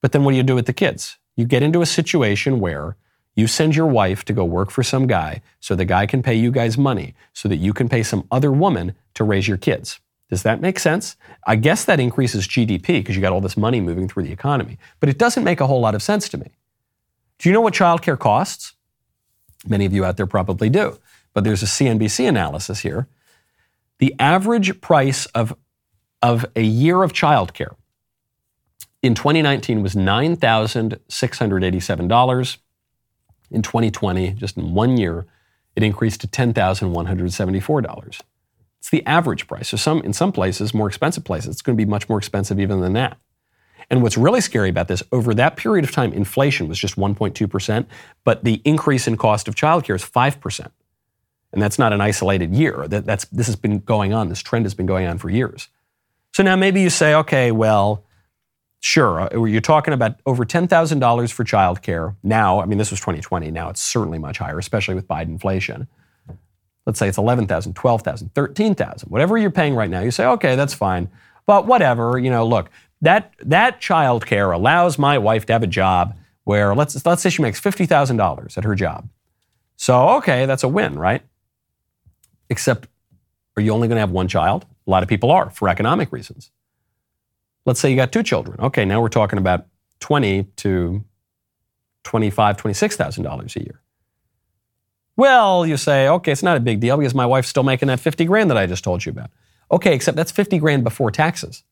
But 0.02 0.12
then 0.12 0.24
what 0.24 0.32
do 0.32 0.38
you 0.38 0.44
do 0.44 0.56
with 0.56 0.66
the 0.66 0.74
kids? 0.74 1.18
You 1.36 1.46
get 1.46 1.64
into 1.64 1.82
a 1.82 1.86
situation 1.86 2.60
where 2.60 2.98
you 3.36 3.48
send 3.48 3.76
your 3.76 3.88
wife 3.88 4.24
to 4.26 4.34
go 4.34 4.46
work 4.46 4.72
for 4.72 4.82
some 4.82 5.08
guy 5.08 5.42
so 5.60 5.76
the 5.76 5.86
guy 5.86 6.06
can 6.06 6.24
pay 6.24 6.36
you 6.36 6.52
guys 6.52 6.78
money 6.78 7.14
so 7.34 7.50
that 7.50 7.58
you 7.58 7.74
can 7.74 7.90
pay 7.90 8.02
some 8.02 8.26
other 8.32 8.52
woman 8.52 8.96
to 9.14 9.24
raise 9.24 9.48
your 9.48 9.58
kids. 9.58 10.00
Does 10.30 10.44
that 10.44 10.62
make 10.62 10.80
sense? 10.80 11.18
I 11.46 11.56
guess 11.56 11.86
that 11.86 12.00
increases 12.00 12.48
GDP 12.48 12.88
because 12.88 13.16
you 13.16 13.22
got 13.22 13.34
all 13.34 13.42
this 13.42 13.58
money 13.58 13.82
moving 13.82 14.08
through 14.08 14.24
the 14.24 14.32
economy, 14.32 14.80
but 15.00 15.10
it 15.10 15.20
doesn't 15.20 15.44
make 15.44 15.60
a 15.60 15.68
whole 15.68 15.82
lot 15.82 15.94
of 15.94 16.02
sense 16.02 16.28
to 16.30 16.38
me. 16.38 16.52
Do 17.38 17.50
you 17.50 17.54
know 17.54 17.62
what 17.62 17.74
childcare 17.74 18.18
costs? 18.18 18.74
Many 19.68 19.86
of 19.86 19.94
you 19.94 20.06
out 20.06 20.18
there 20.18 20.26
probably 20.26 20.70
do, 20.70 20.98
but 21.34 21.44
there's 21.44 21.62
a 21.62 21.68
CNBC 21.68 22.28
analysis 22.28 22.80
here. 22.80 23.08
The 24.00 24.16
average 24.20 24.82
price 24.82 25.28
of, 25.28 25.56
of 26.22 26.46
a 26.56 26.64
year 26.64 27.04
of 27.04 27.14
childcare 27.14 27.76
in 29.02 29.16
2019 29.16 29.82
was 29.84 29.96
$9,687. 29.96 32.58
In 33.56 33.62
2020, 33.62 34.34
just 34.34 34.58
in 34.58 34.74
one 34.74 34.98
year, 34.98 35.26
it 35.76 35.82
increased 35.82 36.22
to 36.22 36.28
$10,174. 36.28 38.22
It's 38.80 38.90
the 38.90 39.06
average 39.06 39.48
price. 39.48 39.70
So 39.70 39.78
some 39.78 40.02
in 40.02 40.14
some 40.14 40.32
places, 40.32 40.74
more 40.74 40.88
expensive 40.88 41.24
places, 41.24 41.52
it's 41.52 41.62
going 41.62 41.78
to 41.78 41.84
be 41.84 41.90
much 41.90 42.08
more 42.10 42.18
expensive 42.18 42.60
even 42.60 42.82
than 42.82 42.94
that. 42.94 43.18
And 43.90 44.02
what's 44.04 44.18
really 44.18 44.42
scary 44.42 44.70
about 44.70 44.88
this, 44.88 45.02
over 45.12 45.34
that 45.36 45.56
period 45.58 45.86
of 45.86 45.92
time, 45.92 46.12
inflation 46.12 46.68
was 46.68 46.78
just 46.78 46.96
1.2%, 46.96 47.86
but 48.24 48.44
the 48.44 48.62
increase 48.66 49.08
in 49.08 49.16
cost 49.16 49.48
of 49.48 49.56
childcare 49.56 49.96
is 49.96 50.04
5%. 50.04 50.72
And 51.54 51.62
that's 51.62 51.80
not 51.80 51.94
an 51.94 52.02
isolated 52.02 52.54
year. 52.54 52.88
That, 52.88 53.06
that's, 53.06 53.26
this 53.26 53.48
has 53.48 53.56
been 53.56 53.80
going 53.80 54.14
on. 54.14 54.30
This 54.30 54.42
trend 54.42 54.66
has 54.66 54.74
been 54.74 54.86
going 54.86 55.08
on 55.08 55.18
for 55.18 55.30
years. 55.30 55.70
So 56.34 56.44
now 56.44 56.56
maybe 56.56 56.82
you 56.82 56.90
say, 56.90 57.14
okay, 57.16 57.52
well, 57.52 58.04
Sure, 58.86 59.22
uh, 59.22 59.46
you're 59.46 59.62
talking 59.62 59.96
about 59.96 60.20
over 60.28 60.46
$10,000 60.46 61.32
for 61.32 61.44
childcare. 61.44 62.16
Now, 62.22 62.62
I 62.62 62.66
mean, 62.66 62.78
this 62.78 62.92
was 62.92 63.00
2020. 63.00 63.50
Now 63.50 63.70
it's 63.70 63.82
certainly 63.82 64.20
much 64.20 64.38
higher, 64.38 64.60
especially 64.60 64.94
with 64.94 65.08
Biden 65.08 65.30
inflation. 65.30 65.88
Let's 66.86 67.00
say 67.00 67.08
it's 67.08 67.18
11,000, 67.18 67.74
12,000, 67.74 68.36
13,000, 68.36 69.10
whatever 69.10 69.40
you're 69.40 69.50
paying 69.50 69.74
right 69.74 69.90
now. 69.90 70.02
You 70.02 70.12
say, 70.12 70.28
okay, 70.28 70.56
that's 70.56 70.76
fine. 70.76 71.10
But 71.48 71.66
whatever, 71.66 72.20
you 72.20 72.30
know, 72.30 72.46
look, 72.46 72.70
that, 73.02 73.34
that 73.40 73.82
childcare 73.82 74.54
allows 74.54 75.00
my 75.00 75.18
wife 75.18 75.48
to 75.48 75.54
have 75.54 75.64
a 75.64 75.68
job 75.68 76.16
where 76.44 76.76
let's, 76.76 77.04
let's 77.08 77.24
say 77.24 77.32
she 77.32 77.42
makes 77.42 77.60
$50,000 77.60 78.56
at 78.56 78.64
her 78.64 78.76
job. 78.76 79.10
So, 79.78 80.10
okay, 80.18 80.46
that's 80.46 80.62
a 80.62 80.68
win, 80.68 80.94
right? 81.00 81.24
Except, 82.52 82.88
are 83.58 83.64
you 83.64 83.72
only 83.72 83.88
going 83.88 83.96
to 83.96 84.02
have 84.02 84.12
one 84.12 84.28
child? 84.28 84.68
A 84.86 84.92
lot 84.92 85.02
of 85.02 85.10
people 85.10 85.32
are 85.32 85.50
for 85.50 85.70
economic 85.70 86.12
reasons. 86.12 86.52
Let's 87.66 87.80
say 87.80 87.90
you 87.90 87.96
got 87.96 88.12
two 88.12 88.24
children. 88.24 88.60
Okay, 88.60 88.86
now 88.86 89.02
we're 89.02 89.10
talking 89.10 89.40
about 89.40 89.66
twenty 90.00 90.44
to 90.58 91.04
twenty-five, 92.04 92.58
twenty-six 92.58 92.96
thousand 92.96 93.24
dollars 93.24 93.56
a 93.56 93.62
year. 93.62 93.82
Well, 95.18 95.66
you 95.66 95.78
say, 95.78 96.08
okay, 96.08 96.32
it's 96.32 96.44
not 96.44 96.58
a 96.58 96.60
big 96.60 96.80
deal 96.80 96.98
because 96.98 97.16
my 97.16 97.26
wife's 97.26 97.48
still 97.48 97.64
making 97.64 97.88
that 97.88 98.00
fifty 98.00 98.26
grand 98.26 98.50
that 98.52 98.58
I 98.58 98.66
just 98.66 98.84
told 98.84 99.06
you 99.06 99.12
about. 99.12 99.32
Okay, 99.72 99.96
except 99.96 100.16
that's 100.16 100.32
fifty 100.32 100.60
grand 100.60 100.84
before 100.84 101.10
taxes. 101.10 101.64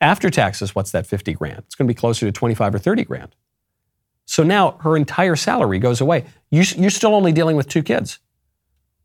After 0.00 0.30
taxes, 0.30 0.74
what's 0.74 0.92
that 0.92 1.06
fifty 1.06 1.32
grand? 1.32 1.60
It's 1.66 1.74
going 1.74 1.86
to 1.86 1.90
be 1.92 1.98
closer 1.98 2.26
to 2.26 2.32
twenty-five 2.32 2.74
or 2.74 2.78
thirty 2.78 3.04
grand. 3.04 3.34
So 4.24 4.44
now 4.44 4.78
her 4.82 4.96
entire 4.96 5.34
salary 5.34 5.80
goes 5.80 6.00
away. 6.00 6.26
You, 6.50 6.62
you're 6.76 6.90
still 6.90 7.14
only 7.14 7.32
dealing 7.32 7.56
with 7.56 7.68
two 7.68 7.82
kids. 7.82 8.20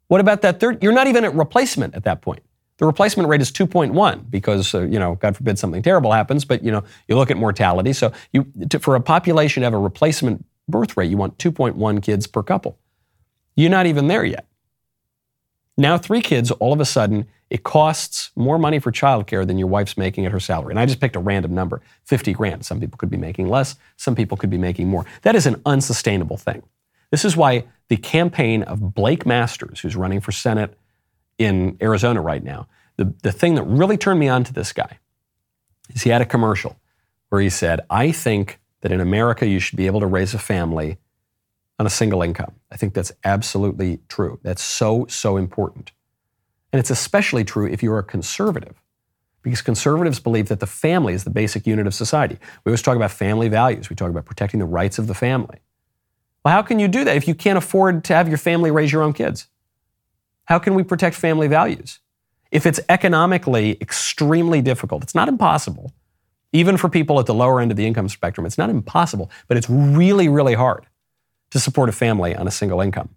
What 0.08 0.22
about 0.22 0.41
that 0.43 0.60
third? 0.60 0.84
You're 0.84 0.93
not 0.93 1.08
even 1.08 1.26
at 1.26 1.34
replacement 1.34 1.95
at 1.95 2.04
that 2.04 2.22
point. 2.22 2.43
The 2.78 2.86
replacement 2.86 3.28
rate 3.28 3.41
is 3.41 3.51
2.1 3.51 4.30
because, 4.30 4.75
uh, 4.75 4.82
you 4.82 4.99
know, 4.99 5.15
God 5.15 5.36
forbid 5.36 5.57
something 5.57 5.82
terrible 5.82 6.11
happens, 6.11 6.45
but, 6.45 6.63
you 6.63 6.71
know, 6.71 6.84
you 7.07 7.15
look 7.15 7.32
at 7.32 7.38
mortality. 7.38 7.93
So 7.93 8.11
you, 8.32 8.45
to, 8.69 8.80
for 8.80 8.95
a 8.95 9.01
population 9.01 9.61
to 9.61 9.65
have 9.65 9.73
a 9.73 9.80
replacement 9.80 10.45
birth 10.67 10.95
rate, 10.95 11.09
you 11.09 11.17
want 11.17 11.38
2.1 11.39 12.03
kids 12.03 12.28
per 12.28 12.43
couple. 12.43 12.78
You're 13.55 13.71
not 13.71 13.88
even 13.88 14.07
there 14.07 14.23
yet. 14.23 14.45
Now, 15.75 15.97
three 15.97 16.21
kids, 16.21 16.51
all 16.51 16.73
of 16.73 16.80
a 16.80 16.86
sudden, 16.86 17.28
it 17.49 17.63
costs 17.63 18.32
more 18.36 18.59
money 18.59 18.80
for 18.80 18.91
childcare 18.91 19.45
than 19.45 19.57
your 19.57 19.67
wife's 19.67 19.97
making 19.97 20.25
at 20.25 20.32
her 20.32 20.39
salary. 20.39 20.71
And 20.71 20.80
I 20.80 20.86
just 20.86 20.99
picked 20.99 21.15
a 21.15 21.19
random 21.19 21.53
number 21.53 21.82
50 22.05 22.34
grand. 22.34 22.65
Some 22.65 22.80
people 22.80 22.97
could 22.97 23.09
be 23.09 23.17
making 23.17 23.47
less, 23.47 23.75
some 23.95 24.15
people 24.15 24.38
could 24.38 24.49
be 24.49 24.57
making 24.57 24.88
more. 24.88 25.05
That 25.21 25.36
is 25.36 25.45
an 25.45 25.61
unsustainable 25.65 26.38
thing. 26.38 26.63
This 27.11 27.23
is 27.23 27.38
why 27.38 27.65
the 27.88 27.97
campaign 27.97 28.63
of 28.63 28.93
Blake 28.93 29.25
Masters, 29.25 29.80
who's 29.80 29.95
running 29.95 30.19
for 30.19 30.32
Senate 30.32 30.78
in 31.38 31.77
Arizona 31.81 32.21
right 32.21 32.43
now. 32.43 32.67
The, 32.97 33.13
the 33.21 33.31
thing 33.31 33.55
that 33.55 33.63
really 33.63 33.97
turned 33.97 34.19
me 34.19 34.27
on 34.27 34.43
to 34.45 34.53
this 34.53 34.73
guy 34.73 34.99
is 35.93 36.03
he 36.03 36.09
had 36.09 36.21
a 36.21 36.25
commercial 36.25 36.77
where 37.29 37.41
he 37.41 37.49
said, 37.49 37.81
I 37.89 38.11
think 38.11 38.59
that 38.81 38.91
in 38.91 38.99
America 38.99 39.45
you 39.45 39.59
should 39.59 39.77
be 39.77 39.85
able 39.85 39.99
to 39.99 40.07
raise 40.07 40.33
a 40.33 40.39
family 40.39 40.97
on 41.79 41.85
a 41.85 41.89
single 41.89 42.23
income. 42.23 42.53
I 42.71 42.77
think 42.77 42.93
that's 42.93 43.11
absolutely 43.23 43.99
true. 44.07 44.39
That's 44.41 44.63
so, 44.63 45.05
so 45.09 45.38
important. 45.38 45.91
And 46.73 46.79
it's 46.79 46.89
especially 46.89 47.43
true 47.43 47.67
if 47.67 47.83
you're 47.83 47.99
a 47.99 48.03
conservative, 48.03 48.81
because 49.41 49.61
conservatives 49.61 50.19
believe 50.19 50.47
that 50.49 50.59
the 50.59 50.67
family 50.67 51.13
is 51.13 51.23
the 51.23 51.29
basic 51.29 51.67
unit 51.67 51.88
of 51.88 51.93
society. 51.93 52.38
We 52.63 52.71
always 52.71 52.81
talk 52.81 52.95
about 52.95 53.11
family 53.11 53.47
values, 53.47 53.89
we 53.89 53.95
talk 53.95 54.09
about 54.09 54.25
protecting 54.25 54.59
the 54.59 54.65
rights 54.65 54.97
of 54.97 55.07
the 55.07 55.13
family. 55.13 55.59
Well, 56.43 56.53
how 56.53 56.61
can 56.61 56.79
you 56.79 56.88
do 56.88 57.03
that 57.03 57.15
if 57.15 57.27
you 57.27 57.35
can't 57.35 57.57
afford 57.57 58.03
to 58.05 58.15
have 58.15 58.27
your 58.27 58.38
family 58.38 58.71
raise 58.71 58.91
your 58.91 59.03
own 59.03 59.13
kids? 59.13 59.47
How 60.48 60.60
can 60.60 60.76
we 60.76 60.84
protect 60.84 61.16
family 61.16 61.48
values? 61.48 62.00
If 62.52 62.66
it's 62.66 62.80
economically 62.88 63.78
extremely 63.82 64.62
difficult, 64.62 65.04
it's 65.04 65.16
not 65.16 65.28
impossible. 65.28 65.91
Even 66.54 66.78
for 66.78 66.89
people 66.89 67.20
at 67.20 67.26
the 67.26 67.34
lower 67.34 67.60
end 67.60 67.72
of 67.72 67.78
the 67.78 67.86
income 67.86 68.08
spectrum, 68.08 68.45
it's 68.45 68.58
not 68.58 68.70
impossible, 68.70 69.30
but 69.48 69.58
it's 69.58 69.70
really, 69.70 70.30
really 70.30 70.54
hard 70.54 70.86
to 71.52 71.60
support 71.60 71.89
a 71.89 71.91
family 71.91 72.34
on 72.34 72.48
a 72.48 72.52
single 72.52 72.80
income. 72.80 73.10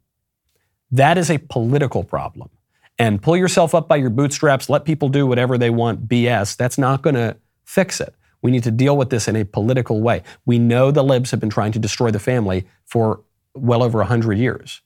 That 0.90 1.16
is 1.16 1.30
a 1.30 1.38
political 1.38 2.02
problem. 2.02 2.50
And 2.98 3.22
pull 3.22 3.36
yourself 3.36 3.74
up 3.74 3.86
by 3.86 3.96
your 3.96 4.10
bootstraps, 4.10 4.68
let 4.68 4.84
people 4.84 5.08
do 5.08 5.26
whatever 5.26 5.56
they 5.56 5.70
want, 5.70 6.08
BS, 6.08 6.56
that's 6.56 6.76
not 6.78 7.00
going 7.00 7.14
to 7.14 7.36
fix 7.64 8.00
it. 8.00 8.14
We 8.42 8.50
need 8.50 8.64
to 8.64 8.70
deal 8.72 8.96
with 8.96 9.10
this 9.10 9.28
in 9.28 9.36
a 9.36 9.44
political 9.44 10.00
way. 10.00 10.22
We 10.44 10.58
know 10.58 10.90
the 10.90 11.04
libs 11.04 11.30
have 11.30 11.40
been 11.40 11.50
trying 11.50 11.72
to 11.72 11.78
destroy 11.78 12.10
the 12.10 12.18
family 12.18 12.66
for 12.84 13.20
well 13.54 13.82
over 13.82 13.98
100 13.98 14.36
years, 14.36 14.82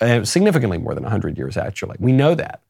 uh, 0.00 0.24
significantly 0.24 0.78
more 0.78 0.94
than 0.94 1.02
100 1.02 1.36
years, 1.36 1.56
actually. 1.56 1.96
We 1.98 2.12
know 2.12 2.34
that. 2.34 2.62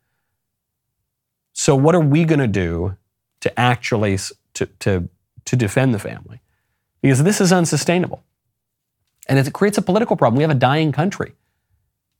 So, 1.53 1.77
what 1.77 1.95
are 1.95 2.01
we 2.01 2.25
going 2.25 2.39
to 2.39 2.47
do 2.47 2.97
to 3.41 3.61
actually 3.61 4.19
to, 4.55 4.67
to, 4.67 5.09
to 5.45 5.57
defend 5.57 5.95
the 5.95 5.99
family? 5.99 6.41
Because 7.03 7.23
this 7.23 7.41
is 7.41 7.53
unsustainable. 7.53 8.23
And 9.29 9.39
it 9.39 9.53
creates 9.53 9.79
a 9.79 9.83
political 9.83 10.17
problem. 10.17 10.39
We 10.39 10.43
have 10.43 10.51
a 10.51 10.55
dying 10.55 10.93
country. 10.93 11.35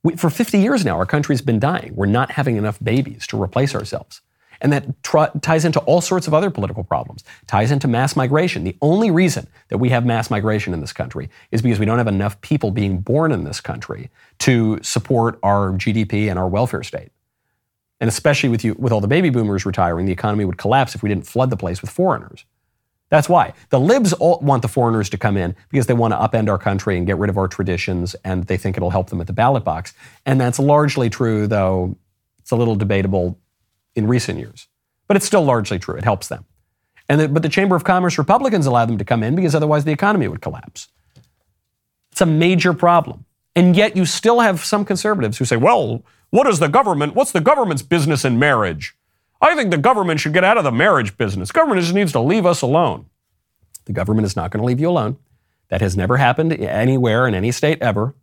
We, 0.03 0.15
for 0.15 0.29
50 0.29 0.59
years 0.59 0.85
now, 0.85 0.97
our 0.97 1.05
country's 1.05 1.41
been 1.41 1.59
dying. 1.59 1.93
We're 1.95 2.05
not 2.05 2.31
having 2.31 2.57
enough 2.57 2.77
babies 2.83 3.25
to 3.27 3.41
replace 3.41 3.73
ourselves. 3.73 4.21
And 4.61 4.71
that 4.73 5.03
tr- 5.03 5.37
ties 5.41 5.65
into 5.65 5.79
all 5.81 6.01
sorts 6.01 6.27
of 6.27 6.33
other 6.33 6.49
political 6.49 6.83
problems, 6.83 7.23
ties 7.47 7.71
into 7.71 7.87
mass 7.87 8.15
migration. 8.15 8.63
The 8.63 8.77
only 8.81 9.11
reason 9.11 9.47
that 9.69 9.77
we 9.77 9.89
have 9.89 10.05
mass 10.05 10.29
migration 10.29 10.73
in 10.73 10.81
this 10.81 10.93
country 10.93 11.29
is 11.51 11.61
because 11.61 11.79
we 11.79 11.85
don't 11.85 11.97
have 11.97 12.07
enough 12.07 12.39
people 12.41 12.71
being 12.71 12.99
born 12.99 13.31
in 13.31 13.43
this 13.43 13.59
country 13.61 14.09
to 14.39 14.79
support 14.81 15.39
our 15.43 15.71
GDP 15.71 16.29
and 16.29 16.39
our 16.39 16.47
welfare 16.47 16.83
state. 16.83 17.11
And 17.99 18.07
especially 18.07 18.49
with, 18.49 18.63
you, 18.63 18.75
with 18.77 18.91
all 18.91 19.01
the 19.01 19.07
baby 19.07 19.29
boomers 19.29 19.65
retiring, 19.65 20.05
the 20.05 20.11
economy 20.11 20.45
would 20.45 20.57
collapse 20.57 20.95
if 20.95 21.03
we 21.03 21.09
didn't 21.09 21.25
flood 21.25 21.49
the 21.49 21.57
place 21.57 21.81
with 21.81 21.89
foreigners. 21.89 22.45
That's 23.13 23.29
why. 23.29 23.53
The 23.69 23.79
libs 23.79 24.13
want 24.19 24.63
the 24.63 24.67
foreigners 24.67 25.07
to 25.11 25.17
come 25.17 25.37
in 25.37 25.55
because 25.69 25.85
they 25.85 25.93
want 25.93 26.13
to 26.13 26.17
upend 26.17 26.49
our 26.49 26.57
country 26.57 26.97
and 26.97 27.05
get 27.05 27.17
rid 27.17 27.29
of 27.29 27.37
our 27.37 27.47
traditions, 27.47 28.15
and 28.25 28.45
they 28.45 28.57
think 28.57 28.75
it'll 28.75 28.89
help 28.89 29.09
them 29.09 29.21
at 29.21 29.27
the 29.27 29.33
ballot 29.33 29.63
box. 29.63 29.93
And 30.25 30.41
that's 30.41 30.57
largely 30.57 31.11
true, 31.11 31.45
though 31.45 31.95
it's 32.39 32.49
a 32.49 32.55
little 32.55 32.75
debatable 32.75 33.39
in 33.95 34.07
recent 34.07 34.39
years. 34.39 34.67
But 35.07 35.17
it's 35.17 35.25
still 35.25 35.43
largely 35.43 35.79
true. 35.79 35.95
It 35.95 36.03
helps 36.03 36.27
them. 36.27 36.45
And 37.09 37.21
the, 37.21 37.27
but 37.27 37.41
the 37.41 37.49
Chamber 37.49 37.75
of 37.75 37.83
Commerce 37.83 38.17
Republicans 38.17 38.65
allow 38.65 38.85
them 38.85 38.97
to 38.97 39.05
come 39.05 39.23
in 39.23 39.35
because 39.35 39.53
otherwise 39.53 39.83
the 39.83 39.91
economy 39.91 40.27
would 40.27 40.41
collapse. 40.41 40.87
It's 42.11 42.21
a 42.21 42.25
major 42.25 42.73
problem. 42.73 43.25
And 43.55 43.75
yet 43.75 43.95
you 43.95 44.05
still 44.05 44.39
have 44.39 44.63
some 44.63 44.85
conservatives 44.85 45.37
who 45.37 45.45
say, 45.45 45.57
well, 45.57 46.03
what 46.29 46.47
is 46.47 46.59
the 46.59 46.67
government? 46.67 47.15
What's 47.15 47.31
the 47.31 47.41
government's 47.41 47.83
business 47.83 48.25
in 48.25 48.39
marriage? 48.39 48.95
I 49.41 49.55
think 49.55 49.71
the 49.71 49.77
government 49.77 50.19
should 50.19 50.33
get 50.33 50.43
out 50.43 50.57
of 50.57 50.63
the 50.63 50.71
marriage 50.71 51.17
business. 51.17 51.51
Government 51.51 51.81
just 51.81 51.93
needs 51.93 52.13
to 52.13 52.19
leave 52.19 52.45
us 52.45 52.61
alone. 52.61 53.07
The 53.85 53.93
government 53.93 54.25
is 54.25 54.35
not 54.35 54.51
going 54.51 54.61
to 54.61 54.65
leave 54.65 54.79
you 54.79 54.89
alone. 54.89 55.17
That 55.69 55.81
has 55.81 55.97
never 55.97 56.17
happened 56.17 56.53
anywhere 56.53 57.27
in 57.27 57.35
any 57.35 57.51
state 57.51 57.81
ever. 57.81 58.15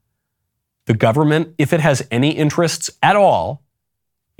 The 0.87 0.95
government, 0.95 1.55
if 1.59 1.73
it 1.73 1.81
has 1.81 2.07
any 2.11 2.31
interests 2.31 2.91
at 3.03 3.17
all, 3.17 3.63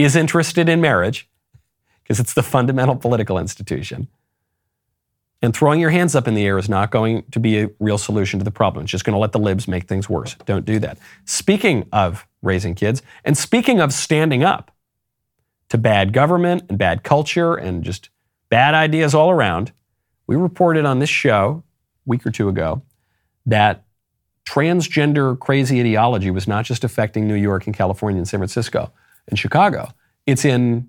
is 0.05 0.17
interested 0.17 0.69
in 0.69 0.81
marriage 0.81 1.29
because 2.03 2.21
it's 2.21 2.35
the 2.35 2.43
fundamental 2.43 2.97
political 2.97 3.39
institution. 3.39 4.09
And 5.43 5.55
throwing 5.55 5.81
your 5.81 5.91
hands 5.91 6.15
up 6.15 6.29
in 6.29 6.35
the 6.35 6.45
air 6.45 6.59
is 6.59 6.69
not 6.69 6.91
going 6.91 7.25
to 7.31 7.41
be 7.41 7.61
a 7.61 7.71
real 7.79 7.97
solution 7.97 8.39
to 8.41 8.45
the 8.45 8.51
problem. 8.51 8.83
It's 8.83 8.93
just 8.93 9.05
going 9.05 9.15
to 9.15 9.19
let 9.19 9.33
the 9.33 9.39
libs 9.39 9.67
make 9.67 9.89
things 9.89 10.09
worse. 10.09 10.35
Don't 10.45 10.67
do 10.67 10.79
that. 10.81 10.99
Speaking 11.25 11.89
of 11.93 12.27
raising 12.43 12.75
kids, 12.75 13.01
and 13.25 13.39
speaking 13.39 13.81
of 13.81 13.93
standing 13.93 14.45
up, 14.45 14.71
to 15.71 15.79
bad 15.79 16.13
government 16.13 16.65
and 16.69 16.77
bad 16.77 17.03
culture 17.03 17.55
and 17.55 17.83
just 17.83 18.11
bad 18.51 18.75
ideas 18.75 19.15
all 19.15 19.31
around, 19.31 19.73
we 20.27 20.37
reported 20.37 20.85
on 20.85 20.99
this 20.99 21.09
show 21.09 21.63
a 22.07 22.11
week 22.11 22.27
or 22.27 22.31
two 22.31 22.49
ago 22.49 22.83
that 23.47 23.85
transgender 24.45 25.39
crazy 25.39 25.81
ideology 25.81 26.31
was 26.31 26.47
not 26.47 26.65
just 26.65 26.85
affecting 26.85 27.27
New 27.27 27.35
York 27.35 27.67
and 27.67 27.75
California 27.75 28.19
and 28.19 28.29
San 28.29 28.41
Francisco 28.41 28.93
and 29.31 29.39
Chicago, 29.39 29.89
it's 30.27 30.45
in 30.45 30.89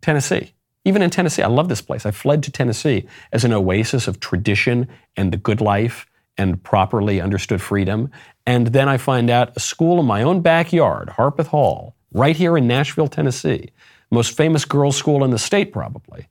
Tennessee. 0.00 0.54
Even 0.84 1.02
in 1.02 1.10
Tennessee, 1.10 1.42
I 1.42 1.48
love 1.48 1.68
this 1.68 1.82
place. 1.82 2.06
I 2.06 2.10
fled 2.10 2.42
to 2.44 2.50
Tennessee 2.50 3.06
as 3.32 3.44
an 3.44 3.52
oasis 3.52 4.08
of 4.08 4.18
tradition 4.20 4.88
and 5.16 5.32
the 5.32 5.36
good 5.36 5.60
life 5.60 6.06
and 6.36 6.62
properly 6.62 7.20
understood 7.20 7.60
freedom. 7.60 8.10
And 8.46 8.68
then 8.68 8.88
I 8.88 8.96
find 8.96 9.30
out 9.30 9.56
a 9.56 9.60
school 9.60 10.00
in 10.00 10.06
my 10.06 10.22
own 10.22 10.40
backyard, 10.40 11.10
Harpeth 11.10 11.48
Hall, 11.48 11.94
right 12.12 12.34
here 12.34 12.56
in 12.56 12.66
Nashville, 12.66 13.08
Tennessee, 13.08 13.70
most 14.10 14.36
famous 14.36 14.64
girls' 14.64 14.96
school 14.96 15.24
in 15.24 15.30
the 15.30 15.38
state, 15.38 15.72
probably, 15.72 16.28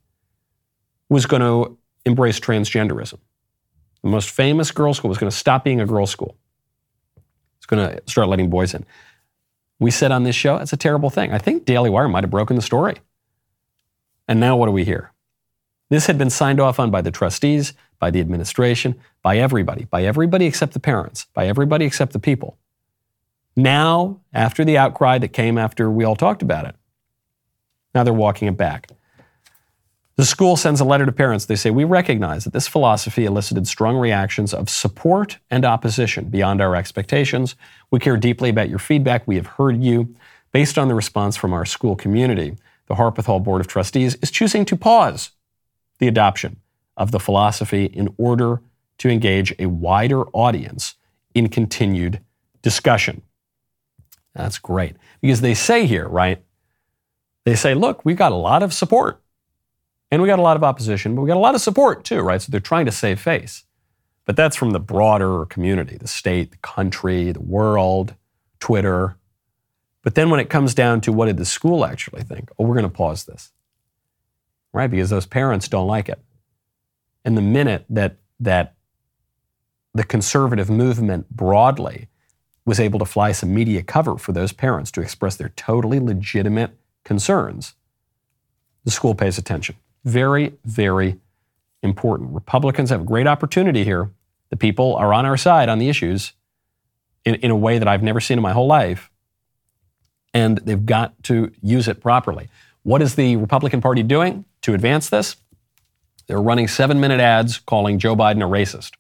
was 1.09 1.25
going 1.25 1.41
to 1.41 1.77
embrace 2.05 2.39
transgenderism. 2.39 3.19
The 4.03 4.09
most 4.09 4.29
famous 4.29 4.71
girls' 4.71 4.97
school 4.97 5.09
was 5.09 5.17
going 5.17 5.29
to 5.29 5.37
stop 5.37 5.63
being 5.63 5.79
a 5.79 5.85
girls' 5.85 6.11
school. 6.11 6.35
It's 7.57 7.65
going 7.67 7.87
to 7.87 8.01
start 8.07 8.27
letting 8.27 8.49
boys 8.49 8.73
in. 8.73 8.85
We 9.81 9.89
said 9.89 10.11
on 10.11 10.23
this 10.23 10.35
show, 10.35 10.57
it's 10.57 10.73
a 10.73 10.77
terrible 10.77 11.09
thing. 11.09 11.33
I 11.33 11.39
think 11.39 11.65
Daily 11.65 11.89
Wire 11.89 12.07
might 12.07 12.23
have 12.23 12.29
broken 12.29 12.55
the 12.55 12.61
story. 12.61 12.97
And 14.27 14.39
now 14.39 14.55
what 14.55 14.67
do 14.67 14.71
we 14.71 14.85
hear? 14.85 15.11
This 15.89 16.05
had 16.05 16.19
been 16.19 16.29
signed 16.29 16.59
off 16.59 16.79
on 16.79 16.91
by 16.91 17.01
the 17.01 17.09
trustees, 17.09 17.73
by 17.97 18.11
the 18.11 18.19
administration, 18.19 18.93
by 19.23 19.39
everybody, 19.39 19.85
by 19.85 20.03
everybody 20.03 20.45
except 20.45 20.73
the 20.73 20.79
parents, 20.79 21.25
by 21.33 21.47
everybody 21.47 21.83
except 21.83 22.13
the 22.13 22.19
people. 22.19 22.59
Now, 23.55 24.19
after 24.31 24.63
the 24.63 24.77
outcry 24.77 25.17
that 25.17 25.29
came 25.29 25.57
after 25.57 25.89
we 25.89 26.03
all 26.03 26.15
talked 26.15 26.43
about 26.43 26.65
it, 26.65 26.75
now 27.95 28.03
they're 28.03 28.13
walking 28.13 28.47
it 28.47 28.55
back. 28.55 28.87
The 30.17 30.25
school 30.25 30.57
sends 30.57 30.81
a 30.81 30.85
letter 30.85 31.05
to 31.05 31.11
parents. 31.11 31.45
They 31.45 31.55
say, 31.55 31.71
We 31.71 31.83
recognize 31.83 32.43
that 32.43 32.53
this 32.53 32.67
philosophy 32.67 33.25
elicited 33.25 33.67
strong 33.67 33.97
reactions 33.97 34.53
of 34.53 34.69
support 34.69 35.37
and 35.49 35.65
opposition 35.65 36.25
beyond 36.25 36.61
our 36.61 36.75
expectations. 36.75 37.55
We 37.89 37.99
care 37.99 38.17
deeply 38.17 38.49
about 38.49 38.69
your 38.69 38.79
feedback. 38.79 39.27
We 39.27 39.37
have 39.37 39.47
heard 39.47 39.81
you. 39.81 40.15
Based 40.51 40.77
on 40.77 40.89
the 40.89 40.95
response 40.95 41.37
from 41.37 41.53
our 41.53 41.65
school 41.65 41.95
community, 41.95 42.57
the 42.87 42.95
Harpeth 42.95 43.25
Hall 43.25 43.39
Board 43.39 43.61
of 43.61 43.67
Trustees 43.67 44.15
is 44.15 44.31
choosing 44.31 44.65
to 44.65 44.75
pause 44.75 45.31
the 45.99 46.09
adoption 46.09 46.57
of 46.97 47.11
the 47.11 47.19
philosophy 47.19 47.85
in 47.85 48.13
order 48.17 48.61
to 48.97 49.09
engage 49.09 49.55
a 49.59 49.67
wider 49.67 50.23
audience 50.33 50.95
in 51.33 51.47
continued 51.47 52.19
discussion. 52.61 53.21
That's 54.35 54.59
great. 54.59 54.97
Because 55.21 55.41
they 55.41 55.53
say 55.53 55.85
here, 55.85 56.07
right? 56.07 56.43
they 57.45 57.55
say, 57.55 57.73
look, 57.73 58.05
we've 58.05 58.17
got 58.17 58.31
a 58.31 58.35
lot 58.35 58.63
of 58.63 58.73
support 58.73 59.21
and 60.11 60.21
we 60.21 60.27
got 60.27 60.39
a 60.39 60.43
lot 60.43 60.57
of 60.57 60.63
opposition, 60.63 61.15
but 61.15 61.21
we 61.21 61.27
got 61.27 61.37
a 61.37 61.39
lot 61.39 61.55
of 61.55 61.61
support 61.61 62.03
too, 62.03 62.19
right? 62.19 62.41
So 62.41 62.51
they're 62.51 62.59
trying 62.59 62.85
to 62.85 62.91
save 62.91 63.19
face. 63.19 63.63
But 64.25 64.35
that's 64.35 64.55
from 64.55 64.71
the 64.71 64.79
broader 64.79 65.45
community, 65.45 65.97
the 65.97 66.07
state, 66.07 66.51
the 66.51 66.57
country, 66.57 67.31
the 67.31 67.41
world, 67.41 68.15
Twitter. 68.59 69.15
But 70.03 70.15
then 70.15 70.29
when 70.29 70.39
it 70.39 70.49
comes 70.49 70.75
down 70.75 71.01
to 71.01 71.13
what 71.13 71.25
did 71.25 71.37
the 71.37 71.45
school 71.45 71.85
actually 71.85 72.23
think? 72.23 72.49
Oh, 72.59 72.65
we're 72.65 72.75
going 72.75 72.83
to 72.83 72.89
pause 72.89 73.23
this, 73.23 73.51
right? 74.73 74.91
Because 74.91 75.09
those 75.09 75.25
parents 75.25 75.67
don't 75.67 75.87
like 75.87 76.09
it. 76.09 76.19
And 77.23 77.37
the 77.37 77.41
minute 77.41 77.85
that, 77.89 78.17
that 78.39 78.75
the 79.93 80.03
conservative 80.03 80.69
movement 80.69 81.29
broadly 81.29 82.07
was 82.65 82.79
able 82.79 82.99
to 82.99 83.05
fly 83.05 83.31
some 83.31 83.53
media 83.53 83.81
cover 83.81 84.17
for 84.17 84.33
those 84.33 84.51
parents 84.51 84.91
to 84.91 85.01
express 85.01 85.35
their 85.35 85.49
totally 85.49 85.99
legitimate 85.99 86.77
concerns, 87.03 87.73
the 88.83 88.91
school 88.91 89.15
pays 89.15 89.37
attention. 89.37 89.75
Very, 90.03 90.53
very 90.65 91.19
important. 91.83 92.31
Republicans 92.31 92.89
have 92.89 93.01
a 93.01 93.05
great 93.05 93.27
opportunity 93.27 93.83
here. 93.83 94.11
The 94.49 94.57
people 94.57 94.95
are 94.95 95.13
on 95.13 95.25
our 95.25 95.37
side 95.37 95.69
on 95.69 95.79
the 95.79 95.89
issues 95.89 96.33
in, 97.25 97.35
in 97.35 97.51
a 97.51 97.55
way 97.55 97.79
that 97.79 97.87
I've 97.87 98.03
never 98.03 98.19
seen 98.19 98.37
in 98.37 98.41
my 98.41 98.51
whole 98.51 98.67
life. 98.67 99.09
And 100.33 100.57
they've 100.59 100.85
got 100.85 101.21
to 101.23 101.51
use 101.61 101.87
it 101.87 102.01
properly. 102.01 102.49
What 102.83 103.01
is 103.01 103.15
the 103.15 103.35
Republican 103.35 103.81
Party 103.81 104.01
doing 104.03 104.45
to 104.61 104.73
advance 104.73 105.09
this? 105.09 105.35
They're 106.27 106.41
running 106.41 106.67
seven 106.67 106.99
minute 106.99 107.19
ads 107.19 107.59
calling 107.59 107.99
Joe 107.99 108.15
Biden 108.15 108.37
a 108.37 108.49
racist. 108.49 108.91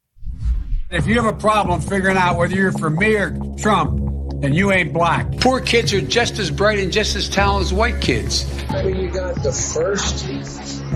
If 0.89 1.07
you 1.07 1.15
have 1.15 1.25
a 1.25 1.37
problem 1.37 1.79
figuring 1.79 2.17
out 2.17 2.37
whether 2.37 2.53
you're 2.53 2.73
for 2.73 2.89
me 2.89 3.15
or 3.15 3.31
Trump, 3.57 4.11
and 4.43 4.55
you 4.55 4.71
ain't 4.71 4.91
black. 4.91 5.31
Poor 5.39 5.61
kids 5.61 5.93
are 5.93 6.01
just 6.01 6.39
as 6.39 6.49
bright 6.49 6.79
and 6.79 6.91
just 6.91 7.15
as 7.15 7.29
talented 7.29 7.67
as 7.67 7.73
white 7.73 8.01
kids. 8.01 8.45
I 8.69 8.83
mean, 8.83 8.97
you 8.97 9.11
got 9.11 9.35
the 9.43 9.51
first 9.51 10.27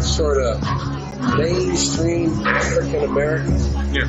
sort 0.02 0.42
of 0.42 0.62
mainstream 1.38 2.32
African 2.46 3.04
American 3.04 3.58
yeah. 3.94 4.06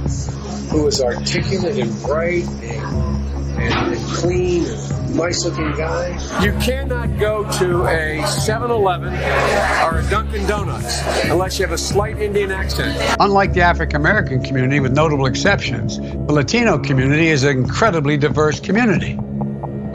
who 0.71 0.83
was 0.85 1.01
articulate 1.01 1.79
and 1.79 2.03
bright 2.03 2.45
and, 2.63 3.59
and 3.59 3.97
clean 4.15 4.67
and 4.67 5.17
nice 5.17 5.45
looking 5.45 5.73
guy. 5.73 6.11
You 6.43 6.53
cannot 6.61 7.19
go 7.19 7.51
to 7.59 7.87
a 7.87 8.27
7 8.27 8.71
Eleven 8.71 9.15
or 9.15 9.99
a 9.99 10.07
Dunkin' 10.11 10.47
Donuts 10.47 11.03
unless 11.25 11.59
you 11.59 11.65
have 11.65 11.73
a 11.73 11.79
slight 11.79 12.19
Indian 12.19 12.53
accent. 12.53 13.17
Unlike 13.21 13.55
the 13.55 13.63
African 13.63 13.97
American 13.97 14.43
community, 14.43 14.81
with 14.81 14.93
notable 14.93 15.27
exceptions, 15.27 15.99
the 15.99 16.33
Latino 16.33 16.79
community 16.79 17.29
is 17.29 17.45
an 17.45 17.57
incredibly 17.57 18.17
diverse 18.17 18.61
community 18.61 19.19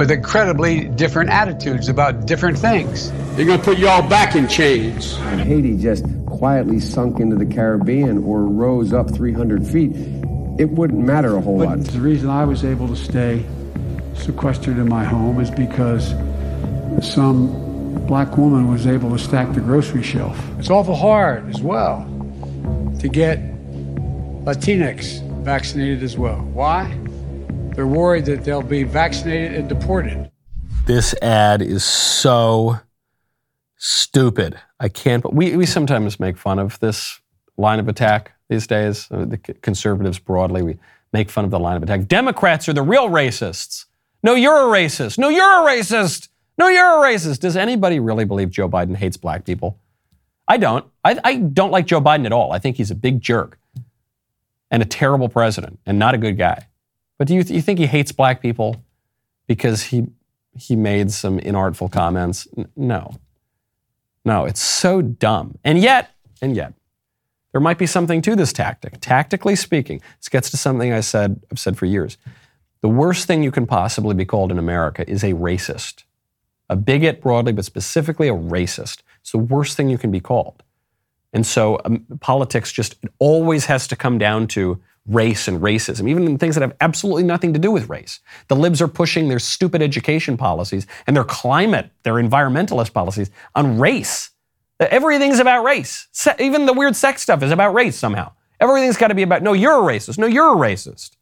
with 0.01 0.09
incredibly 0.09 0.85
different 0.89 1.29
attitudes 1.29 1.87
about 1.87 2.25
different 2.25 2.57
things. 2.57 3.11
They're 3.35 3.45
going 3.45 3.59
to 3.59 3.63
put 3.63 3.77
you 3.77 3.87
all 3.87 4.01
back 4.01 4.35
in 4.35 4.47
chains. 4.47 5.13
And 5.19 5.39
Haiti 5.39 5.77
just 5.77 6.03
quietly 6.25 6.79
sunk 6.79 7.19
into 7.19 7.35
the 7.35 7.45
Caribbean 7.45 8.23
or 8.23 8.41
rose 8.41 8.93
up 8.93 9.13
300 9.13 9.63
feet 9.67 9.91
it 10.57 10.69
wouldn't 10.71 11.05
matter 11.05 11.37
a 11.37 11.41
whole 11.41 11.59
But 11.59 11.67
lot. 11.67 11.79
the 11.81 11.99
reason 11.99 12.31
I 12.31 12.45
was 12.45 12.65
able 12.65 12.87
to 12.87 12.95
stay 12.95 13.45
sequestered 14.15 14.79
in 14.79 14.89
my 14.89 15.03
home 15.03 15.39
is 15.39 15.51
because 15.51 16.09
some 17.07 18.03
black 18.07 18.37
woman 18.39 18.71
was 18.71 18.87
able 18.87 19.11
to 19.11 19.19
stack 19.19 19.53
the 19.53 19.61
grocery 19.61 20.01
shelf. 20.01 20.35
It's 20.57 20.71
awful 20.71 20.95
hard 20.95 21.47
as 21.47 21.61
well 21.61 22.05
to 23.01 23.07
get 23.07 23.37
Latinx 24.45 25.21
vaccinated 25.43 26.01
as 26.01 26.17
well. 26.17 26.37
Why? 26.53 26.85
They're 27.75 27.87
worried 27.87 28.25
that 28.25 28.43
they'll 28.43 28.61
be 28.61 28.83
vaccinated 28.83 29.53
and 29.55 29.69
deported. 29.69 30.29
This 30.85 31.13
ad 31.21 31.61
is 31.61 31.83
so 31.83 32.79
stupid. 33.77 34.59
I 34.79 34.89
can't. 34.89 35.23
But 35.23 35.33
we 35.33 35.55
we 35.55 35.65
sometimes 35.65 36.19
make 36.19 36.37
fun 36.37 36.59
of 36.59 36.79
this 36.79 37.19
line 37.57 37.79
of 37.79 37.87
attack 37.87 38.31
these 38.49 38.67
days. 38.67 39.07
uh, 39.11 39.25
The 39.25 39.37
conservatives 39.37 40.19
broadly 40.19 40.61
we 40.63 40.77
make 41.13 41.29
fun 41.29 41.45
of 41.45 41.51
the 41.51 41.59
line 41.59 41.77
of 41.77 41.83
attack. 41.83 42.07
Democrats 42.07 42.67
are 42.69 42.73
the 42.73 42.81
real 42.81 43.09
racists. 43.09 43.85
No, 44.23 44.33
you're 44.35 44.55
a 44.69 44.79
racist. 44.79 45.17
No, 45.17 45.29
you're 45.29 45.43
a 45.43 45.65
racist. 45.77 46.27
No, 46.57 46.67
you're 46.67 46.85
a 47.03 47.07
racist. 47.13 47.39
Does 47.39 47.55
anybody 47.57 47.99
really 47.99 48.25
believe 48.25 48.49
Joe 48.51 48.69
Biden 48.69 48.95
hates 48.95 49.17
black 49.17 49.45
people? 49.45 49.77
I 50.47 50.57
don't. 50.57 50.85
I, 51.03 51.17
I 51.23 51.35
don't 51.37 51.71
like 51.71 51.85
Joe 51.85 52.01
Biden 52.01 52.25
at 52.25 52.31
all. 52.33 52.51
I 52.51 52.59
think 52.59 52.75
he's 52.77 52.91
a 52.91 52.95
big 52.95 53.21
jerk 53.21 53.57
and 54.69 54.81
a 54.83 54.85
terrible 54.85 55.29
president 55.29 55.79
and 55.85 55.97
not 55.97 56.13
a 56.13 56.17
good 56.17 56.37
guy. 56.37 56.67
But 57.21 57.27
do 57.27 57.35
you, 57.35 57.43
you 57.43 57.61
think 57.61 57.77
he 57.77 57.85
hates 57.85 58.11
black 58.11 58.41
people 58.41 58.83
because 59.45 59.83
he 59.83 60.07
he 60.57 60.75
made 60.75 61.11
some 61.11 61.39
inartful 61.39 61.91
comments? 61.91 62.47
N- 62.57 62.67
no. 62.75 63.13
No, 64.25 64.45
it's 64.45 64.59
so 64.59 65.03
dumb. 65.03 65.59
And 65.63 65.77
yet, 65.77 66.15
and 66.41 66.55
yet, 66.55 66.73
there 67.51 67.61
might 67.61 67.77
be 67.77 67.85
something 67.85 68.23
to 68.23 68.35
this 68.35 68.51
tactic. 68.51 68.99
Tactically 69.01 69.55
speaking, 69.55 70.01
this 70.17 70.29
gets 70.29 70.49
to 70.49 70.57
something 70.57 70.91
I 70.91 71.01
said 71.01 71.39
I've 71.51 71.59
said 71.59 71.77
for 71.77 71.85
years. 71.85 72.17
The 72.81 72.89
worst 72.89 73.27
thing 73.27 73.43
you 73.43 73.51
can 73.51 73.67
possibly 73.67 74.15
be 74.15 74.25
called 74.25 74.51
in 74.51 74.57
America 74.57 75.07
is 75.07 75.23
a 75.23 75.33
racist. 75.33 76.05
A 76.71 76.75
bigot 76.75 77.21
broadly, 77.21 77.53
but 77.53 77.65
specifically 77.65 78.29
a 78.29 78.33
racist. 78.33 79.03
It's 79.19 79.31
the 79.31 79.37
worst 79.37 79.77
thing 79.77 79.89
you 79.89 79.99
can 79.99 80.09
be 80.09 80.21
called. 80.21 80.63
And 81.33 81.45
so 81.45 81.79
um, 81.85 82.03
politics 82.19 82.71
just 82.71 82.95
always 83.19 83.65
has 83.65 83.87
to 83.89 83.95
come 83.95 84.17
down 84.17 84.47
to 84.47 84.81
race 85.07 85.47
and 85.47 85.61
racism, 85.61 86.07
even 86.09 86.25
in 86.25 86.37
things 86.37 86.55
that 86.55 86.61
have 86.61 86.75
absolutely 86.79 87.23
nothing 87.23 87.53
to 87.53 87.59
do 87.59 87.71
with 87.71 87.89
race. 87.89 88.19
The 88.47 88.55
libs 88.55 88.81
are 88.81 88.87
pushing 88.87 89.29
their 89.29 89.39
stupid 89.39 89.81
education 89.81 90.37
policies 90.37 90.85
and 91.07 91.15
their 91.15 91.23
climate, 91.23 91.89
their 92.03 92.15
environmentalist 92.15 92.93
policies 92.93 93.31
on 93.55 93.79
race. 93.79 94.29
Everything's 94.79 95.39
about 95.39 95.63
race. 95.63 96.07
Se- 96.11 96.35
even 96.39 96.65
the 96.65 96.73
weird 96.73 96.95
sex 96.95 97.21
stuff 97.21 97.43
is 97.43 97.51
about 97.51 97.73
race 97.73 97.97
somehow. 97.97 98.31
Everything's 98.59 98.97
got 98.97 99.07
to 99.07 99.15
be 99.15 99.23
about, 99.23 99.41
no, 99.41 99.53
you're 99.53 99.89
a 99.89 99.93
racist. 99.93 100.17
No, 100.17 100.27
you're 100.27 100.53
a 100.53 100.55
racist. 100.55 101.17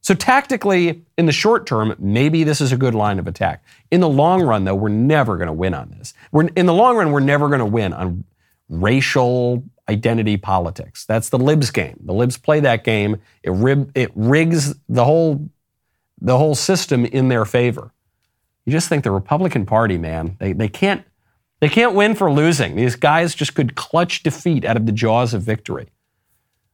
So 0.00 0.14
tactically, 0.14 1.04
in 1.16 1.26
the 1.26 1.32
short 1.32 1.64
term, 1.64 1.94
maybe 2.00 2.42
this 2.42 2.60
is 2.60 2.72
a 2.72 2.76
good 2.76 2.94
line 2.94 3.20
of 3.20 3.28
attack. 3.28 3.64
In 3.92 4.00
the 4.00 4.08
long 4.08 4.42
run, 4.42 4.64
though, 4.64 4.74
we're 4.74 4.88
never 4.88 5.36
going 5.36 5.46
to 5.46 5.52
win 5.52 5.74
on 5.74 5.90
this. 5.90 6.12
We're, 6.32 6.48
in 6.56 6.66
the 6.66 6.74
long 6.74 6.96
run, 6.96 7.12
we're 7.12 7.20
never 7.20 7.46
going 7.46 7.60
to 7.60 7.64
win 7.66 7.92
on 7.92 8.24
racial 8.68 9.62
identity 9.88 10.36
politics. 10.36 11.04
That's 11.04 11.28
the 11.28 11.38
libs 11.38 11.70
game. 11.70 11.98
The 12.04 12.12
libs 12.12 12.38
play 12.38 12.60
that 12.60 12.84
game. 12.84 13.20
It, 13.42 13.50
rib, 13.50 13.90
it 13.94 14.10
rigs 14.14 14.74
the 14.88 15.04
whole, 15.04 15.48
the 16.20 16.38
whole 16.38 16.54
system 16.54 17.04
in 17.04 17.28
their 17.28 17.44
favor. 17.44 17.92
You 18.64 18.72
just 18.72 18.88
think 18.88 19.04
the 19.04 19.10
Republican 19.10 19.66
Party, 19.66 19.98
man, 19.98 20.36
they, 20.38 20.52
they 20.52 20.68
can't 20.68 21.04
they 21.62 21.68
can't 21.68 21.94
win 21.94 22.16
for 22.16 22.28
losing. 22.28 22.74
These 22.74 22.96
guys 22.96 23.36
just 23.36 23.54
could 23.54 23.76
clutch 23.76 24.24
defeat 24.24 24.64
out 24.64 24.76
of 24.76 24.84
the 24.84 24.90
jaws 24.90 25.32
of 25.32 25.42
victory. 25.42 25.92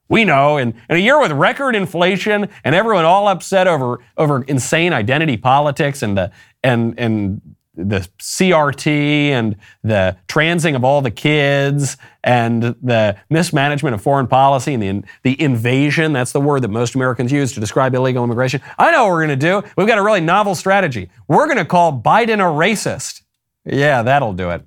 We 0.08 0.24
know, 0.24 0.56
in, 0.56 0.70
in 0.88 0.96
a 0.96 0.98
year 0.98 1.20
with 1.20 1.30
record 1.30 1.76
inflation 1.76 2.48
and 2.64 2.74
everyone 2.74 3.04
all 3.04 3.28
upset 3.28 3.66
over, 3.66 3.98
over 4.16 4.44
insane 4.44 4.94
identity 4.94 5.36
politics 5.36 6.02
and 6.02 6.16
the 6.16 6.32
and 6.62 6.98
and 6.98 7.42
the 7.78 8.08
CRT 8.18 8.86
and 9.28 9.56
the 9.84 10.16
transing 10.26 10.74
of 10.74 10.84
all 10.84 11.00
the 11.00 11.10
kids 11.10 11.96
and 12.24 12.62
the 12.62 13.16
mismanagement 13.30 13.94
of 13.94 14.02
foreign 14.02 14.26
policy 14.26 14.74
and 14.74 14.82
the, 14.82 15.04
the 15.22 15.40
invasion, 15.40 16.12
that's 16.12 16.32
the 16.32 16.40
word 16.40 16.62
that 16.62 16.68
most 16.68 16.96
Americans 16.96 17.30
use 17.30 17.52
to 17.52 17.60
describe 17.60 17.94
illegal 17.94 18.24
immigration. 18.24 18.60
I 18.78 18.90
know 18.90 19.04
what 19.04 19.12
we're 19.12 19.26
going 19.26 19.38
to 19.38 19.46
do. 19.46 19.62
We've 19.76 19.86
got 19.86 19.98
a 19.98 20.02
really 20.02 20.20
novel 20.20 20.56
strategy. 20.56 21.08
We're 21.28 21.46
going 21.46 21.58
to 21.58 21.64
call 21.64 21.98
Biden 22.00 22.34
a 22.34 22.52
racist. 22.52 23.22
Yeah, 23.64 24.02
that'll 24.02 24.32
do 24.32 24.50
it. 24.50 24.62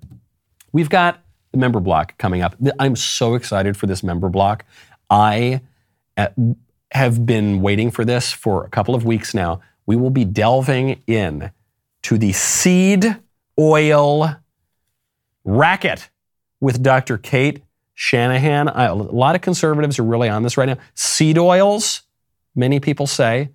We've 0.72 0.90
got 0.90 1.22
the 1.52 1.58
member 1.58 1.82
block 1.82 2.18
coming 2.18 2.42
up. 2.42 2.56
I'm 2.80 2.96
so 2.96 3.36
excited 3.36 3.76
for 3.76 3.88
this 3.88 4.04
member 4.04 4.30
block. 4.30 4.64
I 5.10 5.62
uh, 6.16 6.30
have 6.92 7.26
been 7.26 7.62
waiting 7.62 7.92
for 7.92 8.06
this 8.06 8.32
for 8.32 8.64
a 8.64 8.70
couple 8.70 8.96
of 8.96 9.04
weeks 9.04 9.34
now. 9.34 9.62
We 9.86 9.98
will 9.98 10.10
be 10.10 10.24
delving 10.24 11.02
in 11.08 11.52
to 12.04 12.18
the 12.18 12.34
seed 12.34 13.18
oil 13.60 14.36
racket 15.44 16.10
with 16.60 16.82
Dr. 16.82 17.18
Cate 17.18 17.64
Shanahan. 17.94 18.68
A 18.68 18.94
lot 18.94 19.36
of 19.36 19.42
conservatives 19.42 20.00
are 20.00 20.04
really 20.04 20.30
on 20.30 20.44
this 20.44 20.58
right 20.58 20.68
now. 20.68 20.78
Seed 20.96 21.38
oils, 21.38 22.02
many 22.56 22.80
people 22.80 23.08
say, 23.08 23.50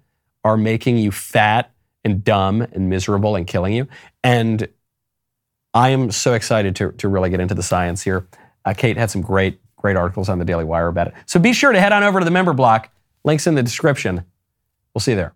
are 0.45 0.57
making 0.57 0.99
you 0.99 1.11
fat 1.11 1.73
and 2.05 2.23
dumb 2.23 2.63
and 2.63 2.89
miserable 2.89 3.35
and 3.35 3.47
killing 3.47 3.73
you. 3.73 3.89
And 4.23 4.69
I 5.75 5.91
am 5.91 6.11
so 6.11 6.35
excited 6.35 6.77
to, 6.77 6.93
to 6.93 7.09
really 7.09 7.31
get 7.31 7.41
into 7.41 7.55
the 7.55 7.63
science 7.63 8.03
here. 8.03 8.27
Uh, 8.65 8.73
Cate 8.73 8.97
had 8.97 9.11
some 9.11 9.23
great, 9.23 9.61
great 9.77 9.97
articles 9.97 10.29
on 10.29 10.39
the 10.39 10.45
Daily 10.45 10.65
Wire 10.65 10.89
about 10.89 11.09
it. 11.09 11.15
So 11.27 11.41
be 11.41 11.53
sure 11.53 11.73
to 11.73 11.81
head 11.81 11.93
on 11.93 12.03
over 12.03 12.21
to 12.21 12.25
the 12.25 12.31
member 12.31 12.53
block. 12.53 12.91
Links 13.25 13.47
in 13.47 13.57
the 13.57 13.63
description. 13.63 14.25
We'll 14.95 15.01
see 15.01 15.13
you 15.13 15.17
there. 15.17 15.35